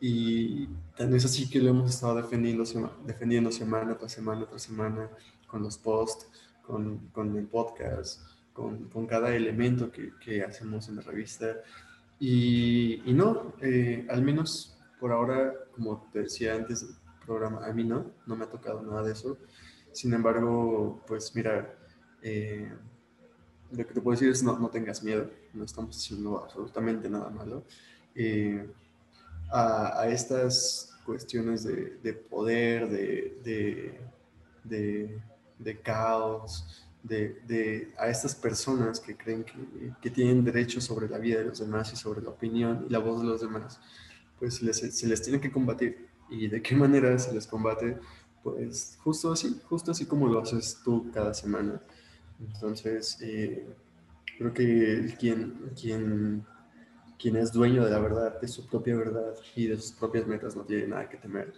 Y 0.00 0.66
tan 0.96 1.14
es 1.14 1.24
así 1.24 1.48
que 1.48 1.58
lo 1.58 1.70
hemos 1.70 1.90
estado 1.90 2.16
defendiendo, 2.16 2.64
defendiendo 3.06 3.50
semana 3.50 3.96
tras 3.96 4.12
semana 4.12 4.46
tras 4.46 4.62
semana 4.62 5.08
con 5.46 5.62
los 5.62 5.78
posts, 5.78 6.26
con, 6.62 6.98
con 7.08 7.36
el 7.36 7.46
podcast, 7.46 8.20
con, 8.52 8.88
con, 8.90 9.06
cada 9.06 9.34
elemento 9.34 9.90
que, 9.90 10.12
que, 10.20 10.42
hacemos 10.42 10.88
en 10.88 10.96
la 10.96 11.02
revista. 11.02 11.46
Y, 12.20 13.02
y 13.08 13.14
no, 13.14 13.54
eh, 13.62 14.06
al 14.10 14.22
menos 14.22 14.76
por 15.00 15.12
ahora, 15.12 15.54
como 15.74 16.08
te 16.12 16.22
decía 16.22 16.54
antes 16.54 16.80
del 16.80 16.96
programa, 17.24 17.64
a 17.66 17.72
mí 17.72 17.84
no, 17.84 18.10
no 18.26 18.36
me 18.36 18.44
ha 18.44 18.50
tocado 18.50 18.82
nada 18.82 19.02
de 19.02 19.12
eso. 19.12 19.38
Sin 19.96 20.12
embargo, 20.12 21.00
pues 21.06 21.34
mira, 21.34 21.74
eh, 22.20 22.70
lo 23.70 23.86
que 23.86 23.94
te 23.94 24.00
puedo 24.02 24.14
decir 24.14 24.28
es 24.30 24.42
no, 24.42 24.58
no 24.58 24.68
tengas 24.68 25.02
miedo, 25.02 25.30
no 25.54 25.64
estamos 25.64 25.96
haciendo 25.96 26.38
absolutamente 26.38 27.08
nada 27.08 27.30
malo. 27.30 27.64
Eh, 28.14 28.68
a, 29.50 30.02
a 30.02 30.08
estas 30.08 30.94
cuestiones 31.06 31.64
de, 31.64 31.96
de 32.02 32.12
poder, 32.12 32.90
de, 32.90 33.40
de, 33.42 34.00
de, 34.64 35.18
de 35.58 35.80
caos, 35.80 36.86
de, 37.02 37.90
a 37.96 38.10
estas 38.10 38.34
personas 38.34 39.00
que 39.00 39.16
creen 39.16 39.44
que, 39.44 39.94
que, 40.02 40.10
tienen 40.10 40.44
derecho 40.44 40.78
sobre 40.82 41.08
la 41.08 41.16
vida 41.16 41.38
de 41.38 41.46
los 41.46 41.60
demás 41.60 41.90
y 41.94 41.96
sobre 41.96 42.20
la 42.20 42.28
opinión 42.28 42.84
y 42.86 42.92
la 42.92 42.98
voz 42.98 43.22
de 43.22 43.28
los 43.28 43.40
demás, 43.40 43.80
pues 44.38 44.56
se 44.56 44.66
les, 44.66 44.76
se 44.76 45.06
les 45.06 45.22
tiene 45.22 45.40
que 45.40 45.50
combatir. 45.50 46.06
¿Y 46.28 46.48
de 46.48 46.60
qué 46.60 46.76
manera 46.84 47.18
se 47.18 47.32
les 47.32 47.46
combate? 47.46 47.98
Pues 48.54 48.96
justo 49.02 49.32
así, 49.32 49.60
justo 49.68 49.90
así 49.90 50.06
como 50.06 50.28
lo 50.28 50.40
haces 50.40 50.80
tú 50.84 51.10
cada 51.12 51.34
semana. 51.34 51.80
Entonces, 52.40 53.18
eh, 53.20 53.66
creo 54.38 54.52
que 54.52 55.16
quien, 55.18 55.72
quien 55.74 56.44
quien 57.18 57.36
es 57.36 57.52
dueño 57.52 57.84
de 57.84 57.90
la 57.90 57.98
verdad, 57.98 58.40
de 58.40 58.48
su 58.48 58.66
propia 58.66 58.96
verdad 58.96 59.34
y 59.54 59.66
de 59.66 59.76
sus 59.76 59.92
propias 59.92 60.26
metas, 60.26 60.56
no 60.56 60.62
tiene 60.62 60.88
nada 60.88 61.08
que 61.08 61.16
temer. 61.16 61.52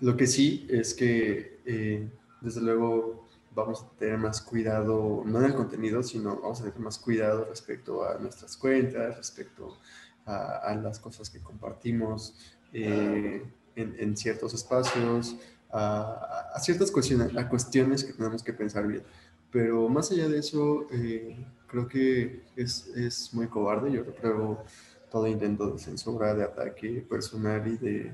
Lo 0.00 0.16
que 0.16 0.26
sí 0.26 0.66
es 0.70 0.94
que, 0.94 1.60
eh, 1.66 2.08
desde 2.40 2.60
luego, 2.60 3.28
vamos 3.54 3.82
a 3.82 3.98
tener 3.98 4.18
más 4.18 4.40
cuidado, 4.40 5.22
no 5.26 5.40
en 5.40 5.46
el 5.46 5.54
contenido, 5.54 6.02
sino 6.02 6.40
vamos 6.40 6.60
a 6.60 6.64
tener 6.64 6.78
más 6.78 6.98
cuidado 6.98 7.44
respecto 7.46 8.08
a 8.08 8.18
nuestras 8.18 8.56
cuentas, 8.56 9.16
respecto 9.16 9.76
a, 10.24 10.58
a 10.58 10.74
las 10.76 11.00
cosas 11.00 11.28
que 11.28 11.40
compartimos 11.40 12.34
eh, 12.72 13.42
en, 13.74 13.96
en, 13.98 14.16
ciertos 14.16 14.54
espacios, 14.54 15.36
a, 15.70 16.50
a, 16.54 16.60
ciertas 16.60 16.90
cuestiones, 16.90 17.36
a 17.36 17.48
cuestiones 17.48 18.04
que 18.04 18.12
tenemos 18.12 18.42
que 18.42 18.52
pensar 18.52 18.86
bien. 18.86 19.02
Pero 19.50 19.88
más 19.88 20.10
allá 20.10 20.28
de 20.28 20.38
eso, 20.38 20.86
eh, 20.90 21.36
creo 21.66 21.88
que 21.88 22.42
es, 22.56 22.88
es, 22.88 23.32
muy 23.32 23.46
cobarde. 23.46 23.92
Yo 23.92 24.02
repruebo 24.02 24.64
todo 25.10 25.26
intento 25.26 25.70
de 25.70 25.78
censura, 25.78 26.34
de 26.34 26.44
ataque 26.44 27.04
personal 27.08 27.66
y 27.66 27.76
de, 27.76 28.12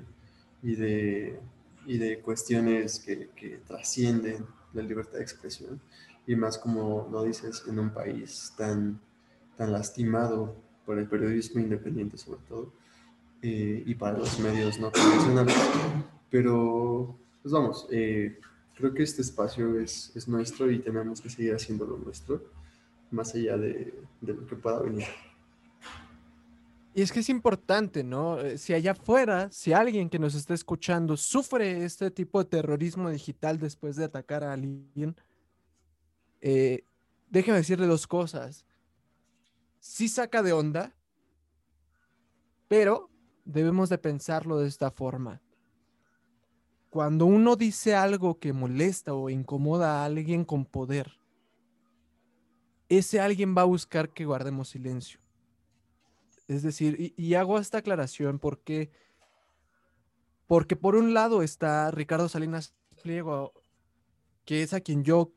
y 0.62 0.76
de, 0.76 1.40
y 1.86 1.98
de 1.98 2.20
cuestiones 2.20 3.00
que, 3.00 3.30
que 3.34 3.58
trascienden 3.66 4.46
la 4.72 4.82
libertad 4.82 5.18
de 5.18 5.22
expresión. 5.22 5.80
Y 6.26 6.36
más 6.36 6.58
como 6.58 7.08
lo 7.10 7.24
dices, 7.24 7.64
en 7.68 7.78
un 7.78 7.90
país 7.90 8.52
tan, 8.56 9.00
tan 9.56 9.72
lastimado 9.72 10.56
por 10.86 10.98
el 10.98 11.08
periodismo 11.08 11.60
independiente 11.60 12.18
sobre 12.18 12.40
todo, 12.48 12.72
eh, 13.42 13.82
y 13.84 13.94
para 13.94 14.18
los 14.18 14.38
medios 14.38 14.78
no 14.78 14.90
convencionales. 14.90 15.54
Pero, 16.30 17.16
pues 17.44 17.52
vamos, 17.52 17.86
eh, 17.90 18.40
creo 18.74 18.94
que 18.94 19.02
este 19.02 19.20
espacio 19.20 19.78
es, 19.78 20.10
es 20.16 20.26
nuestro 20.26 20.70
y 20.70 20.78
tenemos 20.78 21.20
que 21.20 21.28
seguir 21.28 21.54
haciéndolo 21.54 21.98
nuestro 21.98 22.42
más 23.10 23.34
allá 23.34 23.58
de, 23.58 23.92
de, 24.22 24.32
lo 24.32 24.46
que 24.46 24.56
pueda 24.56 24.80
venir. 24.80 25.04
Y 26.94 27.02
es 27.02 27.12
que 27.12 27.20
es 27.20 27.28
importante, 27.28 28.02
¿no? 28.02 28.40
Eh, 28.40 28.56
si 28.56 28.72
allá 28.72 28.92
afuera, 28.92 29.50
si 29.52 29.74
alguien 29.74 30.08
que 30.08 30.18
nos 30.18 30.34
está 30.34 30.54
escuchando 30.54 31.18
sufre 31.18 31.84
este 31.84 32.10
tipo 32.10 32.42
de 32.42 32.48
terrorismo 32.48 33.10
digital 33.10 33.58
después 33.58 33.96
de 33.96 34.04
atacar 34.04 34.42
a 34.42 34.54
alguien, 34.54 35.14
eh, 36.40 36.86
déjeme 37.28 37.58
decirle 37.58 37.86
dos 37.86 38.06
cosas. 38.06 38.64
Sí 39.80 40.08
saca 40.08 40.42
de 40.42 40.54
onda, 40.54 40.96
pero 42.68 43.10
debemos 43.44 43.90
de 43.90 43.98
pensarlo 43.98 44.60
de 44.60 44.68
esta 44.68 44.90
forma. 44.90 45.43
Cuando 46.94 47.26
uno 47.26 47.56
dice 47.56 47.96
algo 47.96 48.38
que 48.38 48.52
molesta 48.52 49.14
o 49.14 49.28
incomoda 49.28 49.96
a 49.96 50.04
alguien 50.04 50.44
con 50.44 50.64
poder, 50.64 51.18
ese 52.88 53.18
alguien 53.18 53.52
va 53.52 53.62
a 53.62 53.64
buscar 53.64 54.10
que 54.10 54.24
guardemos 54.24 54.68
silencio. 54.68 55.18
Es 56.46 56.62
decir, 56.62 56.94
y, 57.00 57.12
y, 57.20 57.34
hago 57.34 57.58
esta 57.58 57.78
aclaración 57.78 58.38
porque, 58.38 58.92
porque 60.46 60.76
por 60.76 60.94
un 60.94 61.14
lado 61.14 61.42
está 61.42 61.90
Ricardo 61.90 62.28
Salinas 62.28 62.76
Pliego, 63.02 63.52
que 64.44 64.62
es 64.62 64.72
a 64.72 64.80
quien 64.80 65.02
yo 65.02 65.32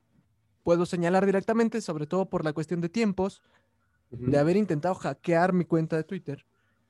puedo 0.61 0.85
señalar 0.85 1.25
directamente, 1.25 1.81
sobre 1.81 2.05
todo 2.05 2.29
por 2.29 2.45
la 2.45 2.53
cuestión 2.53 2.81
de 2.81 2.89
tiempos, 2.89 3.41
uh 4.11 4.15
-huh. 4.15 4.29
de 4.29 4.37
haber 4.37 4.57
intentado 4.57 4.93
hackear 4.93 5.53
mi 5.53 5.65
cuenta 5.65 5.95
de 5.95 6.03
Twitter. 6.03 6.45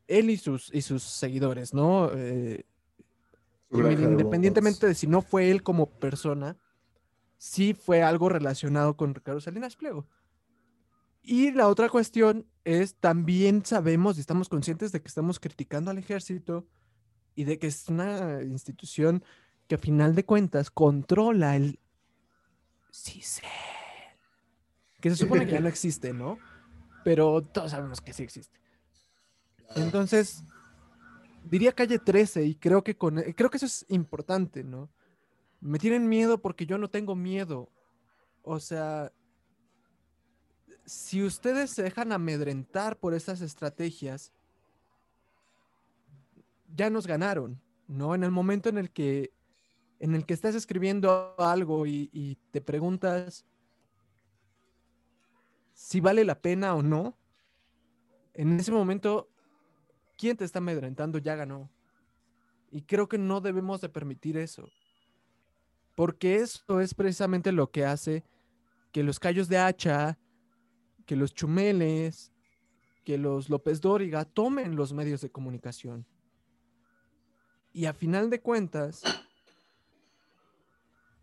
Él 0.07 0.29
y 0.29 0.35
sus, 0.35 0.75
y 0.75 0.81
sus 0.81 1.03
seguidores, 1.03 1.73
¿no? 1.73 2.11
Eh, 2.13 2.65
independientemente 3.71 4.85
de, 4.85 4.91
de 4.91 4.95
si 4.95 5.07
no 5.07 5.21
fue 5.21 5.51
él 5.51 5.63
como 5.63 5.89
persona, 5.99 6.57
sí 7.37 7.73
fue 7.73 8.03
algo 8.03 8.29
relacionado 8.29 8.97
con 8.97 9.13
Ricardo 9.13 9.39
Salinas 9.39 9.75
Pliego. 9.75 10.07
Y 11.21 11.51
la 11.51 11.67
otra 11.67 11.89
cuestión 11.89 12.47
es, 12.63 12.95
también 12.95 13.65
sabemos 13.65 14.17
y 14.17 14.21
estamos 14.21 14.47
conscientes 14.47 14.91
de 14.91 15.01
que 15.01 15.09
estamos 15.09 15.39
criticando 15.39 15.91
al 15.91 15.97
ejército 15.97 16.65
y 17.35 17.43
de 17.43 17.59
que 17.59 17.67
es 17.67 17.89
una 17.89 18.41
institución 18.43 19.23
que 19.67 19.75
a 19.75 19.77
final 19.77 20.15
de 20.15 20.25
cuentas 20.25 20.71
controla 20.71 21.55
el 21.57 21.79
CISEN, 22.93 23.43
que 25.01 25.09
se 25.09 25.17
supone 25.17 25.45
que 25.45 25.51
ya 25.51 25.59
no 25.59 25.67
existe, 25.67 26.13
¿no? 26.13 26.39
Pero 27.03 27.43
todos 27.43 27.71
sabemos 27.71 27.99
que 27.99 28.13
sí 28.13 28.23
existe. 28.23 28.57
Entonces, 29.75 30.45
diría 31.49 31.71
calle 31.71 31.99
13 31.99 32.43
y 32.45 32.55
creo 32.55 32.83
que, 32.83 32.95
con, 32.95 33.21
creo 33.33 33.49
que 33.49 33.57
eso 33.57 33.65
es 33.65 33.85
importante, 33.89 34.63
¿no? 34.63 34.89
Me 35.59 35.79
tienen 35.79 36.07
miedo 36.07 36.41
porque 36.41 36.65
yo 36.65 36.77
no 36.77 36.89
tengo 36.89 37.15
miedo. 37.15 37.69
O 38.43 38.59
sea, 38.59 39.11
si 40.85 41.23
ustedes 41.23 41.71
se 41.71 41.83
dejan 41.83 42.11
amedrentar 42.11 42.97
por 42.97 43.13
esas 43.13 43.41
estrategias, 43.41 44.31
ya 46.75 46.89
nos 46.89 47.07
ganaron, 47.07 47.61
¿no? 47.87 48.13
En 48.13 48.23
el 48.23 48.31
momento 48.31 48.69
en 48.69 48.77
el 48.77 48.91
que, 48.91 49.33
en 49.99 50.15
el 50.15 50.25
que 50.25 50.33
estás 50.33 50.55
escribiendo 50.55 51.35
algo 51.37 51.85
y, 51.87 52.09
y 52.13 52.35
te 52.51 52.61
preguntas 52.61 53.45
si 55.73 55.99
vale 56.01 56.25
la 56.25 56.39
pena 56.39 56.73
o 56.75 56.81
no, 56.81 57.15
en 58.33 58.59
ese 58.59 58.71
momento, 58.71 59.29
quien 60.17 60.35
te 60.35 60.45
está 60.45 60.59
amedrentando 60.59 61.17
ya 61.19 61.35
ganó. 61.35 61.69
Y 62.71 62.81
creo 62.81 63.07
que 63.07 63.17
no 63.17 63.39
debemos 63.39 63.81
de 63.81 63.89
permitir 63.89 64.37
eso. 64.37 64.69
Porque 65.95 66.35
eso 66.35 66.81
es 66.81 66.93
precisamente 66.93 67.51
lo 67.51 67.71
que 67.71 67.85
hace 67.85 68.23
que 68.91 69.03
los 69.03 69.19
callos 69.19 69.47
de 69.47 69.57
hacha, 69.57 70.17
que 71.05 71.15
los 71.15 71.33
Chumeles, 71.33 72.31
que 73.03 73.17
los 73.17 73.49
López 73.49 73.79
Dóriga 73.79 74.25
tomen 74.25 74.75
los 74.75 74.91
medios 74.93 75.21
de 75.21 75.29
comunicación. 75.29 76.05
Y 77.73 77.85
a 77.85 77.93
final 77.93 78.29
de 78.29 78.41
cuentas, 78.41 79.03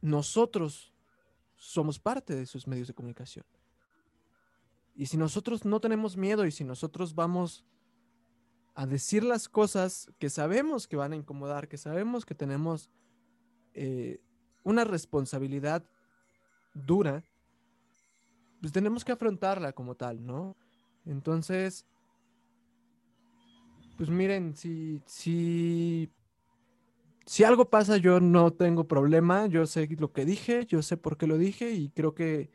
nosotros 0.01 0.93
somos 1.57 1.99
parte 1.99 2.35
de 2.35 2.43
esos 2.43 2.67
medios 2.67 2.89
de 2.89 2.95
comunicación. 2.95 3.45
Y 4.95 5.07
si 5.07 5.17
nosotros 5.17 5.65
no 5.65 5.81
tenemos 5.81 6.17
miedo 6.17 6.47
y 6.47 6.53
si 6.53 6.63
nosotros 6.63 7.15
vamos 7.15 7.65
a 8.75 8.87
decir 8.87 9.23
las 9.23 9.49
cosas 9.49 10.11
que 10.19 10.31
sabemos 10.31 10.89
que 10.89 10.97
van 10.97 11.13
a 11.13 11.17
incomodar, 11.17 11.69
que 11.69 11.77
sabemos 11.77 12.25
que 12.27 12.35
tenemos 12.35 12.91
eh, 13.73 14.21
una 14.65 14.85
responsabilidad 14.85 15.85
dura, 16.75 17.25
pues 18.61 18.73
tenemos 18.73 19.05
que 19.05 19.13
afrontarla 19.13 19.73
como 19.73 19.95
tal, 19.95 20.25
¿no? 20.25 20.57
Entonces, 21.07 21.87
pues 23.97 24.11
miren, 24.11 24.57
si, 24.57 25.03
si, 25.07 26.11
si 27.27 27.45
algo 27.45 27.71
pasa, 27.71 27.97
yo 27.99 28.19
no 28.21 28.53
tengo 28.53 28.89
problema, 28.89 29.47
yo 29.47 29.67
sé 29.67 29.87
lo 29.99 30.13
que 30.13 30.25
dije, 30.25 30.67
yo 30.67 30.83
sé 30.83 30.97
por 30.97 31.17
qué 31.17 31.29
lo 31.29 31.39
dije 31.39 31.71
y 31.73 31.91
creo 31.91 32.15
que 32.15 32.51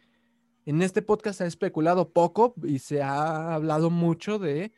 en 0.66 0.82
este 0.82 1.02
podcast 1.02 1.38
se 1.38 1.44
ha 1.46 1.48
especulado 1.48 2.12
poco 2.12 2.54
y 2.64 2.80
se 2.80 3.02
ha 3.02 3.54
hablado 3.54 3.90
mucho 3.90 4.38
de 4.38 4.74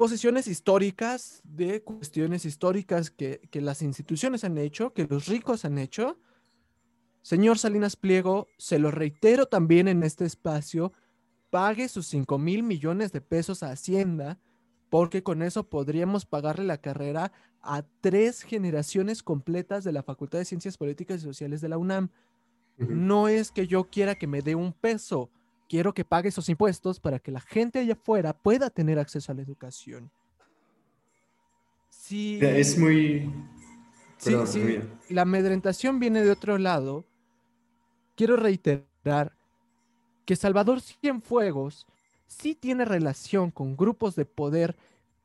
posiciones 0.00 0.46
históricas, 0.46 1.42
de 1.44 1.82
cuestiones 1.82 2.46
históricas 2.46 3.10
que, 3.10 3.38
que 3.50 3.60
las 3.60 3.82
instituciones 3.82 4.44
han 4.44 4.56
hecho, 4.56 4.94
que 4.94 5.04
los 5.04 5.26
ricos 5.26 5.66
han 5.66 5.76
hecho. 5.76 6.18
Señor 7.20 7.58
Salinas 7.58 7.96
Pliego, 7.96 8.48
se 8.56 8.78
lo 8.78 8.90
reitero 8.90 9.44
también 9.44 9.88
en 9.88 10.02
este 10.02 10.24
espacio, 10.24 10.94
pague 11.50 11.86
sus 11.86 12.06
5 12.06 12.38
mil 12.38 12.62
millones 12.62 13.12
de 13.12 13.20
pesos 13.20 13.62
a 13.62 13.72
Hacienda, 13.72 14.38
porque 14.88 15.22
con 15.22 15.42
eso 15.42 15.68
podríamos 15.68 16.24
pagarle 16.24 16.64
la 16.64 16.78
carrera 16.78 17.30
a 17.60 17.82
tres 18.00 18.40
generaciones 18.40 19.22
completas 19.22 19.84
de 19.84 19.92
la 19.92 20.02
Facultad 20.02 20.38
de 20.38 20.46
Ciencias 20.46 20.78
Políticas 20.78 21.20
y 21.20 21.24
Sociales 21.24 21.60
de 21.60 21.68
la 21.68 21.76
UNAM. 21.76 22.08
No 22.78 23.28
es 23.28 23.52
que 23.52 23.66
yo 23.66 23.84
quiera 23.90 24.14
que 24.14 24.26
me 24.26 24.40
dé 24.40 24.54
un 24.54 24.72
peso, 24.72 25.30
quiero 25.70 25.94
que 25.94 26.04
pague 26.04 26.30
esos 26.30 26.48
impuestos 26.48 26.98
para 26.98 27.20
que 27.20 27.30
la 27.30 27.40
gente 27.40 27.78
allá 27.78 27.92
afuera 27.92 28.32
pueda 28.32 28.70
tener 28.70 28.98
acceso 28.98 29.30
a 29.30 29.36
la 29.36 29.42
educación. 29.42 30.10
Sí, 31.88 32.40
es 32.42 32.76
muy... 32.76 33.32
sí, 34.18 34.34
sí, 34.46 34.80
la 35.10 35.22
amedrentación 35.22 36.00
viene 36.00 36.24
de 36.24 36.32
otro 36.32 36.58
lado. 36.58 37.04
Quiero 38.16 38.36
reiterar 38.36 39.32
que 40.24 40.34
Salvador 40.34 40.80
Cienfuegos 40.80 41.86
sí 42.26 42.56
tiene 42.56 42.84
relación 42.84 43.52
con 43.52 43.76
grupos 43.76 44.16
de 44.16 44.24
poder 44.24 44.76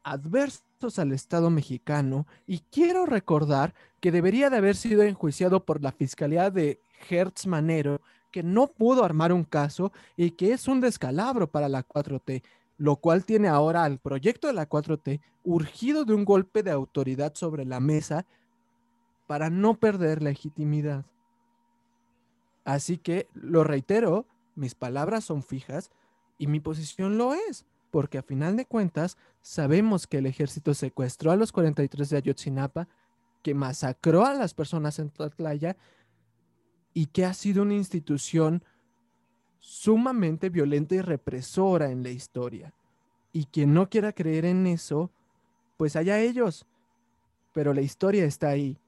adversos 0.03 0.99
al 0.99 1.11
Estado 1.11 1.49
mexicano 1.49 2.27
y 2.45 2.59
quiero 2.71 3.07
recordar 3.07 3.73
que 3.99 4.11
debería 4.11 4.51
de 4.51 4.57
haber 4.57 4.75
sido 4.75 5.01
enjuiciado 5.01 5.65
por 5.65 5.81
la 5.81 5.91
Fiscalía 5.91 6.51
de 6.51 6.79
Hertz 7.09 7.47
Manero, 7.47 7.99
que 8.35 8.43
no 8.43 8.67
pudo 8.67 9.05
armar 9.05 9.31
un 9.31 9.45
caso 9.45 9.93
y 10.17 10.31
que 10.31 10.51
es 10.51 10.67
un 10.67 10.81
descalabro 10.81 11.47
para 11.47 11.69
la 11.69 11.87
4T, 11.87 12.43
lo 12.77 12.97
cual 12.97 13.23
tiene 13.23 13.47
ahora 13.47 13.85
al 13.85 13.97
proyecto 13.97 14.47
de 14.47 14.53
la 14.53 14.67
4T 14.67 15.21
urgido 15.45 16.03
de 16.03 16.13
un 16.13 16.25
golpe 16.25 16.61
de 16.61 16.71
autoridad 16.71 17.33
sobre 17.33 17.63
la 17.63 17.79
mesa 17.79 18.25
para 19.25 19.49
no 19.49 19.75
perder 19.75 20.21
legitimidad. 20.21 21.05
Así 22.65 22.97
que, 22.97 23.29
lo 23.35 23.63
reitero, 23.63 24.25
mis 24.55 24.75
palabras 24.75 25.23
son 25.23 25.41
fijas 25.41 25.89
y 26.37 26.47
mi 26.47 26.59
posición 26.59 27.17
lo 27.17 27.35
es, 27.35 27.63
porque 27.89 28.17
a 28.17 28.21
final 28.21 28.57
de 28.57 28.65
cuentas 28.65 29.15
sabemos 29.41 30.07
que 30.07 30.17
el 30.17 30.25
ejército 30.25 30.73
secuestró 30.73 31.31
a 31.31 31.37
los 31.37 31.53
43 31.53 32.09
de 32.09 32.17
Ayotzinapa, 32.17 32.89
que 33.41 33.53
masacró 33.53 34.25
a 34.25 34.33
las 34.33 34.53
personas 34.53 34.99
en 34.99 35.09
Tlatlaya 35.09 35.77
y 36.95 37.07
que 37.07 37.25
ha 37.25 37.33
sido 37.33 37.61
una 37.61 37.73
institución 37.73 38.63
sumamente 39.59 40.49
violenta 40.49 40.95
y 40.95 41.01
represora 41.01 41.91
en 41.91 42.01
la 42.01 42.09
historia. 42.09 42.73
Y 43.33 43.45
quien 43.45 43.73
no 43.73 43.89
quiera 43.89 44.13
creer 44.13 44.45
en 44.45 44.65
eso, 44.65 45.11
pues 45.75 45.97
allá 45.97 46.21
ellos. 46.21 46.65
Pero 47.53 47.73
la 47.73 47.81
historia 47.81 48.23
está 48.23 48.47
ahí 48.47 48.79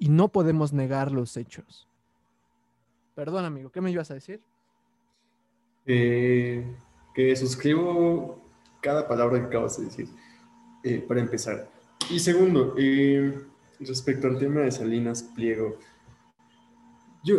y 0.00 0.08
no 0.08 0.28
podemos 0.28 0.72
negar 0.72 1.12
los 1.12 1.36
hechos. 1.36 1.86
Perdón, 3.14 3.44
amigo, 3.44 3.70
¿qué 3.70 3.80
me 3.80 3.92
ibas 3.92 4.10
a 4.10 4.14
decir? 4.14 4.40
Que 5.84 7.36
suscribo 7.36 8.42
cada 8.80 9.06
palabra 9.06 9.38
que 9.38 9.46
acabas 9.46 9.78
de 9.78 9.84
decir, 9.84 10.08
eh, 10.82 11.04
para 11.06 11.20
empezar. 11.20 11.70
Y 12.10 12.18
segundo, 12.18 12.74
eh, 12.76 13.44
respecto 13.78 14.26
al 14.26 14.38
tema 14.38 14.62
de 14.62 14.72
Salinas 14.72 15.22
Pliego, 15.22 15.78
yo, 17.22 17.36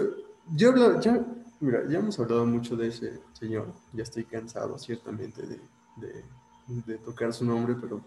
yo 0.55 0.99
ya, 0.99 1.25
mira, 1.59 1.87
ya 1.87 1.99
hemos 1.99 2.19
hablado 2.19 2.45
mucho 2.45 2.75
de 2.75 2.87
ese 2.87 3.19
señor, 3.33 3.73
ya 3.93 4.03
estoy 4.03 4.25
cansado 4.25 4.77
ciertamente 4.77 5.43
de, 5.43 5.59
de, 6.67 6.97
tocar 6.99 7.33
su 7.33 7.45
nombre, 7.45 7.75
pero 7.79 8.01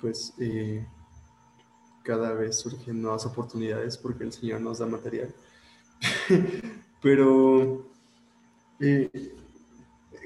pues 0.00 0.32
eh, 0.38 0.86
cada 2.02 2.32
vez 2.34 2.58
surgen 2.60 3.02
nuevas 3.02 3.26
oportunidades 3.26 3.96
porque 3.98 4.24
el 4.24 4.32
Señor 4.32 4.60
nos 4.60 4.78
da 4.78 4.86
material. 4.86 5.34
pero 7.02 7.86
eh, 8.78 9.10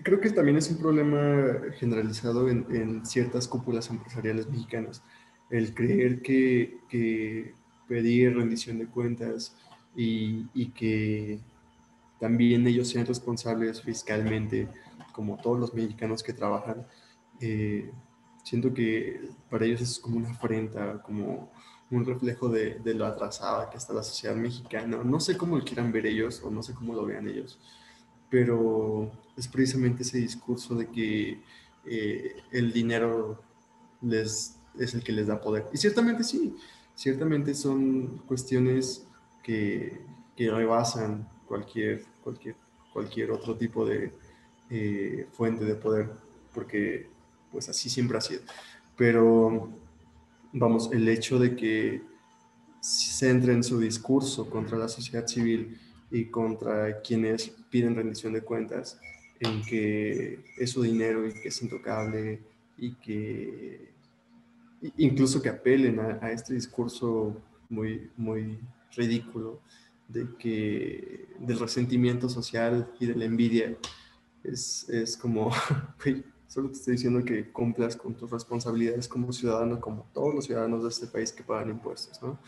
creo 0.03 0.20
que 0.20 0.31
también 0.31 0.59
es 0.59 0.70
un 0.70 0.79
problema 0.79 1.72
generalizado 1.79 2.49
en, 2.49 2.66
en, 2.70 3.07
ciertas 3.07 3.49
cúpulas 3.49 3.91
empresariales 3.91 4.49
mexicanas. 4.49 5.03
El 5.51 5.75
creer 5.75 6.22
que, 6.22 6.79
que 6.89 7.55
pedir 7.89 8.37
rendición 8.37 8.79
de 8.79 8.87
cuentas 8.87 9.57
y, 9.97 10.66
que 10.70 11.40
también 12.20 12.66
ellos 12.66 12.88
sean 12.88 13.07
responsables 13.07 13.82
fiscalmente, 13.82 14.68
como 15.12 15.36
todos 15.36 15.59
los 15.59 15.74
mexicanos 15.74 16.22
que 16.22 16.32
trabajan. 16.32 16.86
Eh, 17.40 17.90
siento 18.42 18.72
que 18.72 19.28
para 19.51 19.64
ellos 19.64 19.80
es 19.80 19.99
como 19.99 20.16
una 20.16 20.30
afrenta, 20.30 21.03
como 21.03 21.51
un 21.90 22.05
reflejo 22.05 22.49
de, 22.49 22.80
de, 22.80 22.95
lo 22.95 23.07
atrasada 23.07 23.70
que 23.70 23.76
está 23.76 23.92
la 23.92 24.03
sociedad 24.03 24.36
mexicana. 24.36 25.03
No 25.05 25.20
sé 25.20 25.36
cómo 25.36 25.57
lo 25.57 25.64
quieran 25.64 25.92
ver 25.92 26.07
ellos 26.07 26.42
o 26.45 26.51
no 26.51 26.62
sé 26.62 26.74
cómo 26.74 26.95
lo 26.95 27.05
vean 27.05 27.28
ellos, 27.28 27.59
pero 28.30 29.11
es 29.36 29.49
precisamente 29.49 30.03
ese 30.03 30.18
discurso 30.18 30.74
de 30.74 30.88
que 30.88 31.40
eh, 31.86 32.36
el 32.51 32.72
dinero 32.72 33.42
les, 34.01 34.59
es 34.78 34.95
el 34.95 35.03
que 35.03 35.12
les 35.12 35.26
da 35.26 35.40
poder. 35.40 35.66
Y 35.72 35.76
ciertamente 35.76 36.24
sí, 36.24 36.57
ciertamente 36.95 37.55
son 37.55 38.22
cuestiones 38.26 39.07
que, 39.45 40.01
que 40.36 40.51
rebasan 40.51 41.28
cualquier, 41.47 42.03
cualquier, 42.22 42.57
cualquier 42.92 43.30
otro 43.30 43.57
tipo 43.57 43.86
de 43.86 44.12
eh, 44.70 45.28
fuente 45.32 45.64
de 45.64 45.74
poder, 45.76 46.11
porque 46.53 47.07
pues 47.53 47.68
así 47.68 47.88
siempre 47.88 48.18
ha 48.18 48.20
sido. 48.20 48.40
Pero 48.97 49.70
vamos, 50.53 50.90
el 50.92 51.09
hecho 51.09 51.38
de 51.38 51.55
que 51.55 52.03
se 52.80 53.12
centre 53.12 53.53
en 53.53 53.62
su 53.62 53.78
discurso 53.78 54.51
contra 54.51 54.78
la 54.78 54.88
sociedad 54.88 55.26
civil 55.26 55.78
y 56.11 56.26
contra 56.26 57.01
quienes 57.03 57.51
piden 57.70 57.95
rendición 57.95 58.32
de 58.32 58.42
cuentas, 58.42 58.99
en 59.40 59.62
que 59.62 60.40
es 60.59 60.70
su 60.70 60.82
dinero 60.82 61.26
y 61.26 61.32
que 61.32 61.49
es 61.49 61.62
intocable 61.62 62.40
y 62.78 62.95
que 62.95 63.92
incluso 64.97 65.40
que 65.42 65.49
apelen 65.49 65.99
a, 65.99 66.18
a 66.22 66.30
este 66.30 66.55
discurso 66.55 67.40
muy, 67.68 68.11
muy 68.16 68.59
ridículo 68.97 69.61
de 70.09 70.28
que 70.38 71.28
del 71.38 71.59
resentimiento 71.59 72.28
social 72.28 72.90
y 73.01 73.07
de 73.07 73.14
la 73.14 73.24
envidia 73.24 73.76
es, 74.42 74.88
es 74.88 75.16
como, 75.16 75.51
solo 76.49 76.68
te 76.68 76.74
estoy 76.74 76.92
diciendo 76.92 77.24
que 77.24 77.51
cumplas 77.51 77.97
con 77.97 78.14
tus 78.14 78.30
responsabilidades 78.30 79.09
como 79.09 79.32
ciudadano, 79.32 79.80
como 79.80 80.07
todos 80.12 80.34
los 80.34 80.45
ciudadanos 80.45 80.82
de 80.82 80.90
este 80.90 81.07
país 81.07 81.32
que 81.32 81.42
pagan 81.42 81.70
impuestos, 81.70 82.22
¿no? 82.22 82.38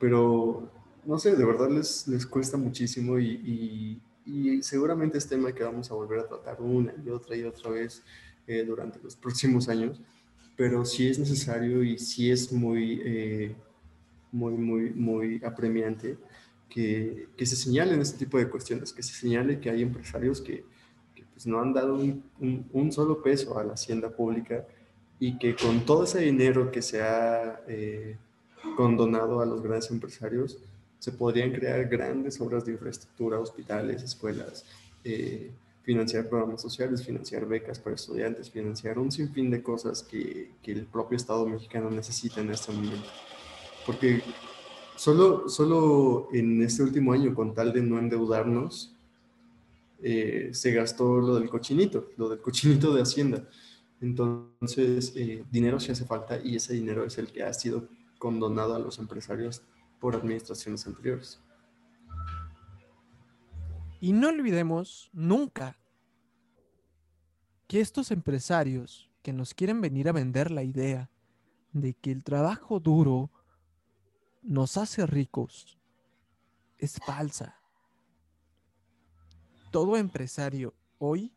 Pero, 0.00 0.68
no 1.04 1.18
sé, 1.18 1.36
de 1.36 1.44
verdad 1.44 1.70
les, 1.70 2.08
les 2.08 2.26
cuesta 2.26 2.56
muchísimo 2.56 3.18
y, 3.18 4.00
y, 4.26 4.62
seguramente 4.62 5.18
es 5.18 5.28
tema 5.28 5.52
que 5.52 5.62
vamos 5.62 5.90
a 5.90 5.94
volver 5.94 6.20
a 6.20 6.26
tratar 6.26 6.60
una 6.62 6.94
y 7.04 7.10
otra 7.10 7.36
y 7.36 7.42
otra 7.44 7.70
vez 7.70 8.02
eh, 8.46 8.64
durante 8.64 8.98
los 9.02 9.14
próximos 9.16 9.68
años, 9.68 10.00
pero 10.56 10.84
sí 10.86 11.08
es 11.08 11.18
necesario 11.18 11.82
y 11.82 11.98
sí 11.98 12.30
es 12.30 12.50
muy... 12.52 13.00
Eh, 13.04 13.54
muy, 14.34 14.54
muy, 14.54 14.90
muy 14.90 15.40
apremiante 15.44 16.18
que, 16.68 17.28
que, 17.36 17.46
se 17.46 17.54
señalen 17.54 18.00
este 18.00 18.18
tipo 18.18 18.36
de 18.36 18.50
cuestiones, 18.50 18.92
que 18.92 19.02
se 19.02 19.14
señale 19.14 19.60
que 19.60 19.70
hay 19.70 19.80
empresarios 19.82 20.40
que, 20.40 20.64
que 21.14 21.24
pues 21.32 21.46
no 21.46 21.60
han 21.60 21.72
dado 21.72 21.94
un, 21.94 22.24
un, 22.72 22.92
solo 22.92 23.22
peso 23.22 23.58
a 23.58 23.64
la 23.64 23.74
hacienda 23.74 24.10
pública 24.10 24.66
y 25.20 25.38
que 25.38 25.54
con 25.54 25.86
todo 25.86 26.02
ese 26.02 26.20
dinero 26.20 26.72
que 26.72 26.82
se 26.82 27.00
ha 27.00 27.60
eh, 27.68 28.16
condonado 28.76 29.40
a 29.40 29.46
los 29.46 29.62
grandes 29.62 29.90
empresarios, 29.92 30.58
se 30.98 31.12
podrían 31.12 31.52
crear 31.52 31.86
grandes 31.88 32.40
obras 32.40 32.64
de 32.64 32.72
infraestructura, 32.72 33.38
hospitales, 33.38 34.02
escuelas, 34.02 34.64
eh, 35.04 35.52
financiar 35.84 36.28
programas 36.28 36.60
sociales, 36.60 37.04
financiar 37.04 37.46
becas 37.46 37.78
para 37.78 37.94
estudiantes, 37.94 38.50
financiar 38.50 38.98
un 38.98 39.12
sinfín 39.12 39.50
de 39.50 39.62
cosas 39.62 40.02
que, 40.02 40.50
que 40.62 40.72
el 40.72 40.86
propio 40.86 41.16
Estado 41.16 41.46
mexicano 41.46 41.88
necesita 41.90 42.40
en 42.40 42.50
este 42.50 42.72
momento 42.72 43.08
porque 43.86 44.22
solo, 44.96 45.48
solo 45.48 46.28
en 46.32 46.62
este 46.62 46.82
último 46.82 47.12
año, 47.12 47.34
con 47.34 47.54
tal 47.54 47.72
de 47.72 47.82
no 47.82 47.98
endeudarnos, 47.98 48.94
eh, 50.02 50.50
se 50.52 50.72
gastó 50.72 51.18
lo 51.18 51.36
del 51.36 51.48
cochinito, 51.48 52.10
lo 52.16 52.28
del 52.28 52.40
cochinito 52.40 52.94
de 52.94 53.02
Hacienda. 53.02 53.48
Entonces, 54.00 55.12
eh, 55.16 55.44
dinero 55.50 55.80
sí 55.80 55.92
hace 55.92 56.04
falta 56.04 56.38
y 56.42 56.56
ese 56.56 56.74
dinero 56.74 57.04
es 57.04 57.16
el 57.18 57.32
que 57.32 57.42
ha 57.42 57.52
sido 57.52 57.88
condonado 58.18 58.74
a 58.74 58.78
los 58.78 58.98
empresarios 58.98 59.62
por 60.00 60.14
administraciones 60.14 60.86
anteriores. 60.86 61.40
Y 64.00 64.12
no 64.12 64.28
olvidemos 64.28 65.08
nunca 65.14 65.78
que 67.66 67.80
estos 67.80 68.10
empresarios 68.10 69.10
que 69.22 69.32
nos 69.32 69.54
quieren 69.54 69.80
venir 69.80 70.08
a 70.08 70.12
vender 70.12 70.50
la 70.50 70.62
idea 70.62 71.10
de 71.72 71.94
que 71.94 72.12
el 72.12 72.22
trabajo 72.22 72.78
duro 72.78 73.30
nos 74.44 74.76
hace 74.76 75.06
ricos 75.06 75.78
es 76.78 76.98
falsa. 77.04 77.60
Todo 79.70 79.96
empresario 79.96 80.74
hoy 80.98 81.34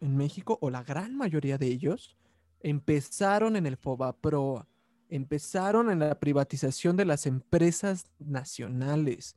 en 0.00 0.16
México, 0.16 0.58
o 0.60 0.70
la 0.70 0.82
gran 0.82 1.16
mayoría 1.16 1.58
de 1.58 1.66
ellos, 1.66 2.16
empezaron 2.60 3.56
en 3.56 3.66
el 3.66 3.76
FOBAPROA, 3.76 4.66
empezaron 5.08 5.90
en 5.90 6.00
la 6.00 6.18
privatización 6.18 6.96
de 6.96 7.04
las 7.04 7.26
empresas 7.26 8.10
nacionales. 8.18 9.36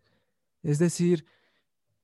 Es 0.63 0.80
decir, 0.80 1.26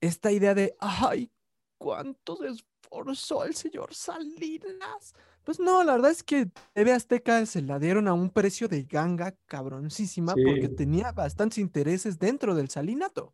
esta 0.02 0.32
idea 0.32 0.54
de, 0.54 0.76
ay, 0.80 1.32
¿cuánto 1.78 2.44
se 2.88 2.96
esforzó 3.00 3.46
el 3.46 3.56
señor 3.56 3.94
Salinas? 3.94 5.14
Pues 5.44 5.60
no, 5.60 5.84
la 5.84 5.94
verdad 5.94 6.12
es 6.12 6.24
que 6.24 6.50
TV 6.74 6.92
Azteca 6.92 7.46
se 7.46 7.62
la 7.62 7.80
dieron 7.80 8.08
a 8.08 8.14
un 8.14 8.30
precio 8.30 8.68
de 8.68 8.84
ganga 8.84 9.36
cabroncísima 9.46 10.34
porque 10.34 10.68
tenía 10.70 11.12
bastantes 11.12 11.58
intereses 11.58 12.20
dentro 12.20 12.54
del 12.54 12.70
salinato. 12.70 13.32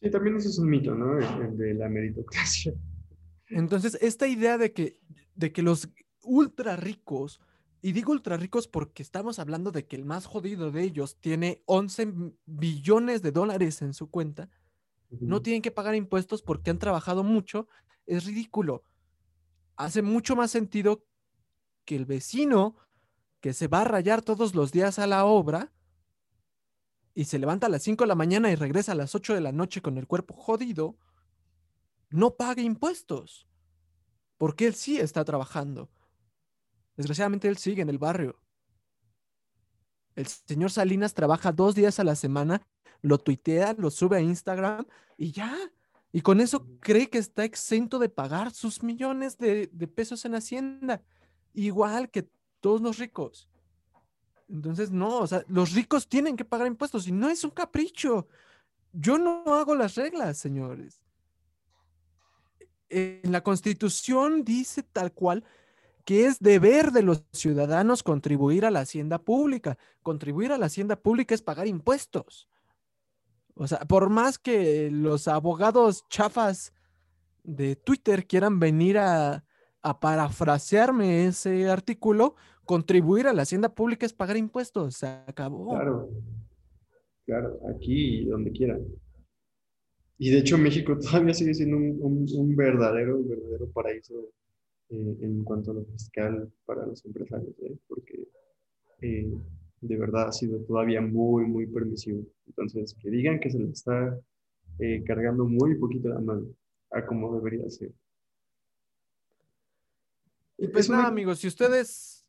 Sí, 0.00 0.10
también 0.10 0.36
eso 0.36 0.48
es 0.48 0.58
un 0.58 0.68
mito, 0.68 0.94
¿no? 0.94 1.18
El, 1.18 1.56
de 1.56 1.74
la 1.74 1.88
meritocracia. 1.88 2.72
Entonces, 3.48 3.98
esta 4.00 4.26
idea 4.26 4.56
de 4.56 4.72
que, 4.72 4.98
de 5.34 5.52
que 5.52 5.62
los 5.62 5.88
ultra 6.22 6.76
ricos, 6.76 7.40
y 7.82 7.92
digo 7.92 8.12
ultra 8.12 8.38
ricos 8.38 8.66
porque 8.66 9.02
estamos 9.02 9.38
hablando 9.38 9.70
de 9.70 9.86
que 9.86 9.96
el 9.96 10.06
más 10.06 10.24
jodido 10.24 10.70
de 10.70 10.82
ellos 10.82 11.18
tiene 11.20 11.62
11 11.66 12.12
billones 12.46 13.20
de 13.20 13.32
dólares 13.32 13.82
en 13.82 13.92
su 13.92 14.08
cuenta, 14.08 14.48
no 15.20 15.42
tienen 15.42 15.62
que 15.62 15.70
pagar 15.70 15.94
impuestos 15.94 16.42
porque 16.42 16.70
han 16.70 16.78
trabajado 16.78 17.22
mucho, 17.22 17.68
es 18.06 18.24
ridículo. 18.24 18.82
Hace 19.76 20.02
mucho 20.02 20.36
más 20.36 20.50
sentido 20.50 21.04
que 21.84 21.96
el 21.96 22.04
vecino 22.04 22.76
que 23.40 23.52
se 23.52 23.68
va 23.68 23.82
a 23.82 23.84
rayar 23.84 24.22
todos 24.22 24.54
los 24.54 24.72
días 24.72 24.98
a 24.98 25.06
la 25.06 25.24
obra 25.24 25.72
y 27.14 27.24
se 27.24 27.38
levanta 27.38 27.66
a 27.66 27.70
las 27.70 27.82
5 27.82 28.04
de 28.04 28.08
la 28.08 28.14
mañana 28.14 28.50
y 28.50 28.56
regresa 28.56 28.92
a 28.92 28.96
las 28.96 29.14
8 29.14 29.34
de 29.34 29.40
la 29.40 29.52
noche 29.52 29.82
con 29.82 29.98
el 29.98 30.06
cuerpo 30.06 30.34
jodido, 30.34 30.96
no 32.10 32.36
pague 32.36 32.62
impuestos. 32.62 33.48
Porque 34.36 34.66
él 34.66 34.74
sí 34.74 34.98
está 34.98 35.24
trabajando. 35.24 35.90
Desgraciadamente 36.96 37.48
él 37.48 37.56
sigue 37.56 37.82
en 37.82 37.88
el 37.88 37.98
barrio. 37.98 38.40
El 40.16 40.26
señor 40.26 40.70
Salinas 40.70 41.14
trabaja 41.14 41.52
dos 41.52 41.74
días 41.74 41.98
a 41.98 42.04
la 42.04 42.14
semana, 42.14 42.66
lo 43.02 43.18
tuitea, 43.18 43.74
lo 43.78 43.90
sube 43.90 44.16
a 44.16 44.20
Instagram 44.20 44.86
y 45.16 45.32
ya. 45.32 45.56
Y 46.14 46.20
con 46.20 46.40
eso 46.40 46.64
cree 46.78 47.10
que 47.10 47.18
está 47.18 47.42
exento 47.42 47.98
de 47.98 48.08
pagar 48.08 48.52
sus 48.52 48.84
millones 48.84 49.36
de, 49.36 49.68
de 49.72 49.88
pesos 49.88 50.24
en 50.24 50.36
Hacienda. 50.36 51.02
Igual 51.52 52.08
que 52.08 52.28
todos 52.60 52.80
los 52.80 52.98
ricos. 52.98 53.48
Entonces, 54.48 54.92
no, 54.92 55.18
o 55.18 55.26
sea, 55.26 55.44
los 55.48 55.72
ricos 55.72 56.08
tienen 56.08 56.36
que 56.36 56.44
pagar 56.44 56.68
impuestos 56.68 57.08
y 57.08 57.12
no 57.12 57.28
es 57.28 57.42
un 57.42 57.50
capricho. 57.50 58.28
Yo 58.92 59.18
no 59.18 59.42
hago 59.56 59.74
las 59.74 59.96
reglas, 59.96 60.38
señores. 60.38 61.02
En 62.90 63.32
la 63.32 63.42
constitución 63.42 64.44
dice 64.44 64.84
tal 64.84 65.12
cual 65.12 65.42
que 66.04 66.26
es 66.26 66.38
deber 66.38 66.92
de 66.92 67.02
los 67.02 67.24
ciudadanos 67.32 68.04
contribuir 68.04 68.66
a 68.66 68.70
la 68.70 68.80
hacienda 68.80 69.18
pública. 69.18 69.78
Contribuir 70.00 70.52
a 70.52 70.58
la 70.58 70.66
hacienda 70.66 70.94
pública 70.94 71.34
es 71.34 71.42
pagar 71.42 71.66
impuestos. 71.66 72.48
O 73.54 73.66
sea, 73.66 73.80
por 73.80 74.10
más 74.10 74.38
que 74.38 74.90
los 74.90 75.28
abogados 75.28 76.04
chafas 76.08 76.72
de 77.44 77.76
Twitter 77.76 78.26
quieran 78.26 78.58
venir 78.58 78.98
a, 78.98 79.44
parafrasearme 80.00 81.26
ese 81.26 81.68
artículo, 81.68 82.36
contribuir 82.64 83.26
a 83.26 83.34
la 83.34 83.42
hacienda 83.42 83.74
pública 83.74 84.06
es 84.06 84.14
pagar 84.14 84.38
impuestos. 84.38 84.96
Se 84.96 85.06
acabó. 85.06 85.74
Claro, 85.74 86.08
claro, 87.26 87.60
aquí 87.68 88.24
donde 88.24 88.50
quieran. 88.50 88.80
Y 90.16 90.30
de 90.30 90.38
hecho 90.38 90.56
México 90.56 90.98
todavía 90.98 91.34
sigue 91.34 91.52
siendo 91.52 91.76
un, 91.76 92.56
verdadero, 92.56 93.22
verdadero 93.24 93.70
paraíso 93.72 94.14
eh, 94.88 95.16
en 95.20 95.44
cuanto 95.44 95.72
a 95.72 95.74
lo 95.74 95.84
fiscal 95.84 96.50
para 96.64 96.86
los 96.86 97.04
empresarios, 97.04 97.54
¿eh? 97.60 97.76
porque 97.86 98.26
eh, 99.02 99.34
de 99.86 99.96
verdad 99.96 100.28
ha 100.28 100.32
sido 100.32 100.58
todavía 100.60 101.00
muy, 101.00 101.44
muy 101.44 101.66
permisivo. 101.66 102.24
Entonces, 102.46 102.94
que 103.00 103.10
digan 103.10 103.38
que 103.40 103.50
se 103.50 103.58
le 103.58 103.70
está 103.70 104.18
cargando 105.06 105.44
muy 105.44 105.76
poquito 105.76 106.08
la 106.08 106.20
mano 106.20 106.46
a 106.90 107.04
como 107.06 107.34
debería 107.34 107.68
ser. 107.70 107.92
Y 110.56 110.68
pues 110.68 110.88
nada, 110.88 111.06
amigos, 111.06 111.40
si 111.40 111.48
ustedes 111.48 112.26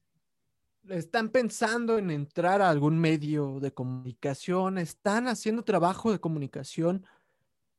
están 0.90 1.30
pensando 1.30 1.98
en 1.98 2.12
entrar 2.12 2.62
a 2.62 2.70
algún 2.70 3.00
medio 3.00 3.60
de 3.60 3.74
comunicación, 3.74 4.78
están 4.78 5.28
haciendo 5.28 5.64
trabajo 5.64 6.12
de 6.12 6.20
comunicación, 6.20 7.06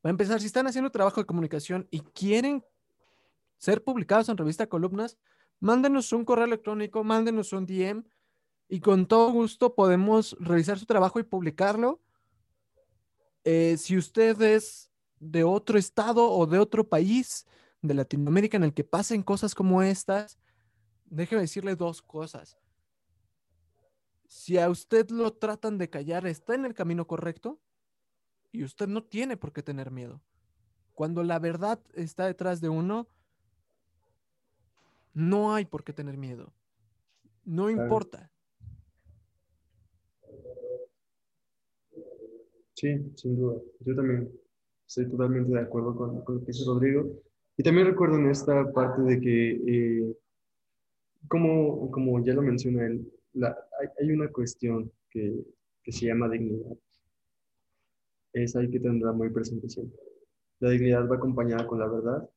va 0.04 0.08
a 0.08 0.10
empezar, 0.10 0.40
si 0.40 0.46
están 0.46 0.66
haciendo 0.66 0.90
trabajo 0.90 1.20
de 1.20 1.26
comunicación 1.26 1.86
y 1.90 2.00
quieren 2.00 2.64
ser 3.58 3.82
publicados 3.84 4.28
en 4.28 4.36
revista 4.36 4.68
Columnas, 4.68 5.18
mándenos 5.60 6.12
un 6.12 6.24
correo 6.24 6.44
electrónico, 6.44 7.04
mándenos 7.04 7.52
un 7.52 7.66
DM 7.66 8.04
y 8.68 8.80
con 8.80 9.06
todo 9.06 9.30
gusto 9.32 9.74
podemos 9.74 10.36
revisar 10.40 10.78
su 10.78 10.86
trabajo 10.86 11.20
y 11.20 11.24
publicarlo. 11.24 12.00
Eh, 13.44 13.76
si 13.78 13.96
usted 13.96 14.40
es 14.42 14.90
de 15.20 15.44
otro 15.44 15.78
estado 15.78 16.30
o 16.30 16.46
de 16.46 16.58
otro 16.58 16.88
país 16.88 17.46
de 17.80 17.94
Latinoamérica 17.94 18.56
en 18.56 18.64
el 18.64 18.74
que 18.74 18.84
pasen 18.84 19.22
cosas 19.22 19.54
como 19.54 19.82
estas, 19.82 20.38
déjeme 21.04 21.42
decirle 21.42 21.76
dos 21.76 22.02
cosas. 22.02 22.58
Si 24.26 24.58
a 24.58 24.68
usted 24.68 25.08
lo 25.10 25.32
tratan 25.32 25.78
de 25.78 25.88
callar, 25.88 26.26
está 26.26 26.54
en 26.54 26.64
el 26.64 26.74
camino 26.74 27.06
correcto 27.06 27.60
y 28.50 28.64
usted 28.64 28.88
no 28.88 29.04
tiene 29.04 29.36
por 29.36 29.52
qué 29.52 29.62
tener 29.62 29.92
miedo. 29.92 30.20
Cuando 30.94 31.22
la 31.22 31.38
verdad 31.38 31.80
está 31.94 32.26
detrás 32.26 32.60
de 32.60 32.68
uno, 32.68 33.08
no 35.12 35.54
hay 35.54 35.66
por 35.66 35.84
qué 35.84 35.92
tener 35.92 36.16
miedo. 36.16 36.52
No 37.44 37.70
importa. 37.70 38.32
Sí, 42.76 42.88
sin 43.14 43.36
duda. 43.36 43.58
Yo 43.80 43.96
también 43.96 44.30
estoy 44.86 45.08
totalmente 45.08 45.50
de 45.50 45.60
acuerdo 45.60 45.96
con, 45.96 46.20
con 46.24 46.34
lo 46.36 46.40
que 46.42 46.48
dice 46.48 46.64
Rodrigo. 46.66 47.22
Y 47.56 47.62
también 47.62 47.86
recuerdo 47.86 48.18
en 48.18 48.28
esta 48.28 48.70
parte 48.70 49.00
de 49.00 49.18
que, 49.18 49.50
eh, 49.66 50.16
como, 51.26 51.90
como 51.90 52.22
ya 52.22 52.34
lo 52.34 52.42
menciona 52.42 52.86
él, 52.86 53.10
hay, 53.42 53.88
hay, 53.98 54.12
una 54.12 54.30
cuestión 54.30 54.92
que, 55.08 55.42
que 55.82 55.90
se 55.90 56.06
llama 56.06 56.28
dignidad. 56.28 56.76
Esa 58.34 58.60
hay 58.60 58.70
que 58.70 58.78
tendrá 58.78 59.10
muy 59.12 59.30
presente 59.30 59.70
siempre. 59.70 59.98
La 60.60 60.68
dignidad 60.70 61.08
va 61.08 61.16
acompañada 61.16 61.66
con 61.66 61.78
la 61.78 61.88
verdad 61.88 62.28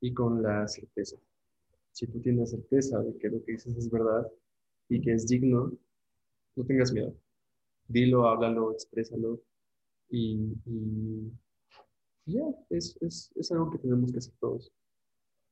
y 0.00 0.14
con 0.14 0.40
la 0.40 0.68
certeza. 0.68 1.16
Si 1.90 2.06
tú 2.06 2.20
tienes 2.20 2.50
certeza 2.50 3.02
de 3.02 3.18
que 3.18 3.28
lo 3.28 3.44
que 3.44 3.52
dices 3.52 3.76
es 3.76 3.90
verdad 3.90 4.24
y 4.88 5.00
que 5.00 5.14
es 5.14 5.26
digno, 5.26 5.72
no 6.54 6.64
tengas 6.64 6.92
miedo. 6.92 7.12
Dilo, 7.88 8.28
háblalo, 8.28 8.70
exprésalo 8.70 9.40
y, 10.10 11.32
ya, 12.26 12.42
es, 12.70 12.96
es, 13.00 13.32
es, 13.34 13.52
algo 13.52 13.70
que 13.70 13.78
tenemos 13.78 14.12
que 14.12 14.18
hacer 14.18 14.34
todos. 14.40 14.72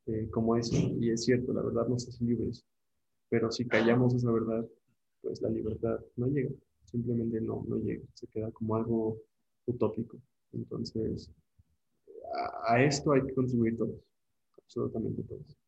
Eh, 0.07 0.29
como 0.31 0.57
eso, 0.57 0.77
y 0.77 1.11
es 1.11 1.25
cierto, 1.25 1.53
la 1.53 1.63
verdad 1.63 1.87
nos 1.87 2.09
hace 2.09 2.25
libres, 2.25 2.65
pero 3.29 3.51
si 3.51 3.67
callamos 3.67 4.15
esa 4.15 4.31
verdad, 4.31 4.67
pues 5.21 5.43
la 5.43 5.51
libertad 5.51 5.99
no 6.17 6.29
llega, 6.29 6.51
simplemente 6.85 7.41
no, 7.41 7.65
no 7.69 7.77
llega, 7.77 8.05
se 8.15 8.27
queda 8.29 8.51
como 8.53 8.77
algo 8.77 9.19
utópico. 9.67 10.19
Entonces, 10.53 11.31
a 12.67 12.83
esto 12.83 13.13
hay 13.13 13.23
que 13.23 13.35
contribuir 13.35 13.77
todos, 13.77 14.01
absolutamente 14.57 15.23
todos. 15.25 15.59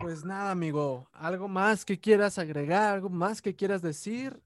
Pues 0.00 0.24
nada, 0.24 0.52
amigo, 0.52 1.06
¿algo 1.12 1.46
más 1.46 1.84
que 1.84 2.00
quieras 2.00 2.38
agregar? 2.38 2.94
¿Algo 2.94 3.10
más 3.10 3.42
que 3.42 3.54
quieras 3.54 3.82
decir? 3.82 4.40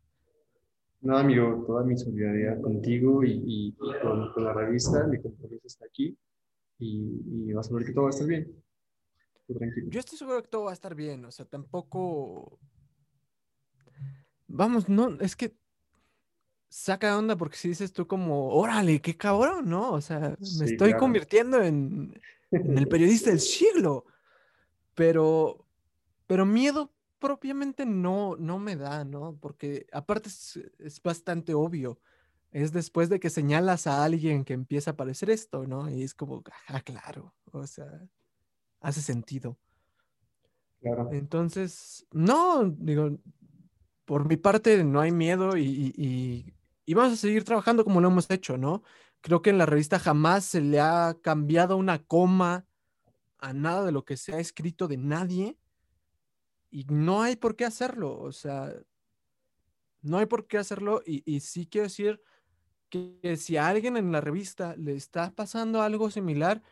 Nada, 1.04 1.20
amigo, 1.20 1.62
toda 1.66 1.84
mi 1.84 1.98
solidaridad 1.98 2.62
contigo 2.62 3.22
y, 3.22 3.76
con, 4.00 4.42
la 4.42 4.54
revista, 4.54 5.06
mi 5.06 5.20
compromiso 5.20 5.66
está 5.66 5.84
aquí 5.84 6.16
y, 6.78 7.52
vas 7.52 7.70
a 7.70 7.74
ver 7.74 7.84
que 7.84 7.92
todo 7.92 8.04
va 8.04 8.08
a 8.08 8.12
estar 8.12 8.26
bien. 8.26 8.64
Yo 9.88 10.00
estoy 10.00 10.16
seguro 10.16 10.42
que 10.42 10.48
todo 10.48 10.64
va 10.64 10.70
a 10.70 10.72
estar 10.72 10.94
bien, 10.94 11.26
o 11.26 11.30
sea, 11.30 11.44
tampoco... 11.44 12.58
vamos, 14.46 14.88
no, 14.88 15.18
es 15.20 15.36
que 15.36 15.54
saca 16.70 17.08
de 17.08 17.18
onda 17.18 17.36
porque 17.36 17.58
si 17.58 17.68
dices 17.68 17.92
tú 17.92 18.06
como, 18.06 18.54
órale, 18.54 19.02
qué 19.02 19.14
cabrón, 19.14 19.68
¿no? 19.68 19.92
O 19.92 20.00
sea, 20.00 20.38
me 20.40 20.46
Sí, 20.46 20.64
estoy 20.64 20.88
claro. 20.88 21.00
convirtiendo 21.00 21.62
en, 21.62 22.18
en 22.50 22.78
el 22.78 22.88
periodista 22.88 23.28
del 23.28 23.40
siglo. 23.40 24.06
Pero, 24.94 25.66
pero 26.26 26.46
miedo 26.46 26.93
propiamente 27.24 27.86
no, 27.86 28.36
no 28.38 28.58
me 28.58 28.76
da, 28.76 29.02
¿no? 29.02 29.38
Porque 29.40 29.86
aparte 29.92 30.28
es, 30.28 30.60
es 30.78 31.02
bastante 31.02 31.54
obvio. 31.54 31.98
Es 32.50 32.70
después 32.70 33.08
de 33.08 33.18
que 33.18 33.30
señalas 33.30 33.86
a 33.86 34.04
alguien 34.04 34.44
que 34.44 34.52
empieza 34.52 34.90
a 34.90 34.92
aparecer 34.92 35.30
esto, 35.30 35.66
¿no? 35.66 35.88
Y 35.88 36.02
es 36.02 36.12
como, 36.12 36.42
ah, 36.68 36.82
claro, 36.82 37.34
o 37.50 37.66
sea, 37.66 37.86
hace 38.80 39.00
sentido. 39.00 39.58
Claro. 40.82 41.08
Entonces, 41.12 42.06
no, 42.12 42.64
digo, 42.68 43.18
por 44.04 44.28
mi 44.28 44.36
parte 44.36 44.84
no 44.84 45.00
hay 45.00 45.12
miedo 45.12 45.56
y, 45.56 45.62
y- 45.64 45.94
y- 45.96 46.54
y 46.84 46.92
vamos 46.94 47.14
a 47.14 47.16
seguir 47.16 47.44
trabajando 47.44 47.84
como 47.84 48.02
lo 48.02 48.08
hemos 48.08 48.30
hecho, 48.30 48.58
¿no? 48.58 48.82
Creo 49.22 49.40
que 49.40 49.48
en 49.48 49.56
la 49.56 49.64
revista 49.64 49.98
jamás 49.98 50.44
se 50.44 50.60
le 50.60 50.78
ha 50.78 51.16
cambiado 51.22 51.78
una 51.78 52.04
coma 52.04 52.66
a 53.38 53.54
nada 53.54 53.84
de 53.86 53.92
lo 53.92 54.04
que 54.04 54.18
se 54.18 54.34
ha 54.34 54.40
escrito 54.40 54.88
de 54.88 54.98
nadie 54.98 55.58
y 56.74 56.84
no 56.88 57.22
hay 57.22 57.36
por 57.36 57.54
qué 57.54 57.64
hacerlo, 57.64 58.18
o 58.20 58.32
sea, 58.32 58.74
no 60.02 60.18
hay 60.18 60.26
por 60.26 60.48
qué 60.48 60.58
hacerlo 60.58 61.02
y, 61.06 61.22
y 61.24 61.38
sí 61.38 61.68
quiero 61.68 61.84
decir 61.84 62.20
que, 62.90 63.36
si 63.36 63.56
a 63.56 63.68
alguien 63.68 63.96
en 63.96 64.10
la 64.10 64.20
revista 64.20 64.74
le 64.76 64.96
está 64.96 65.30
pasando 65.30 65.82
algo 65.82 66.10
similar, 66.10 66.64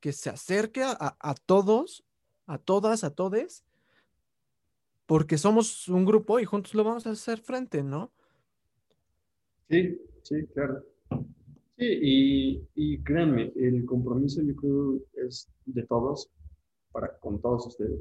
que 0.00 0.12
se 0.14 0.30
acerque 0.30 0.82
a, 0.82 0.96
a- 1.20 1.34
todos, 1.34 2.04
a 2.46 2.56
todas, 2.56 3.04
a 3.04 3.10
todes, 3.10 3.66
porque 5.04 5.36
somos 5.36 5.88
un 5.88 6.06
grupo 6.06 6.40
y 6.40 6.46
juntos 6.46 6.74
lo 6.74 6.82
vamos 6.82 7.06
a 7.06 7.10
hacer 7.10 7.38
frente, 7.42 7.82
¿no? 7.82 8.12
Sí, 9.68 10.00
sí, 10.22 10.46
claro. 10.54 10.82
Sí, 11.76 11.86
y, 12.02 12.68
y 12.74 13.02
créanme, 13.02 13.52
el 13.56 13.84
compromiso 13.84 14.40
yo 14.42 14.56
creo 14.56 15.00
es 15.28 15.50
de 15.66 15.82
todos, 15.82 16.30
para 16.92 17.18
con 17.18 17.42
todos 17.42 17.66
ustedes, 17.66 18.00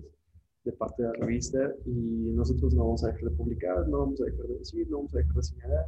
de 0.63 0.71
parte 0.73 1.03
de 1.03 1.09
la 1.09 1.13
revista, 1.25 1.73
y 1.85 1.91
nosotros 2.31 2.73
no 2.73 2.83
vamos 2.85 3.03
a 3.03 3.07
dejar 3.07 3.29
de 3.29 3.35
publicar, 3.35 3.87
no 3.89 3.99
vamos 3.99 4.21
a 4.21 4.25
dejar 4.25 4.47
de 4.47 4.57
decir, 4.59 4.89
no 4.89 4.97
vamos 4.97 5.13
a 5.13 5.17
dejar 5.17 5.35
de 5.35 5.43
señalar, 5.43 5.85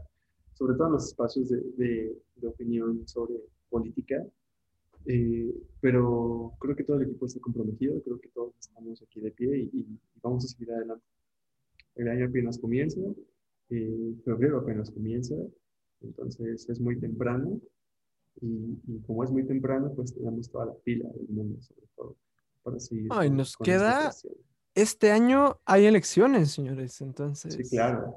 sobre 0.53 0.75
todo 0.75 0.87
en 0.87 0.93
los 0.93 1.07
espacios 1.07 1.49
de, 1.49 1.61
de- 1.77 2.21
de 2.35 2.47
opinión 2.47 3.07
sobre 3.07 3.35
política, 3.69 4.25
eh, 5.05 5.53
pero 5.81 6.53
creo 6.59 6.75
que 6.75 6.83
todo 6.83 6.97
el 6.97 7.03
equipo 7.03 7.25
está 7.25 7.39
comprometido, 7.39 8.01
creo 8.03 8.19
que 8.19 8.29
todos 8.29 8.53
estamos 8.59 9.01
aquí 9.01 9.21
de 9.21 9.31
pie 9.31 9.69
y, 9.71 9.79
y 9.79 9.99
vamos 10.21 10.43
a 10.45 10.47
seguir 10.47 10.71
adelante. 10.71 11.05
El 11.95 12.07
año 12.09 12.25
apenas 12.27 12.57
comienza, 12.57 12.99
eh, 13.69 14.13
febrero 14.25 14.59
apenas 14.59 14.91
comienza, 14.91 15.35
entonces 16.01 16.67
es 16.69 16.79
muy 16.81 16.99
temprano 16.99 17.59
y, 18.41 18.77
y 18.87 18.99
como 19.07 19.23
es 19.23 19.31
muy 19.31 19.45
temprano, 19.45 19.93
pues 19.95 20.13
tenemos 20.13 20.49
toda 20.49 20.65
la 20.65 20.73
pila 20.83 21.07
del 21.09 21.27
mundo, 21.29 21.61
sobre 21.61 21.87
todo, 21.95 22.15
para 22.63 22.79
seguir. 22.79 23.07
Ay, 23.11 23.29
nos 23.29 23.55
queda-. 23.57 24.11
Este 24.75 25.11
año 25.11 25.59
hay 25.65 25.85
elecciones, 25.85 26.51
señores, 26.51 26.99
entonces. 27.01 27.53
Sí, 27.55 27.63
claro. 27.69 28.13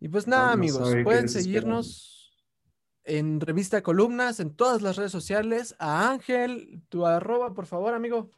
Y 0.00 0.08
pues 0.08 0.26
nada, 0.26 0.46
no 0.46 0.52
amigos, 0.52 0.94
pueden 1.04 1.28
seguirnos 1.28 2.32
en 3.04 3.40
Revista 3.40 3.82
Columnas, 3.82 4.40
en 4.40 4.54
todas 4.54 4.82
las 4.82 4.96
redes 4.96 5.12
sociales. 5.12 5.74
A 5.78 6.10
Ángel, 6.10 6.82
tu 6.88 7.04
arroba, 7.06 7.54
por 7.54 7.66
favor, 7.66 7.92
amigo. 7.94 8.30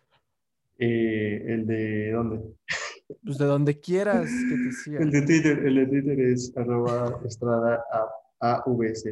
Eh, 0.78 1.45
el 1.47 1.66
de 1.66 2.11
dónde? 2.12 2.40
Pues 3.22 3.36
de 3.36 3.45
donde 3.45 3.78
quieras 3.78 4.30
que 4.30 4.57
te 4.57 4.72
siga. 4.72 5.01
El 5.01 5.11
de 5.11 5.20
Twitter, 5.22 5.59
el 5.66 5.74
de 5.74 5.86
Twitter 5.86 6.20
es 6.20 6.51
arroba 6.57 7.20
estrada 7.26 7.84
A- 8.40 8.57
AVZ. 8.64 9.05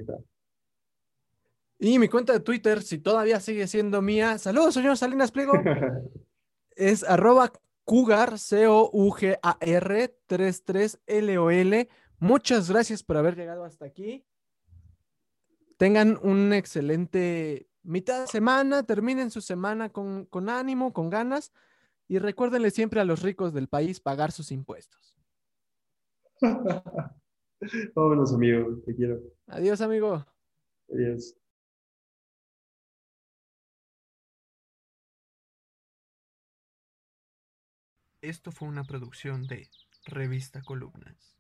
Y 1.85 1.99
mi 1.99 2.07
cuenta 2.07 2.33
de 2.33 2.39
Twitter, 2.39 2.81
si 2.81 2.99
todavía 2.99 3.41
sigue 3.41 3.67
siendo 3.67 4.03
mía, 4.03 4.39
saludos, 4.39 4.75
señor 4.75 4.97
Salinas 4.97 5.33
Pliego, 5.33 5.55
es 6.77 7.03
arroba 7.03 7.51
Cougar, 7.83 8.39
C-O-U-G-A-R 8.39 10.17
33LOL. 10.29 11.89
Muchas 12.21 12.71
gracias 12.71 13.03
por 13.03 13.17
haber 13.17 13.35
llegado 13.35 13.65
hasta 13.65 13.85
aquí. 13.85 14.25
Tengan 15.77 16.21
un 16.23 16.53
excelente 16.53 17.67
mitad 17.83 18.21
de 18.21 18.27
semana, 18.29 18.85
terminen 18.85 19.33
su 19.33 19.41
semana 19.41 19.89
con, 19.89 20.27
con 20.27 20.51
ánimo, 20.51 20.93
con 20.93 21.11
ganas 21.11 21.53
y 22.07 22.21
recuérdenle 22.21 22.71
siempre 22.71 23.01
a 23.01 23.05
los 23.05 23.23
ricos 23.23 23.53
del 23.53 23.67
país 23.67 23.99
pagar 23.99 24.31
sus 24.31 24.53
impuestos. 24.53 25.19
Vámonos, 27.97 28.33
amigo. 28.33 28.81
Te 28.87 28.95
quiero. 28.95 29.21
Adiós, 29.49 29.81
amigo. 29.81 30.25
Adiós. 30.89 31.42
Esto 38.23 38.53
fue 38.53 38.69
una 38.69 38.85
producción 38.85 39.49
de 39.49 39.69
Revista 40.05 40.63
Columnas. 40.63 41.32